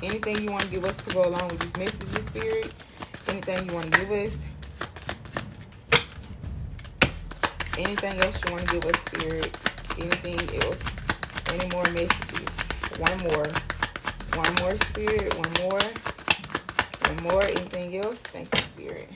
anything 0.01 0.41
you 0.41 0.49
want 0.49 0.63
to 0.63 0.71
give 0.71 0.85
us 0.85 0.95
to 1.05 1.13
go 1.13 1.23
along 1.23 1.47
with 1.49 1.59
these 1.59 1.77
messages 1.77 2.25
spirit 2.25 2.73
anything 3.29 3.69
you 3.69 3.75
want 3.75 3.91
to 3.91 3.99
give 3.99 4.11
us. 4.11 4.37
Anything 7.77 8.19
else 8.21 8.43
you 8.45 8.51
want 8.51 8.67
to 8.67 8.73
give 8.73 8.85
us, 8.85 9.01
Spirit. 9.05 9.57
Anything 9.97 10.61
else. 10.63 10.83
Any 11.53 11.69
more 11.69 11.83
messages. 11.93 12.59
One 12.99 13.17
more. 13.19 13.47
One 14.35 14.55
more, 14.55 14.75
Spirit. 14.77 15.33
One 15.35 15.53
more. 15.61 15.79
One 17.07 17.23
more. 17.23 17.43
Anything 17.43 17.97
else? 17.97 18.17
Thank 18.19 18.53
you, 18.53 18.61
Spirit. 18.61 19.09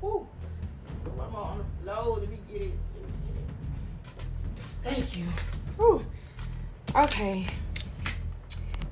Woo. 0.00 0.26
One 1.16 1.32
more 1.32 1.40
on 1.40 1.58
the 1.58 1.64
floor. 1.82 2.18
Let 2.18 2.30
me 2.30 2.38
get 2.50 2.62
it. 2.62 2.72
Thank 4.82 5.16
you. 5.16 5.24
Woo. 5.78 6.04
Okay. 6.94 7.46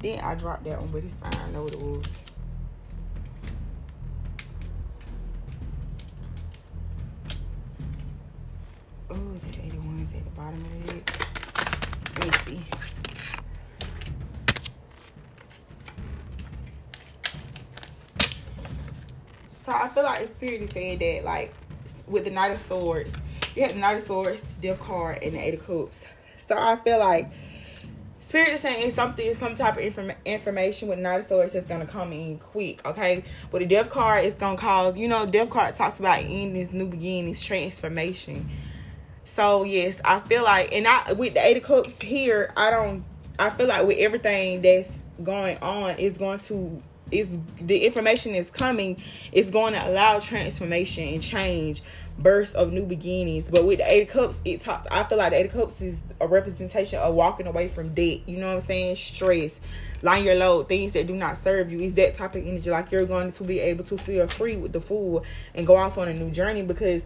Then 0.02 0.18
I 0.18 0.34
dropped 0.34 0.64
that 0.64 0.80
one, 0.80 0.90
but 0.90 1.04
it's 1.04 1.14
fine. 1.14 1.32
I 1.32 1.52
know 1.52 1.62
what 1.62 1.72
it 1.74 1.80
was. 1.80 2.10
Oh, 9.10 9.14
the 9.14 9.58
81's 9.58 10.14
at 10.16 10.24
the 10.24 10.30
bottom 10.30 10.64
of 10.64 10.96
it. 10.96 11.10
Let 12.18 12.26
me 12.26 12.32
see. 12.32 12.60
So 19.64 19.72
I 19.72 19.86
feel 19.86 20.02
like 20.02 20.22
the 20.22 20.26
spirit 20.26 20.62
is 20.62 20.70
saying 20.70 20.98
that, 20.98 21.24
like, 21.24 21.54
with 22.08 22.24
the 22.24 22.30
Knight 22.30 22.50
of 22.50 22.60
Swords, 22.60 23.14
you 23.54 23.62
have 23.62 23.74
the 23.74 23.78
Knight 23.78 23.98
of 23.98 24.02
Swords, 24.02 24.54
Death 24.54 24.80
card, 24.80 25.22
and 25.22 25.34
the 25.34 25.38
Eight 25.38 25.54
of 25.54 25.64
Cups. 25.64 26.06
So 26.38 26.56
I 26.58 26.74
feel 26.74 26.98
like 26.98 27.30
Spirit 28.22 28.54
is 28.54 28.60
saying 28.60 28.92
something, 28.92 29.34
some 29.34 29.56
type 29.56 29.76
of 29.76 29.82
inform- 29.82 30.12
information 30.24 30.88
with 30.88 31.00
Knight 31.00 31.20
of 31.20 31.26
Swords 31.26 31.52
that's 31.52 31.66
gonna 31.66 31.86
come 31.86 32.12
in 32.12 32.38
quick. 32.38 32.86
Okay, 32.86 33.24
with 33.50 33.60
the 33.60 33.66
Death 33.66 33.90
card, 33.90 34.24
it's 34.24 34.38
gonna 34.38 34.56
cause 34.56 34.96
you 34.96 35.08
know 35.08 35.26
Death 35.26 35.50
card 35.50 35.74
talks 35.74 35.98
about 35.98 36.20
endings, 36.20 36.72
new 36.72 36.86
beginnings, 36.86 37.42
transformation. 37.42 38.48
So 39.24 39.64
yes, 39.64 40.00
I 40.04 40.20
feel 40.20 40.44
like, 40.44 40.72
and 40.72 40.86
I 40.86 41.12
with 41.14 41.34
the 41.34 41.44
Eight 41.44 41.56
of 41.56 41.64
Cups 41.64 42.00
here, 42.00 42.52
I 42.56 42.70
don't. 42.70 43.04
I 43.38 43.50
feel 43.50 43.66
like 43.66 43.86
with 43.86 43.98
everything 43.98 44.62
that's 44.62 45.00
going 45.22 45.58
on, 45.58 45.96
is 45.98 46.16
going 46.16 46.38
to 46.40 46.80
is 47.10 47.36
the 47.60 47.84
information 47.84 48.34
is 48.34 48.50
coming. 48.50 49.00
It's 49.32 49.50
going 49.50 49.74
to 49.74 49.88
allow 49.88 50.20
transformation 50.20 51.04
and 51.04 51.22
change 51.22 51.82
burst 52.18 52.54
of 52.54 52.72
new 52.72 52.84
beginnings. 52.84 53.48
But 53.48 53.64
with 53.64 53.78
the 53.78 53.90
Eight 53.90 54.02
of 54.02 54.08
Cups, 54.08 54.40
it 54.44 54.60
talks. 54.60 54.86
I 54.90 55.04
feel 55.04 55.18
like 55.18 55.32
the 55.32 55.40
Eight 55.40 55.46
of 55.46 55.52
Cups 55.52 55.80
is 55.80 55.98
a 56.20 56.26
representation 56.26 56.98
of 56.98 57.14
walking 57.14 57.46
away 57.46 57.68
from 57.68 57.94
debt. 57.94 58.20
You 58.26 58.38
know 58.38 58.48
what 58.48 58.56
I'm 58.56 58.60
saying? 58.62 58.96
Stress, 58.96 59.60
line 60.02 60.24
your 60.24 60.34
load, 60.34 60.68
things 60.68 60.92
that 60.92 61.06
do 61.06 61.14
not 61.14 61.36
serve 61.36 61.70
you. 61.70 61.78
Is 61.80 61.94
that 61.94 62.14
type 62.14 62.34
of 62.34 62.46
energy. 62.46 62.70
Like 62.70 62.92
you're 62.92 63.06
going 63.06 63.32
to 63.32 63.44
be 63.44 63.60
able 63.60 63.84
to 63.84 63.98
feel 63.98 64.26
free 64.26 64.56
with 64.56 64.72
the 64.72 64.80
fool 64.80 65.24
and 65.54 65.66
go 65.66 65.76
off 65.76 65.98
on 65.98 66.08
a 66.08 66.14
new 66.14 66.30
journey 66.30 66.62
because 66.62 67.04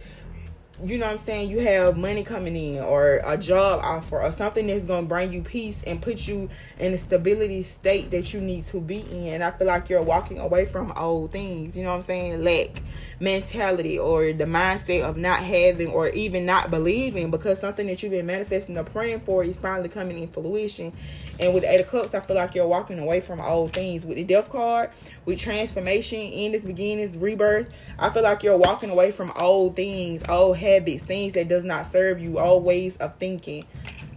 you 0.83 0.99
know 0.99 1.07
what 1.07 1.19
I'm 1.19 1.25
saying, 1.25 1.49
you 1.49 1.59
have 1.59 1.97
money 1.97 2.23
coming 2.23 2.55
in 2.55 2.83
or 2.83 3.19
a 3.25 3.35
job 3.35 3.79
offer 3.83 4.21
or 4.21 4.31
something 4.31 4.67
that's 4.67 4.85
going 4.85 5.05
to 5.05 5.09
bring 5.09 5.33
you 5.33 5.41
peace 5.41 5.81
and 5.87 5.99
put 5.99 6.27
you 6.27 6.49
in 6.77 6.91
the 6.91 6.99
stability 6.99 7.63
state 7.63 8.11
that 8.11 8.31
you 8.31 8.41
need 8.41 8.65
to 8.67 8.79
be 8.79 8.99
in. 8.99 9.33
And 9.33 9.43
I 9.43 9.49
feel 9.49 9.65
like 9.65 9.89
you're 9.89 10.03
walking 10.03 10.39
away 10.39 10.65
from 10.65 10.93
old 10.95 11.31
things, 11.31 11.75
you 11.75 11.83
know 11.83 11.89
what 11.89 11.97
I'm 11.97 12.03
saying? 12.03 12.43
Lack 12.43 12.83
mentality 13.19 13.97
or 13.97 14.31
the 14.33 14.45
mindset 14.45 15.01
of 15.01 15.17
not 15.17 15.39
having 15.39 15.87
or 15.87 16.09
even 16.09 16.45
not 16.45 16.69
believing 16.69 17.31
because 17.31 17.59
something 17.59 17.87
that 17.87 18.03
you've 18.03 18.11
been 18.11 18.27
manifesting 18.27 18.77
or 18.77 18.83
praying 18.83 19.21
for 19.21 19.43
is 19.43 19.57
finally 19.57 19.89
coming 19.89 20.19
in 20.19 20.27
fruition. 20.27 20.93
And 21.39 21.53
with 21.55 21.63
the 21.63 21.71
Eight 21.71 21.81
of 21.81 21.87
Cups, 21.87 22.13
I 22.13 22.19
feel 22.19 22.35
like 22.35 22.53
you're 22.53 22.67
walking 22.67 22.99
away 22.99 23.21
from 23.21 23.41
old 23.41 23.73
things. 23.73 24.05
With 24.05 24.17
the 24.17 24.23
Death 24.23 24.49
card, 24.49 24.91
with 25.25 25.39
transformation, 25.39 26.19
in 26.19 26.51
this 26.51 26.63
beginnings, 26.63 27.17
rebirth, 27.17 27.73
I 27.97 28.11
feel 28.11 28.23
like 28.23 28.43
you're 28.43 28.57
walking 28.57 28.91
away 28.91 29.09
from 29.11 29.31
old 29.39 29.75
things, 29.75 30.21
old 30.29 30.57
things 31.03 31.33
that 31.33 31.47
does 31.47 31.63
not 31.63 31.87
serve 31.87 32.19
you, 32.19 32.39
old 32.39 32.63
ways 32.63 32.97
of 32.97 33.15
thinking. 33.17 33.65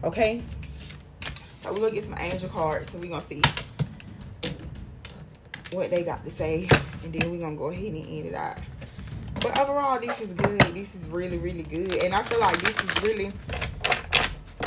Okay? 0.02 0.42
So 1.62 1.72
we're 1.72 1.78
gonna 1.78 1.92
get 1.92 2.04
some 2.04 2.16
angel 2.18 2.48
cards 2.48 2.90
so 2.90 2.98
we're 2.98 3.10
gonna 3.10 3.22
see 3.22 3.42
what 5.72 5.90
they 5.90 6.02
got 6.02 6.24
to 6.24 6.30
say. 6.30 6.68
And 7.04 7.12
then 7.12 7.30
we're 7.30 7.40
gonna 7.40 7.56
go 7.56 7.70
ahead 7.70 7.92
and 7.92 8.06
end 8.06 8.26
it 8.26 8.34
out. 8.34 8.58
But 9.40 9.58
overall, 9.58 9.98
this 9.98 10.20
is 10.20 10.32
good. 10.32 10.60
This 10.74 10.94
is 10.94 11.08
really, 11.08 11.38
really 11.38 11.62
good. 11.62 11.94
And 12.02 12.14
I 12.14 12.22
feel 12.22 12.40
like 12.40 12.58
this 12.58 12.82
is 12.82 13.02
really 13.02 13.32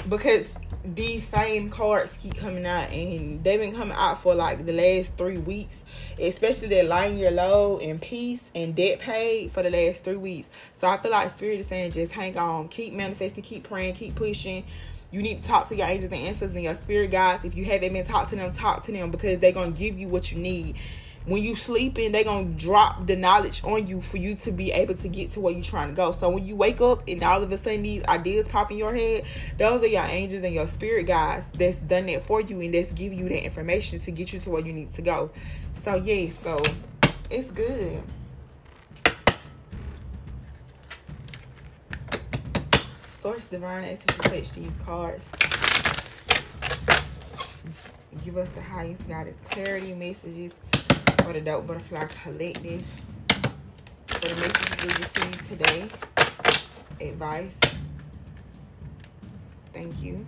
because 0.10 0.54
these 0.86 1.26
same 1.26 1.70
cards 1.70 2.14
keep 2.22 2.36
coming 2.36 2.66
out 2.66 2.90
and 2.92 3.42
they've 3.44 3.60
been 3.60 3.74
coming 3.74 3.96
out 3.98 4.18
for 4.18 4.36
like 4.36 4.66
the 4.66 4.74
last 4.74 5.16
three 5.18 5.38
weeks 5.38 5.84
especially 6.20 6.68
that 6.68 6.86
lighten 6.86 7.18
your 7.18 7.32
low 7.32 7.80
and 7.80 8.02
peace 8.02 8.44
and 8.54 8.76
debt 8.76 9.00
paid 9.00 9.50
for 9.50 9.64
the 9.64 9.70
last 9.70 10.04
three 10.04 10.18
weeks. 10.18 10.72
So 10.76 10.88
i 10.88 10.98
feel 10.98 11.12
like 11.12 11.30
spirit 11.30 11.60
is 11.60 11.68
saying 11.68 11.92
just 11.92 12.12
hang 12.12 12.38
on 12.38 12.68
keep 12.68 12.94
manifesting 12.94 13.44
keep 13.44 13.64
praying 13.64 13.96
keep 13.96 14.16
pushing. 14.16 14.66
You 15.12 15.22
need 15.22 15.44
to 15.44 15.48
talk 15.48 15.70
to 15.70 15.76
your 15.76 15.88
angels 15.88 16.12
and 16.12 16.22
ancestors 16.22 16.56
and 16.56 16.64
your 16.64 16.74
spirit 16.74 17.12
guides. 17.12 17.46
If 17.46 17.56
you 17.56 17.66
haven't 17.66 17.94
been 17.94 18.06
talking 18.06 18.40
to 18.40 18.46
them 18.46 18.54
talk 18.54 18.84
to 18.86 18.92
them 18.92 19.10
because 19.12 19.40
they're 19.40 19.52
gonna 19.52 19.72
give 19.72 19.98
you 19.98 20.10
what 20.10 20.32
you 20.32 20.40
need 20.40 20.78
when 21.26 21.42
you 21.42 21.56
sleeping, 21.56 22.12
they 22.12 22.24
gonna 22.24 22.50
drop 22.50 23.08
the 23.08 23.16
knowledge 23.16 23.64
on 23.64 23.88
you 23.88 24.02
for 24.02 24.18
you 24.18 24.36
to 24.36 24.52
be 24.52 24.72
able 24.72 24.96
to 24.96 25.08
get 25.08 25.32
to 25.32 25.40
where 25.40 25.54
you're 25.54 25.64
trying 25.64 25.88
to 25.88 25.94
go. 25.94 26.12
So 26.12 26.30
when 26.30 26.46
you 26.46 26.56
wake 26.56 26.82
up 26.82 27.04
and 27.08 27.24
all 27.24 27.42
of 27.42 27.52
a 27.52 27.58
sudden 27.58 27.84
these 27.84 28.04
ideas 28.06 28.48
pop 28.48 28.72
in 28.72 28.78
your 28.78 28.94
head, 28.94 29.24
those 29.58 29.84
are 29.84 29.88
your 29.88 30.04
angels 30.04 30.44
and 30.44 30.54
your 30.54 30.68
spirit 30.68 31.08
guides 31.08 31.46
that's 31.52 31.78
done 31.78 32.08
that 32.08 32.24
for 32.24 32.42
you 32.42 32.60
and 32.60 32.74
that's 32.74 32.92
giving 32.92 33.20
you 33.20 33.30
that 33.30 33.46
information 33.46 34.00
to 34.00 34.12
get 34.12 34.34
you 34.34 34.40
to 34.42 34.50
where 34.50 34.66
you 34.66 34.74
need 34.74 34.94
to 34.94 35.02
go. 35.02 35.32
So 35.80 35.96
yeah, 35.96 36.30
so 36.30 36.64
it's 37.32 37.52
good. 37.52 38.04
Source 43.12 43.46
divine 43.46 43.86
you 43.86 43.96
touch 43.96 44.52
these 44.52 44.78
cards. 44.86 45.26
Give 48.26 48.38
us 48.38 48.50
the 48.50 48.62
highest 48.62 49.08
guidance, 49.08 49.40
clarity, 49.50 49.94
messages 49.94 50.54
for 51.24 51.32
the 51.32 51.40
Dope 51.40 51.66
Butterfly 51.66 52.06
Collective. 52.22 52.84
For 54.08 54.28
the 54.28 54.36
messages 54.36 54.84
we 54.84 54.90
received 54.90 55.46
today. 55.46 55.90
Advice. 57.00 57.58
Thank 59.72 60.02
you. 60.04 60.26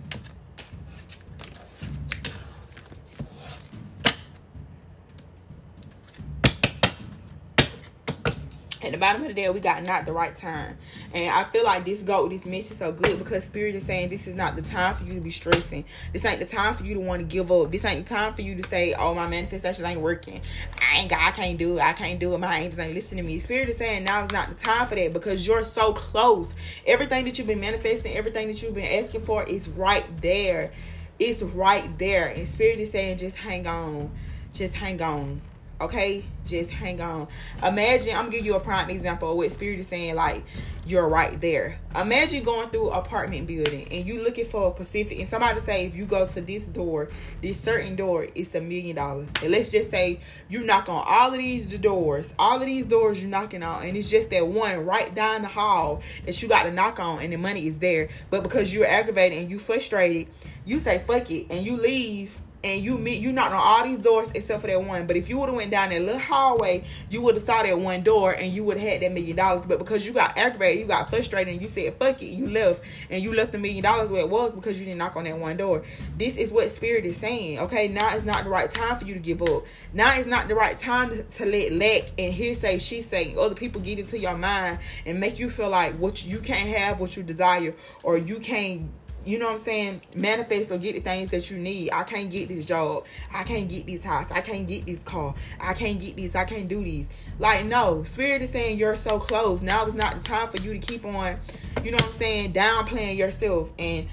At 8.86 8.92
the 8.92 8.98
bottom 8.98 9.22
of 9.22 9.26
the 9.26 9.34
day, 9.34 9.48
we 9.48 9.58
got 9.58 9.82
not 9.82 10.06
the 10.06 10.12
right 10.12 10.32
time. 10.32 10.78
And 11.12 11.28
I 11.34 11.42
feel 11.50 11.64
like 11.64 11.84
this 11.84 12.04
go 12.04 12.28
this 12.28 12.46
mission 12.46 12.76
so 12.76 12.92
good 12.92 13.18
because 13.18 13.42
Spirit 13.42 13.74
is 13.74 13.84
saying 13.84 14.10
this 14.10 14.28
is 14.28 14.36
not 14.36 14.54
the 14.54 14.62
time 14.62 14.94
for 14.94 15.02
you 15.02 15.14
to 15.14 15.20
be 15.20 15.32
stressing. 15.32 15.84
This 16.12 16.24
ain't 16.24 16.38
the 16.38 16.46
time 16.46 16.72
for 16.72 16.84
you 16.84 16.94
to 16.94 17.00
want 17.00 17.18
to 17.18 17.26
give 17.26 17.50
up. 17.50 17.72
This 17.72 17.84
ain't 17.84 18.06
the 18.06 18.14
time 18.14 18.32
for 18.34 18.42
you 18.42 18.54
to 18.54 18.62
say, 18.68 18.94
oh, 18.96 19.12
my 19.12 19.26
manifestations 19.26 19.84
ain't 19.84 20.00
working. 20.00 20.40
I 20.80 21.00
ain't 21.00 21.10
got, 21.10 21.18
I 21.18 21.32
can't 21.32 21.58
do 21.58 21.78
it. 21.78 21.80
I 21.80 21.94
can't 21.94 22.20
do 22.20 22.32
it. 22.32 22.38
My 22.38 22.60
angels 22.60 22.78
ain't 22.78 22.94
listening 22.94 23.24
to 23.24 23.28
me. 23.28 23.40
Spirit 23.40 23.68
is 23.68 23.76
saying 23.76 24.04
now 24.04 24.24
is 24.24 24.30
not 24.30 24.50
the 24.50 24.54
time 24.54 24.86
for 24.86 24.94
that 24.94 25.12
because 25.12 25.44
you're 25.44 25.64
so 25.64 25.92
close. 25.92 26.54
Everything 26.86 27.24
that 27.24 27.36
you've 27.38 27.48
been 27.48 27.60
manifesting, 27.60 28.14
everything 28.14 28.46
that 28.46 28.62
you've 28.62 28.74
been 28.74 29.04
asking 29.04 29.22
for 29.22 29.42
is 29.42 29.68
right 29.68 30.06
there. 30.22 30.70
It's 31.18 31.42
right 31.42 31.98
there. 31.98 32.28
And 32.28 32.46
Spirit 32.46 32.78
is 32.78 32.92
saying 32.92 33.18
just 33.18 33.36
hang 33.36 33.66
on. 33.66 34.12
Just 34.52 34.76
hang 34.76 35.02
on 35.02 35.40
okay? 35.80 36.22
Just 36.44 36.70
hang 36.70 37.00
on. 37.00 37.26
Imagine 37.64 38.14
i'm 38.14 38.26
gonna 38.26 38.36
give 38.36 38.46
you 38.46 38.54
a 38.54 38.60
prime 38.60 38.88
example 38.90 39.36
what 39.36 39.50
spirit 39.50 39.80
is 39.80 39.88
saying 39.88 40.14
like 40.14 40.44
you're 40.86 41.08
right 41.08 41.40
there. 41.40 41.80
Imagine 42.00 42.44
going 42.44 42.68
through 42.68 42.90
apartment 42.90 43.48
building 43.48 43.88
and 43.90 44.06
you 44.06 44.22
looking 44.22 44.44
for 44.44 44.68
a 44.68 44.70
pacific 44.70 45.18
and 45.18 45.28
somebody 45.28 45.58
say 45.60 45.84
if 45.86 45.96
you 45.96 46.06
go 46.06 46.24
to 46.28 46.40
this 46.40 46.66
door 46.66 47.10
this 47.42 47.60
certain 47.60 47.96
door 47.96 48.28
it's 48.36 48.54
a 48.54 48.60
million 48.60 48.94
dollars. 48.94 49.28
And 49.42 49.50
let's 49.50 49.68
just 49.68 49.90
say 49.90 50.20
you 50.48 50.62
knock 50.62 50.88
on 50.88 51.04
all 51.06 51.32
of 51.32 51.38
these 51.38 51.66
doors 51.78 52.32
all 52.38 52.60
of 52.60 52.66
these 52.66 52.86
doors 52.86 53.20
you're 53.20 53.30
knocking 53.30 53.64
on 53.64 53.84
and 53.84 53.96
it's 53.96 54.08
just 54.08 54.30
that 54.30 54.46
one 54.46 54.86
right 54.86 55.12
down 55.14 55.42
the 55.42 55.48
hall 55.48 56.02
that 56.24 56.40
you 56.40 56.48
got 56.48 56.62
to 56.62 56.70
knock 56.70 57.00
on 57.00 57.20
and 57.20 57.32
the 57.32 57.38
money 57.38 57.66
is 57.66 57.80
there. 57.80 58.08
But 58.30 58.44
because 58.44 58.72
you're 58.72 58.86
aggravated 58.86 59.38
and 59.38 59.50
you 59.50 59.58
frustrated 59.58 60.28
you 60.64 60.78
say 60.78 60.98
fuck 60.98 61.30
it 61.30 61.46
and 61.50 61.66
you 61.66 61.76
leave 61.76 62.40
and 62.66 62.82
you 62.82 62.98
meet 62.98 63.20
you 63.20 63.32
knocked 63.32 63.52
on 63.52 63.60
all 63.62 63.84
these 63.84 63.98
doors 63.98 64.28
except 64.34 64.60
for 64.60 64.66
that 64.66 64.82
one. 64.82 65.06
But 65.06 65.16
if 65.16 65.28
you 65.28 65.38
would 65.38 65.48
have 65.48 65.56
went 65.56 65.70
down 65.70 65.90
that 65.90 66.02
little 66.02 66.18
hallway, 66.18 66.82
you 67.10 67.22
would 67.22 67.36
have 67.36 67.44
saw 67.44 67.62
that 67.62 67.78
one 67.78 68.02
door 68.02 68.32
and 68.32 68.52
you 68.52 68.64
would 68.64 68.76
have 68.76 68.88
had 68.88 69.02
that 69.02 69.12
million 69.12 69.36
dollars. 69.36 69.66
But 69.66 69.78
because 69.78 70.04
you 70.04 70.12
got 70.12 70.36
aggravated, 70.36 70.80
you 70.80 70.86
got 70.86 71.08
frustrated, 71.08 71.54
and 71.54 71.62
you 71.62 71.68
said 71.68 71.94
fuck 71.94 72.20
it, 72.20 72.26
you 72.26 72.48
left 72.48 72.84
and 73.10 73.22
you 73.22 73.34
left 73.34 73.52
the 73.52 73.58
million 73.58 73.82
dollars 73.82 74.10
where 74.10 74.20
it 74.20 74.28
was 74.28 74.52
because 74.52 74.78
you 74.78 74.84
didn't 74.84 74.98
knock 74.98 75.16
on 75.16 75.24
that 75.24 75.38
one 75.38 75.56
door. 75.56 75.84
This 76.18 76.36
is 76.36 76.50
what 76.50 76.70
spirit 76.70 77.04
is 77.04 77.16
saying. 77.16 77.60
Okay, 77.60 77.88
now 77.88 78.14
is 78.16 78.24
not 78.24 78.44
the 78.44 78.50
right 78.50 78.70
time 78.70 78.98
for 78.98 79.06
you 79.06 79.14
to 79.14 79.20
give 79.20 79.42
up. 79.42 79.64
Now 79.92 80.14
is 80.16 80.26
not 80.26 80.48
the 80.48 80.54
right 80.54 80.76
time 80.78 81.10
to, 81.10 81.22
to 81.22 81.46
let 81.46 81.72
lack 81.72 82.10
and 82.18 82.32
hearsay, 82.32 82.78
she 82.78 83.02
say, 83.02 83.34
other 83.38 83.54
people 83.54 83.80
get 83.80 83.98
into 83.98 84.18
your 84.18 84.36
mind 84.36 84.78
and 85.04 85.20
make 85.20 85.38
you 85.38 85.50
feel 85.50 85.70
like 85.70 85.94
what 85.96 86.24
you 86.24 86.38
can't 86.40 86.68
have, 86.76 86.98
what 86.98 87.16
you 87.16 87.22
desire, 87.22 87.74
or 88.02 88.18
you 88.18 88.38
can't 88.40 88.90
you 89.26 89.40
know 89.40 89.46
what 89.46 89.56
I'm 89.56 89.60
saying, 89.60 90.00
manifest 90.14 90.70
or 90.70 90.78
get 90.78 90.94
the 90.94 91.00
things 91.00 91.32
that 91.32 91.50
you 91.50 91.58
need. 91.58 91.90
I 91.90 92.04
can't 92.04 92.30
get 92.30 92.48
this 92.48 92.64
job. 92.64 93.06
I 93.34 93.42
can't 93.42 93.68
get 93.68 93.84
this 93.84 94.04
house. 94.04 94.30
I 94.30 94.40
can't 94.40 94.68
get 94.68 94.86
this 94.86 95.00
car. 95.00 95.34
I 95.60 95.74
can't 95.74 96.00
get 96.00 96.16
this. 96.16 96.36
I 96.36 96.44
can't 96.44 96.68
do 96.68 96.82
these. 96.82 97.08
Like, 97.40 97.66
no, 97.66 98.04
Spirit 98.04 98.42
is 98.42 98.50
saying 98.50 98.78
you're 98.78 98.94
so 98.94 99.18
close. 99.18 99.62
Now 99.62 99.84
is 99.84 99.94
not 99.94 100.16
the 100.16 100.22
time 100.22 100.48
for 100.48 100.62
you 100.62 100.72
to 100.72 100.78
keep 100.78 101.04
on, 101.04 101.38
you 101.82 101.90
know 101.90 101.96
what 101.96 102.06
I'm 102.06 102.18
saying, 102.18 102.52
downplaying 102.52 103.16
yourself 103.16 103.72
and 103.80 104.06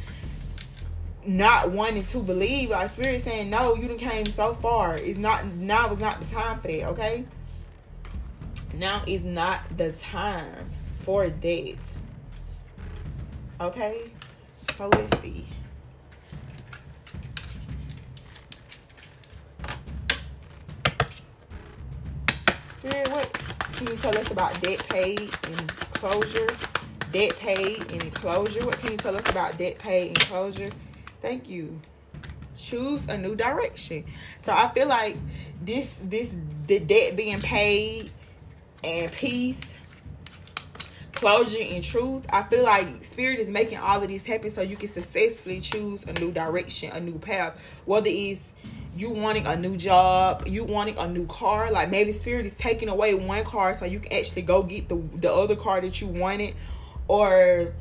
not 1.25 1.69
wanting 1.69 2.05
to 2.07 2.19
believe. 2.23 2.71
Like, 2.71 2.89
Spirit 2.89 3.15
is 3.15 3.23
saying, 3.23 3.51
no, 3.51 3.75
you 3.75 3.87
done 3.87 3.99
came 3.99 4.25
so 4.25 4.55
far. 4.55 4.97
It's 4.97 5.19
not, 5.19 5.45
now 5.45 5.93
is 5.93 5.99
not 5.99 6.21
the 6.21 6.25
time 6.25 6.59
for 6.59 6.69
that, 6.69 6.85
okay? 6.87 7.25
Now 8.73 9.03
is 9.05 9.23
not 9.23 9.77
the 9.77 9.91
time 9.91 10.71
for 11.01 11.29
that. 11.29 11.77
Okay? 13.61 14.11
So 14.75 14.89
let's 14.89 15.23
what 23.11 23.33
can 23.73 23.87
you 23.87 23.95
tell 23.97 24.17
us 24.17 24.31
about 24.31 24.59
debt 24.61 24.83
paid 24.89 25.19
and 25.19 25.67
closure? 25.67 26.47
Debt 27.11 27.37
paid 27.37 27.91
and 27.91 28.13
closure. 28.15 28.65
What 28.65 28.79
can 28.79 28.91
you 28.93 28.97
tell 28.97 29.15
us 29.15 29.29
about 29.29 29.57
debt 29.59 29.77
paid 29.77 30.07
and 30.09 30.19
closure? 30.21 30.69
Thank 31.21 31.49
you. 31.49 31.79
Choose 32.57 33.07
a 33.07 33.17
new 33.17 33.35
direction. 33.35 34.05
So 34.41 34.53
I 34.53 34.69
feel 34.69 34.87
like 34.87 35.17
this 35.61 35.99
this 36.03 36.35
the 36.65 36.79
debt 36.79 37.15
being 37.15 37.41
paid 37.41 38.11
and 38.83 39.11
peace 39.11 39.72
closure 41.13 41.61
and 41.61 41.83
truth, 41.83 42.25
I 42.31 42.43
feel 42.43 42.63
like 42.63 43.03
spirit 43.03 43.39
is 43.39 43.49
making 43.49 43.77
all 43.77 44.01
of 44.01 44.07
this 44.07 44.25
happen 44.25 44.51
so 44.51 44.61
you 44.61 44.75
can 44.75 44.89
successfully 44.89 45.61
choose 45.61 46.03
a 46.05 46.13
new 46.19 46.31
direction, 46.31 46.91
a 46.91 46.99
new 46.99 47.17
path. 47.19 47.81
Whether 47.85 48.09
it's 48.09 48.53
you 48.95 49.11
wanting 49.11 49.47
a 49.47 49.55
new 49.55 49.77
job, 49.77 50.43
you 50.45 50.63
wanting 50.63 50.97
a 50.97 51.07
new 51.07 51.25
car, 51.27 51.71
like 51.71 51.89
maybe 51.89 52.11
spirit 52.11 52.45
is 52.45 52.57
taking 52.57 52.89
away 52.89 53.13
one 53.13 53.43
car 53.43 53.77
so 53.77 53.85
you 53.85 53.99
can 53.99 54.13
actually 54.13 54.43
go 54.43 54.63
get 54.63 54.89
the 54.89 54.95
the 55.15 55.31
other 55.31 55.55
car 55.55 55.81
that 55.81 55.99
you 56.01 56.07
wanted, 56.07 56.55
or 57.07 57.73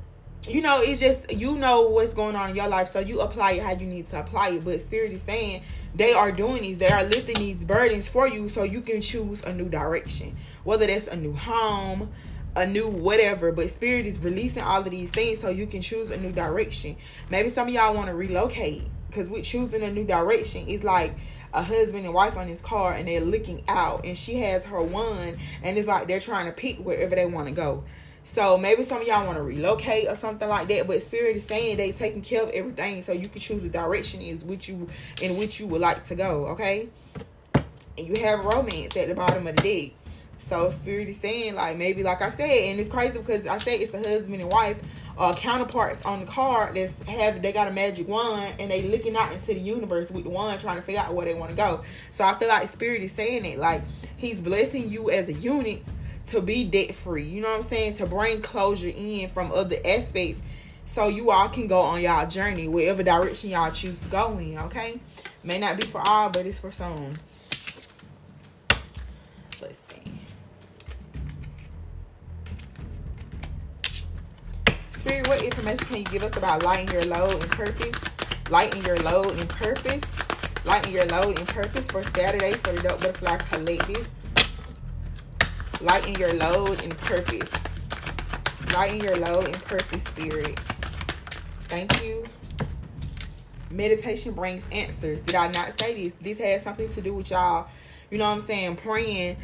you 0.49 0.61
know, 0.61 0.80
it's 0.83 1.01
just 1.01 1.33
you 1.33 1.57
know 1.57 1.83
what's 1.83 2.14
going 2.14 2.35
on 2.35 2.51
in 2.51 2.57
your 2.57 2.68
life, 2.68 2.89
so 2.89 3.01
you 3.01 3.20
apply 3.20 3.53
it 3.53 3.62
how 3.62 3.72
you 3.72 3.87
need 3.87 4.09
to 4.09 4.20
apply 4.20 4.51
it. 4.51 4.64
But 4.64 4.80
spirit 4.80 5.12
is 5.12 5.22
saying 5.22 5.62
they 5.95 6.12
are 6.12 6.33
doing 6.33 6.62
these, 6.62 6.78
they 6.78 6.89
are 6.89 7.05
lifting 7.05 7.37
these 7.37 7.62
burdens 7.62 8.09
for 8.09 8.26
you 8.26 8.49
so 8.49 8.62
you 8.62 8.80
can 8.80 9.01
choose 9.01 9.43
a 9.45 9.53
new 9.53 9.68
direction, 9.68 10.35
whether 10.64 10.87
that's 10.87 11.09
a 11.09 11.16
new 11.16 11.35
home 11.35 12.11
a 12.57 12.66
new 12.66 12.88
whatever 12.88 13.53
but 13.53 13.68
spirit 13.68 14.07
is 14.07 14.18
releasing 14.18 14.62
all 14.62 14.80
of 14.80 14.90
these 14.90 15.11
things 15.11 15.40
so 15.40 15.48
you 15.48 15.66
can 15.66 15.80
choose 15.80 16.11
a 16.11 16.16
new 16.16 16.32
direction 16.32 16.96
maybe 17.30 17.48
some 17.48 17.68
of 17.68 17.74
y'all 17.74 17.94
want 17.94 18.09
to 18.09 18.14
relocate 18.14 18.82
because 19.09 19.30
we're 19.30 19.42
choosing 19.42 19.82
a 19.82 19.90
new 19.90 20.05
direction 20.05 20.64
it's 20.68 20.84
like 20.84 21.14
a 21.55 21.62
husband 21.62 22.05
and 22.05 22.14
wife 22.14 22.36
on 22.36 22.46
his 22.46 22.61
car 22.61 22.92
and 22.94 23.09
they're 23.09 23.20
looking 23.20 23.62
out 23.68 24.05
and 24.05 24.16
she 24.16 24.36
has 24.36 24.64
her 24.64 24.82
one 24.82 25.36
and 25.62 25.78
it's 25.78 25.88
like 25.88 26.09
they're 26.09 26.20
trying 26.20 26.46
to 26.46 26.53
pick 26.53 26.78
wherever 26.78 27.14
they 27.14 27.26
want 27.26 27.48
to 27.48 27.55
go 27.55 27.84
So 28.24 28.57
maybe 28.57 28.84
some 28.84 29.00
of 29.00 29.07
y'all 29.07 29.26
want 29.26 29.36
to 29.36 29.42
relocate 29.42 30.09
or 30.09 30.16
something 30.16 30.48
like 30.48 30.68
that. 30.68 30.86
But 30.86 31.03
spirit 31.03 31.36
is 31.36 31.44
saying 31.44 31.76
they 31.76 31.92
taking 31.92 32.22
care 32.22 32.42
of 32.42 32.50
everything, 32.50 33.03
so 33.03 33.12
you 33.12 33.28
can 33.28 33.40
choose 33.40 33.62
the 33.62 33.68
direction 33.68 34.20
is 34.20 34.44
which 34.44 34.68
you 34.68 34.88
in 35.20 35.36
which 35.36 35.59
you 35.59 35.66
would 35.66 35.80
like 35.80 36.07
to 36.07 36.14
go. 36.14 36.46
Okay, 36.48 36.88
and 37.98 38.07
you 38.07 38.22
have 38.22 38.44
romance 38.44 38.96
at 38.96 39.09
the 39.09 39.14
bottom 39.14 39.46
of 39.46 39.57
the 39.57 39.62
deck. 39.62 40.01
So 40.43 40.70
spirit 40.70 41.09
is 41.09 41.16
saying 41.16 41.55
like 41.55 41.76
maybe 41.76 42.03
like 42.03 42.20
I 42.22 42.30
said, 42.30 42.70
and 42.70 42.80
it's 42.80 42.90
crazy 42.90 43.18
because 43.18 43.47
I 43.47 43.59
say 43.59 43.78
it's 43.78 43.93
the 43.93 43.99
husband 43.99 44.40
and 44.40 44.51
wife 44.51 44.78
uh, 45.18 45.34
counterparts 45.34 46.05
on 46.05 46.20
the 46.20 46.26
card 46.26 46.76
that's 46.76 46.93
have 47.09 47.43
they 47.43 47.53
got 47.53 47.68
a 47.68 47.72
magic 47.72 48.09
wand 48.09 48.55
and 48.59 48.70
they 48.70 48.82
looking 48.82 49.16
out 49.16 49.32
into 49.32 49.47
the 49.47 49.61
universe 49.61 50.11
with 50.11 50.24
the 50.24 50.30
wand 50.30 50.61
trying 50.61 50.76
to 50.76 50.82
figure 50.82 51.01
out 51.01 51.14
where 51.14 51.26
they 51.26 51.34
want 51.34 51.51
to 51.51 51.57
go. 51.57 51.82
So 52.12 52.24
I 52.24 52.34
feel 52.34 52.49
like 52.49 52.68
spirit 52.68 53.03
is 53.03 53.12
saying 53.12 53.45
it 53.45 53.59
like 53.59 53.82
he's 54.16 54.40
blessing 54.40 54.88
you 54.88 55.11
as 55.11 55.28
a 55.28 55.34
unit 55.34 55.82
to 56.28 56.40
be 56.40 56.64
debt 56.64 56.95
free. 56.95 57.24
You 57.24 57.43
know 57.43 57.49
what 57.49 57.59
I'm 57.59 57.62
saying? 57.62 57.95
To 57.97 58.07
bring 58.07 58.43
closure 58.43 58.93
in 58.95 59.28
from 59.28 59.53
other 59.53 59.76
aspects 59.84 60.43
so 60.86 61.09
you 61.09 61.30
all 61.30 61.49
can 61.49 61.66
go 61.66 61.80
on 61.80 62.03
y'all 62.03 62.26
journey, 62.26 62.68
whatever 62.68 63.03
direction 63.03 63.51
y'all 63.51 63.70
choose 63.70 63.99
to 63.99 64.09
go 64.09 64.36
in, 64.38 64.59
okay? 64.59 65.01
May 65.43 65.59
not 65.59 65.80
be 65.80 65.86
for 65.86 66.03
all, 66.07 66.28
but 66.28 66.45
it's 66.45 66.61
for 66.61 66.70
some. 66.70 67.14
Spirit, 75.12 75.28
what 75.28 75.42
information 75.42 75.86
can 75.88 75.96
you 75.98 76.04
give 76.04 76.24
us 76.24 76.34
about 76.38 76.62
lighting 76.62 76.88
your 76.88 77.02
load 77.02 77.34
and 77.34 77.50
purpose? 77.50 77.92
Lighting 78.48 78.82
your 78.86 78.96
load 79.00 79.38
and 79.38 79.46
purpose. 79.46 80.00
Lighting 80.64 80.94
your 80.94 81.04
load 81.04 81.38
and 81.38 81.46
purpose 81.46 81.86
for 81.90 82.02
Saturday 82.02 82.52
for 82.52 82.72
the 82.72 82.80
Dope 82.80 82.98
Butterfly 82.98 83.36
Collective 83.36 84.08
lighten 85.82 86.14
your 86.14 86.32
load 86.32 86.82
and 86.82 86.96
purpose. 86.96 87.50
Lighten 88.72 89.00
your 89.00 89.16
load 89.16 89.44
and 89.44 89.64
purpose, 89.64 90.02
spirit. 90.04 90.58
Thank 91.64 92.02
you. 92.02 92.24
Meditation 93.70 94.32
brings 94.32 94.66
answers. 94.72 95.20
Did 95.20 95.34
I 95.34 95.48
not 95.48 95.78
say 95.78 95.92
this? 95.94 96.14
This 96.22 96.38
has 96.38 96.62
something 96.62 96.88
to 96.88 97.02
do 97.02 97.12
with 97.12 97.30
y'all. 97.30 97.66
You 98.10 98.16
know 98.16 98.30
what 98.30 98.38
I'm 98.38 98.46
saying? 98.46 98.76
Praying 98.76 99.36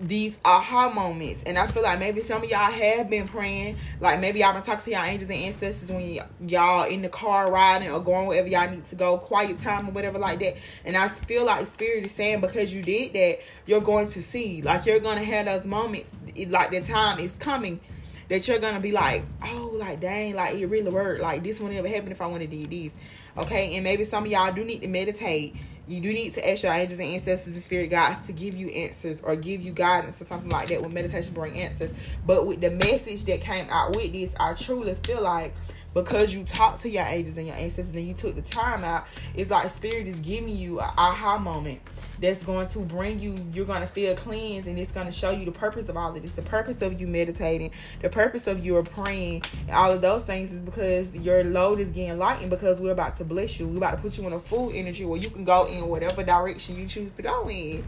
these 0.00 0.38
aha 0.44 0.90
moments. 0.90 1.42
And 1.44 1.56
I 1.58 1.66
feel 1.66 1.82
like 1.82 1.98
maybe 1.98 2.20
some 2.20 2.42
of 2.42 2.50
y'all 2.50 2.70
have 2.70 3.08
been 3.08 3.26
praying. 3.26 3.76
Like 4.00 4.20
maybe 4.20 4.40
y'all 4.40 4.52
been 4.52 4.62
talking 4.62 4.84
to 4.84 4.90
y'all 4.90 5.04
angels 5.04 5.30
and 5.30 5.40
ancestors 5.40 5.90
when 5.90 6.20
y'all 6.48 6.84
in 6.84 7.02
the 7.02 7.08
car 7.08 7.50
riding 7.50 7.90
or 7.90 8.00
going 8.00 8.26
wherever 8.26 8.48
y'all 8.48 8.70
need 8.70 8.86
to 8.88 8.96
go, 8.96 9.18
quiet 9.18 9.58
time 9.58 9.88
or 9.88 9.92
whatever 9.92 10.18
like 10.18 10.38
that. 10.40 10.56
And 10.84 10.96
I 10.96 11.08
feel 11.08 11.44
like 11.44 11.66
Spirit 11.66 12.04
is 12.04 12.12
saying 12.12 12.40
because 12.40 12.72
you 12.72 12.82
did 12.82 13.14
that, 13.14 13.40
you're 13.66 13.80
going 13.80 14.10
to 14.10 14.22
see. 14.22 14.62
Like 14.62 14.86
you're 14.86 15.00
to 15.00 15.14
have 15.16 15.46
those 15.46 15.64
moments. 15.64 16.10
Like 16.48 16.70
the 16.70 16.80
time 16.82 17.18
is 17.18 17.32
coming 17.36 17.80
that 18.28 18.48
you're 18.48 18.58
gonna 18.58 18.80
be 18.80 18.92
like, 18.92 19.24
oh, 19.44 19.70
like 19.74 20.00
dang, 20.00 20.34
like 20.34 20.54
it 20.54 20.66
really 20.66 20.90
worked. 20.90 21.20
Like 21.20 21.42
this 21.42 21.60
would 21.60 21.72
never 21.72 21.88
happen 21.88 22.10
if 22.10 22.20
I 22.20 22.26
wanted 22.26 22.50
to 22.50 22.56
do 22.56 22.66
this. 22.66 22.96
Okay, 23.38 23.74
and 23.74 23.84
maybe 23.84 24.04
some 24.04 24.24
of 24.24 24.30
y'all 24.30 24.52
do 24.52 24.64
need 24.64 24.80
to 24.80 24.88
meditate 24.88 25.56
you 25.88 26.00
do 26.00 26.12
need 26.12 26.34
to 26.34 26.50
ask 26.50 26.64
your 26.64 26.72
angels 26.72 26.98
and 26.98 27.08
ancestors 27.08 27.54
and 27.54 27.62
spirit 27.62 27.88
guides 27.88 28.26
to 28.26 28.32
give 28.32 28.54
you 28.54 28.68
answers 28.68 29.20
or 29.20 29.36
give 29.36 29.62
you 29.62 29.72
guidance 29.72 30.20
or 30.20 30.24
something 30.24 30.50
like 30.50 30.68
that. 30.68 30.82
When 30.82 30.92
meditation, 30.92 31.32
bring 31.32 31.58
answers. 31.58 31.92
But 32.26 32.46
with 32.46 32.60
the 32.60 32.70
message 32.70 33.24
that 33.26 33.40
came 33.40 33.66
out 33.70 33.94
with 33.94 34.12
this, 34.12 34.34
I 34.40 34.54
truly 34.54 34.96
feel 35.06 35.22
like 35.22 35.54
because 35.96 36.34
you 36.34 36.44
talked 36.44 36.82
to 36.82 36.90
your 36.90 37.04
angels 37.06 37.38
and 37.38 37.46
your 37.46 37.56
ancestors 37.56 37.94
and 37.94 38.06
you 38.06 38.12
took 38.12 38.34
the 38.34 38.42
time 38.42 38.84
out, 38.84 39.06
it's 39.34 39.50
like 39.50 39.70
spirit 39.70 40.06
is 40.06 40.18
giving 40.18 40.54
you 40.54 40.78
an 40.78 40.90
aha 40.98 41.38
moment 41.38 41.80
that's 42.20 42.42
going 42.44 42.68
to 42.68 42.80
bring 42.80 43.18
you, 43.18 43.34
you're 43.54 43.64
going 43.64 43.80
to 43.80 43.86
feel 43.86 44.14
cleansed 44.14 44.68
and 44.68 44.78
it's 44.78 44.92
going 44.92 45.06
to 45.06 45.12
show 45.12 45.30
you 45.30 45.46
the 45.46 45.52
purpose 45.52 45.88
of 45.88 45.96
all 45.96 46.14
of 46.14 46.20
this. 46.20 46.32
The 46.32 46.42
purpose 46.42 46.82
of 46.82 47.00
you 47.00 47.06
meditating, 47.06 47.70
the 48.02 48.10
purpose 48.10 48.46
of 48.46 48.62
you 48.62 48.80
praying, 48.82 49.42
all 49.72 49.90
of 49.90 50.02
those 50.02 50.22
things 50.24 50.52
is 50.52 50.60
because 50.60 51.14
your 51.14 51.42
load 51.44 51.80
is 51.80 51.88
getting 51.90 52.18
lightened 52.18 52.50
because 52.50 52.78
we're 52.78 52.92
about 52.92 53.16
to 53.16 53.24
bless 53.24 53.58
you. 53.58 53.66
We're 53.66 53.78
about 53.78 53.96
to 53.96 54.02
put 54.02 54.18
you 54.18 54.26
in 54.26 54.34
a 54.34 54.38
full 54.38 54.70
energy 54.74 55.06
where 55.06 55.18
you 55.18 55.30
can 55.30 55.44
go 55.44 55.66
in 55.66 55.88
whatever 55.88 56.22
direction 56.22 56.76
you 56.76 56.86
choose 56.86 57.10
to 57.12 57.22
go 57.22 57.48
in. 57.48 57.82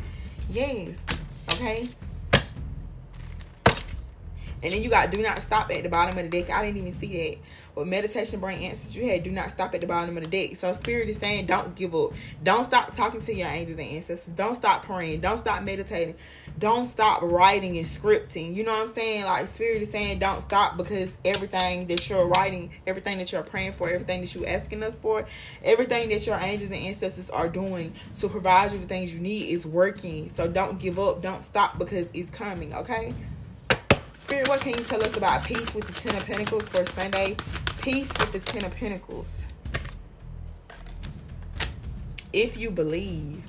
Yes. 0.48 0.96
Okay. 1.52 1.90
And 4.62 4.72
then 4.72 4.82
you 4.82 4.90
got 4.90 5.10
do 5.10 5.22
not 5.22 5.38
stop 5.38 5.70
at 5.70 5.82
the 5.82 5.88
bottom 5.88 6.18
of 6.18 6.30
the 6.30 6.42
deck. 6.42 6.50
I 6.50 6.64
didn't 6.64 6.78
even 6.78 6.92
see 6.92 7.30
that. 7.30 7.38
But 7.74 7.86
meditation 7.86 8.40
brain 8.40 8.60
answers 8.62 8.96
you 8.96 9.08
had. 9.08 9.22
Do 9.22 9.30
not 9.30 9.50
stop 9.50 9.72
at 9.72 9.80
the 9.80 9.86
bottom 9.86 10.16
of 10.16 10.24
the 10.24 10.30
deck. 10.30 10.56
So 10.58 10.72
spirit 10.72 11.08
is 11.08 11.16
saying 11.16 11.46
don't 11.46 11.76
give 11.76 11.94
up. 11.94 12.12
Don't 12.42 12.64
stop 12.64 12.92
talking 12.96 13.20
to 13.20 13.34
your 13.34 13.46
angels 13.46 13.78
and 13.78 13.86
ancestors. 13.86 14.34
Don't 14.34 14.56
stop 14.56 14.84
praying. 14.84 15.20
Don't 15.20 15.38
stop 15.38 15.62
meditating. 15.62 16.16
Don't 16.58 16.88
stop 16.88 17.22
writing 17.22 17.78
and 17.78 17.86
scripting. 17.86 18.52
You 18.52 18.64
know 18.64 18.72
what 18.72 18.88
I'm 18.88 18.94
saying? 18.94 19.24
Like 19.26 19.46
spirit 19.46 19.80
is 19.80 19.90
saying 19.90 20.18
don't 20.18 20.42
stop 20.42 20.76
because 20.76 21.16
everything 21.24 21.86
that 21.86 22.08
you're 22.10 22.26
writing, 22.26 22.72
everything 22.84 23.18
that 23.18 23.30
you're 23.30 23.44
praying 23.44 23.72
for, 23.72 23.88
everything 23.88 24.22
that 24.22 24.34
you're 24.34 24.48
asking 24.48 24.82
us 24.82 24.98
for, 24.98 25.24
everything 25.62 26.08
that 26.08 26.26
your 26.26 26.38
angels 26.40 26.72
and 26.72 26.82
ancestors 26.82 27.30
are 27.30 27.48
doing 27.48 27.92
to 28.18 28.28
provide 28.28 28.72
you 28.72 28.78
the 28.78 28.86
things 28.86 29.14
you 29.14 29.20
need 29.20 29.50
is 29.50 29.68
working. 29.68 30.30
So 30.30 30.48
don't 30.48 30.80
give 30.80 30.98
up. 30.98 31.22
Don't 31.22 31.44
stop 31.44 31.78
because 31.78 32.10
it's 32.12 32.30
coming. 32.30 32.74
Okay. 32.74 33.14
Spirit, 34.28 34.46
what 34.46 34.60
can 34.60 34.76
you 34.76 34.84
tell 34.84 35.02
us 35.02 35.16
about 35.16 35.42
peace 35.42 35.74
with 35.74 35.86
the 35.86 35.92
Ten 35.94 36.14
of 36.14 36.26
Pentacles 36.26 36.68
for 36.68 36.84
Sunday? 36.84 37.34
Peace 37.80 38.10
with 38.20 38.30
the 38.30 38.38
Ten 38.40 38.62
of 38.62 38.76
Pentacles. 38.76 39.42
If 42.34 42.58
you 42.58 42.70
believe 42.70 43.42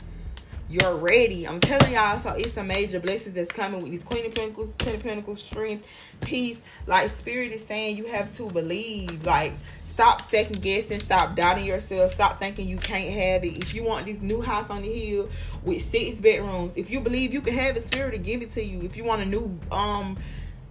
you're 0.70 0.96
ready, 0.96 1.46
I'm 1.46 1.60
telling 1.60 1.92
y'all, 1.92 2.18
so 2.20 2.30
it's 2.30 2.54
some 2.54 2.68
major 2.68 3.02
blessings 3.02 3.36
that's 3.36 3.52
coming 3.52 3.82
with 3.82 3.92
these 3.92 4.06
Queen 4.06 4.26
of 4.26 4.34
Pentacles, 4.34 4.72
Ten 4.76 4.96
of 4.96 5.04
Pentacles, 5.04 5.42
strength, 5.42 6.16
peace. 6.22 6.62
Like 6.88 7.10
Spirit 7.10 7.52
is 7.52 7.66
saying, 7.66 7.98
you 7.98 8.06
have 8.06 8.34
to 8.38 8.50
believe. 8.50 9.26
Like 9.26 9.52
stop 9.86 10.22
second 10.22 10.62
guessing, 10.62 11.02
stop 11.02 11.36
doubting 11.36 11.66
yourself, 11.66 12.14
stop 12.14 12.40
thinking 12.40 12.70
you 12.70 12.78
can't 12.78 13.14
have 13.14 13.44
it. 13.44 13.58
If 13.58 13.74
you 13.74 13.84
want 13.84 14.06
this 14.06 14.22
new 14.22 14.40
house 14.40 14.70
on 14.70 14.84
the 14.84 14.90
hill 14.90 15.28
with 15.62 15.82
six 15.82 16.22
bedrooms, 16.22 16.78
if 16.78 16.90
you 16.90 17.02
believe 17.02 17.34
you 17.34 17.42
can 17.42 17.54
have 17.56 17.76
it, 17.76 17.84
spirit 17.84 18.12
to 18.12 18.18
give 18.18 18.42
it 18.42 18.54
to 18.54 18.64
you. 18.64 18.82
If 18.84 18.96
you 18.96 19.04
want 19.04 19.22
a 19.22 19.26
new 19.26 19.60
um 19.74 20.18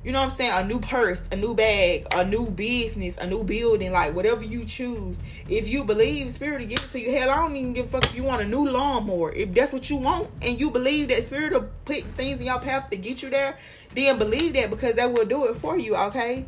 you 0.04 0.12
know 0.12 0.20
what 0.20 0.30
I'm 0.30 0.36
saying? 0.36 0.52
A 0.54 0.64
new 0.64 0.78
purse, 0.78 1.20
a 1.32 1.36
new 1.36 1.54
bag, 1.54 2.06
a 2.14 2.24
new 2.24 2.48
business, 2.48 3.18
a 3.18 3.26
new 3.26 3.42
building, 3.42 3.92
like 3.92 4.14
whatever 4.14 4.44
you 4.44 4.64
choose. 4.64 5.18
If 5.48 5.68
you 5.68 5.84
believe 5.84 6.30
Spirit 6.30 6.60
will 6.60 6.68
give 6.68 6.78
it 6.78 6.90
to 6.92 7.00
you, 7.00 7.12
hell, 7.18 7.30
I 7.30 7.36
don't 7.36 7.56
even 7.56 7.72
give 7.72 7.86
a 7.86 7.88
fuck 7.88 8.04
if 8.04 8.14
you 8.14 8.22
want 8.22 8.40
a 8.40 8.46
new 8.46 8.68
lawnmower. 8.68 9.32
If 9.32 9.52
that's 9.52 9.72
what 9.72 9.90
you 9.90 9.96
want 9.96 10.30
and 10.40 10.58
you 10.58 10.70
believe 10.70 11.08
that 11.08 11.24
Spirit 11.24 11.52
will 11.52 11.68
put 11.84 12.04
things 12.04 12.40
in 12.40 12.46
your 12.46 12.60
path 12.60 12.90
to 12.90 12.96
get 12.96 13.22
you 13.22 13.30
there, 13.30 13.58
then 13.94 14.18
believe 14.18 14.52
that 14.52 14.70
because 14.70 14.94
that 14.94 15.12
will 15.12 15.24
do 15.24 15.46
it 15.46 15.56
for 15.56 15.76
you, 15.76 15.96
okay? 15.96 16.44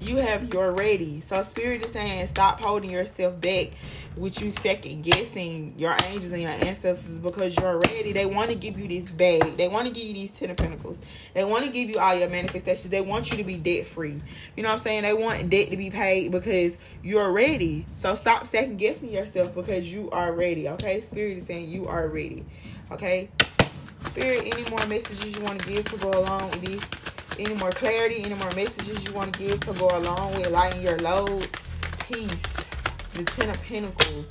You 0.00 0.16
have 0.16 0.54
your 0.54 0.72
ready. 0.72 1.20
So 1.20 1.42
Spirit 1.42 1.84
is 1.84 1.92
saying 1.92 2.26
stop 2.28 2.58
holding 2.58 2.90
yourself 2.90 3.38
back 3.38 3.68
with 4.16 4.40
you 4.40 4.50
second 4.50 5.02
guessing 5.02 5.74
your 5.76 5.94
angels 6.06 6.32
and 6.32 6.40
your 6.40 6.50
ancestors 6.50 7.18
because 7.18 7.54
you're 7.58 7.78
ready. 7.78 8.12
They 8.12 8.24
want 8.24 8.50
to 8.50 8.56
give 8.56 8.78
you 8.78 8.88
this 8.88 9.12
bag. 9.12 9.58
They 9.58 9.68
want 9.68 9.86
to 9.88 9.92
give 9.92 10.04
you 10.04 10.14
these 10.14 10.30
ten 10.30 10.50
of 10.50 10.56
pentacles. 10.56 10.98
They 11.34 11.44
want 11.44 11.66
to 11.66 11.70
give 11.70 11.90
you 11.90 11.98
all 11.98 12.14
your 12.14 12.30
manifestations. 12.30 12.88
They 12.88 13.02
want 13.02 13.30
you 13.30 13.36
to 13.36 13.44
be 13.44 13.56
debt 13.56 13.84
free. 13.84 14.22
You 14.56 14.62
know 14.62 14.70
what 14.70 14.78
I'm 14.78 14.82
saying? 14.82 15.02
They 15.02 15.12
want 15.12 15.50
debt 15.50 15.68
to 15.68 15.76
be 15.76 15.90
paid 15.90 16.32
because 16.32 16.78
you're 17.02 17.30
ready. 17.30 17.84
So 17.98 18.14
stop 18.14 18.46
second 18.46 18.78
guessing 18.78 19.12
yourself 19.12 19.54
because 19.54 19.92
you 19.92 20.10
are 20.12 20.32
ready. 20.32 20.66
Okay? 20.70 21.02
Spirit 21.02 21.36
is 21.36 21.46
saying 21.46 21.68
you 21.68 21.88
are 21.88 22.08
ready. 22.08 22.46
Okay? 22.90 23.28
Spirit, 24.06 24.42
any 24.46 24.68
more 24.70 24.86
messages 24.86 25.36
you 25.36 25.44
want 25.44 25.60
to 25.60 25.68
give 25.68 25.84
to 25.84 25.98
go 25.98 26.10
along 26.10 26.50
with 26.50 26.62
this? 26.62 26.99
Any 27.40 27.54
more 27.54 27.70
clarity? 27.70 28.22
Any 28.22 28.34
more 28.34 28.54
messages 28.54 29.02
you 29.04 29.12
want 29.12 29.32
to 29.32 29.38
give 29.38 29.60
to 29.60 29.72
go 29.72 29.88
along 29.88 30.36
with 30.36 30.50
lighting 30.50 30.82
your 30.82 30.98
load? 30.98 31.48
Peace 32.06 32.60
the 33.14 33.24
Ten 33.24 33.50
of 33.50 33.62
Pentacles, 33.64 34.28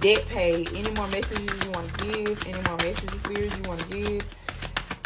debt 0.00 0.26
paid. 0.28 0.68
Any 0.74 0.90
more 0.96 1.08
messages 1.08 1.48
you 1.64 1.70
want 1.70 1.88
to 1.94 2.04
give? 2.04 2.46
Any 2.46 2.62
more 2.68 2.76
messages, 2.78 3.20
spirits 3.20 3.56
you 3.56 3.62
want 3.68 3.80
to 3.80 3.88
give? 3.88 4.28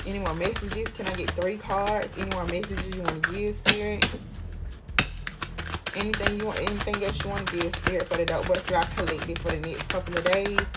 Any 0.07 0.19
more 0.21 0.35
messages? 0.35 0.89
Can 0.89 1.07
I 1.07 1.13
get 1.15 1.31
three 1.33 1.57
cards? 1.57 2.09
Any 2.19 2.31
more 2.31 2.45
messages 2.47 2.95
you 2.95 3.03
want 3.03 3.23
to 3.23 3.33
give, 3.33 3.55
spirit? 3.67 4.09
Anything 5.97 6.41
you 6.41 6.47
want? 6.47 6.61
Anything 6.61 7.05
else 7.05 7.25
you 7.25 7.31
want 7.31 7.47
to 7.47 7.57
give, 7.59 7.77
spirit, 7.77 8.05
for 8.05 8.17
the 8.17 8.25
dope 8.25 8.49
butterfly 8.49 8.85
collective 8.97 9.39
for 9.39 9.51
the 9.51 9.69
next 9.69 9.89
couple 9.89 10.17
of 10.17 10.25
days? 10.25 10.73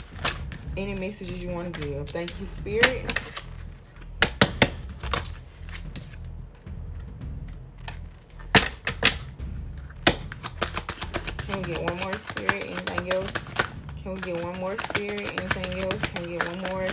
Any 0.77 0.95
messages 0.95 1.43
you 1.43 1.51
want 1.51 1.73
to 1.73 1.81
give? 1.81 2.09
Thank 2.09 2.37
you, 2.39 2.45
spirit. 2.45 3.05
Can 11.59 11.71
we 11.71 11.75
get 11.75 11.91
one 11.91 11.99
more 11.99 12.13
spirit? 12.13 12.65
Anything 12.65 13.13
else? 13.13 13.31
Can 14.01 14.13
we 14.13 14.21
get 14.21 14.43
one 14.45 14.59
more 14.61 14.77
spirit? 14.77 15.19
Anything 15.19 15.83
else? 15.83 15.99
Can 15.99 16.23
we 16.23 16.37
get 16.37 16.47
one 16.47 16.71
more? 16.71 16.87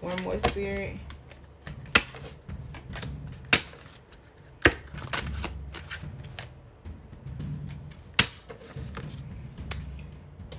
One 0.00 0.22
more 0.22 0.38
spirit. 0.48 0.96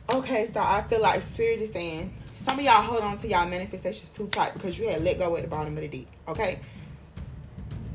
Okay, 0.10 0.50
so 0.54 0.60
I 0.62 0.82
feel 0.84 1.00
like 1.00 1.22
spirit 1.22 1.62
is 1.62 1.72
saying 1.72 2.14
some 2.34 2.60
of 2.60 2.66
y'all 2.66 2.82
hold 2.82 3.02
on 3.02 3.18
to 3.20 3.28
y'all 3.30 3.48
manifestations 3.48 4.12
too 4.12 4.28
tight 4.28 4.54
because 4.56 4.78
you 4.78 4.90
had 4.90 5.02
let 5.04 5.20
go 5.20 5.38
at 5.38 5.44
the 5.44 5.48
bottom 5.48 5.78
of 5.78 5.82
the 5.82 5.88
deep. 5.88 6.10
Okay. 6.28 6.60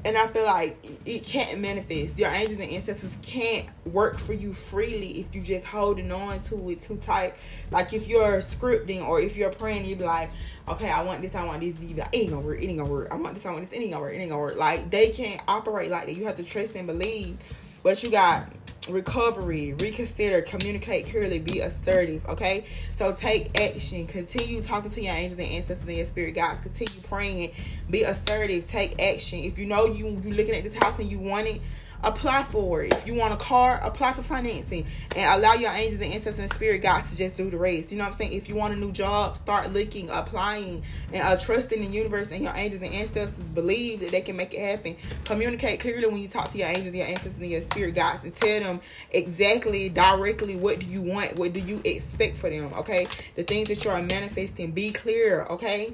And 0.03 0.17
I 0.17 0.27
feel 0.29 0.45
like 0.45 0.79
it 1.05 1.25
can't 1.25 1.61
manifest. 1.61 2.19
Your 2.19 2.31
angels 2.31 2.59
and 2.61 2.71
ancestors 2.71 3.19
can't 3.23 3.69
work 3.85 4.19
for 4.19 4.33
you 4.33 4.55
freely 4.55 5.21
if 5.21 5.35
you 5.35 5.43
just 5.43 5.67
holding 5.67 6.11
on 6.11 6.41
to 6.45 6.71
it 6.71 6.81
too 6.81 6.97
tight. 6.97 7.35
Like 7.71 7.93
if 7.93 8.09
you're 8.09 8.39
scripting 8.39 9.07
or 9.07 9.21
if 9.21 9.37
you're 9.37 9.53
praying, 9.53 9.85
you 9.85 9.97
be 9.97 10.05
like, 10.05 10.31
okay, 10.69 10.91
I 10.91 11.03
want 11.03 11.21
this, 11.21 11.35
I 11.35 11.45
want 11.45 11.61
this. 11.61 11.79
You 11.79 11.95
be 11.95 12.01
like, 12.01 12.15
it 12.15 12.19
ain't 12.19 12.31
gonna 12.31 12.47
work, 12.47 12.63
it 12.63 12.67
ain't 12.67 12.79
gonna 12.79 12.91
work. 12.91 13.09
I 13.11 13.17
want 13.17 13.35
this, 13.35 13.45
I 13.45 13.51
want 13.53 13.65
this, 13.65 13.73
it 13.73 13.83
ain't 13.83 13.91
gonna 13.91 14.03
work, 14.03 14.15
it 14.15 14.19
ain't 14.19 14.31
gonna 14.31 14.41
work. 14.41 14.57
Like 14.57 14.91
they 14.91 15.11
can't 15.11 15.43
operate 15.47 15.91
like 15.91 16.07
that. 16.07 16.17
You 16.17 16.25
have 16.27 16.37
to 16.37 16.45
trust 16.45 16.75
and 16.77 16.87
believe. 16.87 17.37
But 17.83 18.03
you 18.03 18.11
got 18.11 18.47
recovery, 18.89 19.75
reconsider, 19.75 20.43
communicate 20.43 21.07
clearly, 21.07 21.39
be 21.39 21.61
assertive. 21.61 22.27
Okay, 22.27 22.65
so 22.95 23.13
take 23.13 23.59
action. 23.61 24.07
Continue 24.07 24.63
talking 24.63 24.91
to 24.91 25.01
your 25.01 25.15
angels 25.15 25.39
and 25.39 25.49
ancestors 25.49 25.87
and 25.87 25.97
your 25.97 26.07
spirit 26.07 26.35
guides. 26.35 26.61
Continue 26.61 27.03
praying. 27.03 27.53
Be 27.91 28.05
assertive. 28.05 28.67
Take 28.67 29.01
action. 29.03 29.41
If 29.41 29.59
you 29.59 29.67
know 29.67 29.87
you 29.87 30.09
you're 30.23 30.35
looking 30.35 30.55
at 30.55 30.65
this 30.65 30.77
house 30.79 30.99
and 30.99 31.11
you 31.11 31.19
want 31.19 31.47
it 31.47 31.61
apply 32.05 32.43
for 32.45 32.83
it. 32.83 32.93
If 32.93 33.07
you 33.07 33.15
want 33.15 33.35
a 33.35 33.37
car, 33.37 33.81
apply 33.83 34.13
for 34.13 34.23
financing 34.23 34.87
and 35.17 35.41
allow 35.41 35.55
your 35.55 35.71
angels 35.71 36.03
and 36.03 36.13
ancestors 36.13 36.39
and 36.39 36.53
spirit 36.53 36.83
guides 36.83 37.11
to 37.11 37.17
just 37.17 37.37
do 37.37 37.51
the 37.51 37.57
rest. 37.57 37.93
You 37.93 37.99
know 37.99 38.05
what 38.05 38.13
I'm 38.13 38.17
saying? 38.19 38.33
If 38.33 38.49
you 38.49 38.55
want 38.55 38.73
a 38.75 38.77
new 38.77 38.93
job, 38.93 39.37
start 39.37 39.73
looking, 39.73 40.09
applying, 40.11 40.83
and 41.13 41.23
uh, 41.23 41.37
trusting 41.37 41.81
the 41.81 41.87
universe 41.87 42.31
and 42.31 42.43
your 42.43 42.53
angels 42.55 42.83
and 42.83 42.95
ancestors. 42.95 43.49
Believe 43.51 44.01
that 44.01 44.11
they 44.11 44.21
can 44.21 44.37
make 44.37 44.55
it 44.55 44.61
happen. 44.61 44.97
Communicate 45.25 45.81
clearly 45.81 46.07
when 46.07 46.23
you 46.23 46.29
talk 46.29 46.51
to 46.53 46.59
your 46.59 46.69
angels, 46.69 46.95
your 46.95 47.07
ancestors, 47.07 47.39
and 47.39 47.51
your 47.51 47.63
spirit 47.63 47.95
guides, 47.95 48.25
and 48.25 48.35
tell 48.35 48.61
them 48.61 48.81
exactly, 49.11 49.89
directly, 49.89 50.57
what 50.57 50.81
do 50.81 50.87
you 50.87 51.01
want, 51.01 51.37
what 51.37 51.53
do 51.53 51.61
you 51.61 51.81
expect 51.85 52.37
for 52.37 52.51
them. 52.51 52.73
Okay, 52.75 53.07
the 53.37 53.43
things 53.43 53.69
that 53.69 53.85
you 53.85 53.91
are 53.91 54.03
manifesting. 54.03 54.71
Be 54.73 54.91
clear. 54.93 55.43
Okay, 55.51 55.93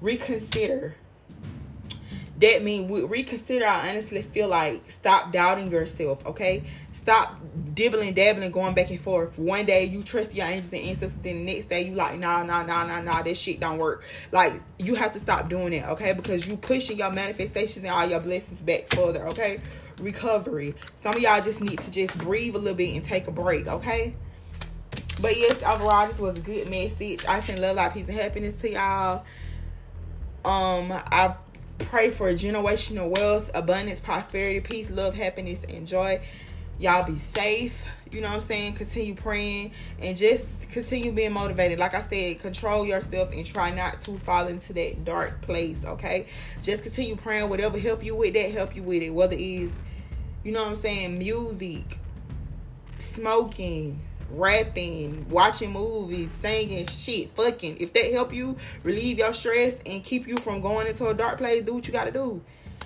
reconsider 0.00 0.94
that 2.40 2.64
mean 2.64 2.88
we 2.88 3.04
reconsider 3.04 3.64
i 3.64 3.88
honestly 3.90 4.20
feel 4.22 4.48
like 4.48 4.90
stop 4.90 5.32
doubting 5.32 5.70
yourself 5.70 6.24
okay? 6.26 6.62
Stop 6.92 7.38
dibbling 7.74 8.14
dabbling 8.14 8.50
going 8.50 8.74
back 8.74 8.90
and 8.90 9.00
forth. 9.00 9.38
One 9.38 9.66
day 9.66 9.84
you 9.84 10.02
trust 10.02 10.34
your 10.34 10.46
angels 10.46 10.72
and 10.72 10.82
ancestors 10.82 11.16
then 11.22 11.44
the 11.44 11.52
next 11.52 11.66
day 11.66 11.82
you 11.82 11.94
like 11.94 12.18
nah 12.18 12.42
nah 12.42 12.64
nah 12.64 12.84
nah 12.84 13.00
nah 13.00 13.22
this 13.22 13.40
shit 13.40 13.60
don't 13.60 13.78
work. 13.78 14.04
Like 14.32 14.54
you 14.78 14.94
have 14.94 15.12
to 15.12 15.18
stop 15.18 15.48
doing 15.48 15.72
it 15.72 15.84
okay? 15.86 16.12
Because 16.12 16.46
you 16.48 16.56
pushing 16.56 16.98
your 16.98 17.12
manifestations 17.12 17.84
and 17.84 17.92
all 17.92 18.06
your 18.06 18.20
blessings 18.20 18.60
back 18.60 18.88
further 18.94 19.26
okay? 19.28 19.58
Recovery. 20.00 20.74
Some 20.96 21.16
of 21.16 21.20
y'all 21.20 21.42
just 21.42 21.60
need 21.60 21.78
to 21.80 21.92
just 21.92 22.16
breathe 22.18 22.54
a 22.54 22.58
little 22.58 22.74
bit 22.76 22.94
and 22.94 23.04
take 23.04 23.26
a 23.26 23.32
break 23.32 23.66
okay? 23.66 24.14
But 25.20 25.36
yes 25.36 25.62
overall 25.62 26.06
this 26.06 26.18
was 26.18 26.38
a 26.38 26.40
good 26.40 26.70
message. 26.70 27.24
I 27.26 27.40
send 27.40 27.60
love 27.60 27.76
light 27.76 27.92
peace 27.92 28.08
and 28.08 28.16
happiness 28.16 28.56
to 28.62 28.70
y'all. 28.70 29.24
Um 30.44 30.92
i 30.92 31.34
pray 31.78 32.10
for 32.10 32.30
generational 32.32 33.16
wealth, 33.16 33.50
abundance, 33.54 34.00
prosperity, 34.00 34.60
peace, 34.60 34.90
love, 34.90 35.14
happiness, 35.14 35.64
and 35.64 35.86
joy. 35.86 36.20
Y'all 36.78 37.06
be 37.06 37.16
safe. 37.16 37.86
You 38.10 38.20
know 38.20 38.28
what 38.28 38.36
I'm 38.36 38.40
saying? 38.42 38.74
Continue 38.74 39.14
praying 39.14 39.72
and 40.00 40.16
just 40.16 40.68
continue 40.70 41.12
being 41.12 41.32
motivated. 41.32 41.78
Like 41.78 41.94
I 41.94 42.00
said, 42.00 42.38
control 42.40 42.86
yourself 42.86 43.32
and 43.32 43.44
try 43.44 43.70
not 43.70 44.00
to 44.02 44.18
fall 44.18 44.46
into 44.46 44.72
that 44.74 45.04
dark 45.04 45.40
place. 45.42 45.84
Okay. 45.84 46.26
Just 46.62 46.82
continue 46.82 47.16
praying. 47.16 47.48
Whatever 47.48 47.78
help 47.78 48.04
you 48.04 48.14
with 48.14 48.34
that, 48.34 48.50
help 48.52 48.76
you 48.76 48.82
with 48.82 49.02
it. 49.02 49.10
Whether 49.10 49.36
it's, 49.38 49.72
you 50.44 50.52
know 50.52 50.62
what 50.62 50.70
I'm 50.70 50.76
saying, 50.76 51.18
music, 51.18 51.98
smoking, 52.98 54.00
rapping, 54.30 55.28
watching 55.28 55.72
movies, 55.72 56.32
singing, 56.32 56.86
shit, 56.86 57.30
fucking. 57.30 57.78
If 57.80 57.92
that 57.94 58.12
help 58.12 58.32
you 58.32 58.56
relieve 58.82 59.18
your 59.18 59.32
stress 59.32 59.80
and 59.86 60.02
keep 60.02 60.26
you 60.26 60.36
from 60.36 60.60
going 60.60 60.86
into 60.86 61.06
a 61.06 61.14
dark 61.14 61.38
place, 61.38 61.62
do 61.62 61.74
what 61.74 61.86
you 61.86 61.92
gotta 61.92 62.12
do. 62.12 62.42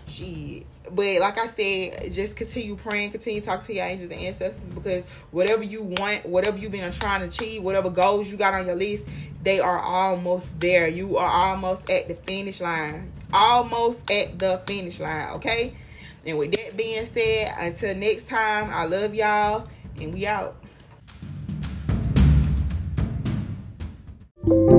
Shit. 0.07 0.67
But 0.91 1.21
like 1.21 1.39
I 1.39 1.47
said, 1.49 2.13
just 2.13 2.35
continue 2.35 2.75
praying, 2.77 3.11
continue 3.11 3.41
talking 3.41 3.67
to 3.67 3.75
your 3.75 3.85
angels 3.85 4.11
and 4.11 4.21
ancestors 4.21 4.71
because 4.71 5.05
whatever 5.31 5.63
you 5.63 5.83
want, 5.83 6.25
whatever 6.27 6.57
you've 6.57 6.73
been 6.73 6.91
trying 6.93 7.21
to 7.21 7.27
achieve, 7.27 7.63
whatever 7.63 7.91
goals 7.91 8.31
you 8.31 8.39
got 8.39 8.55
on 8.55 8.65
your 8.65 8.77
list, 8.77 9.07
they 9.43 9.61
are 9.61 9.79
almost 9.79 10.59
there. 10.61 10.89
You 10.89 11.19
are 11.19 11.29
almost 11.29 11.91
at 11.91 12.09
the 12.09 12.15
finish 12.15 12.61
line. 12.61 13.13
Almost 13.33 14.11
at 14.11 14.39
the 14.39 14.63
finish 14.67 15.01
line, 15.01 15.31
okay? 15.35 15.75
And 16.25 16.39
with 16.39 16.53
that 16.53 16.77
being 16.77 17.05
said, 17.05 17.53
until 17.59 17.95
next 17.97 18.29
time, 18.29 18.71
I 18.73 18.87
love 18.87 19.15
y'all 19.15 19.69
and 20.01 20.15
we 20.15 20.27
out. 20.27 20.57
Thank 24.49 24.73
you 24.73 24.78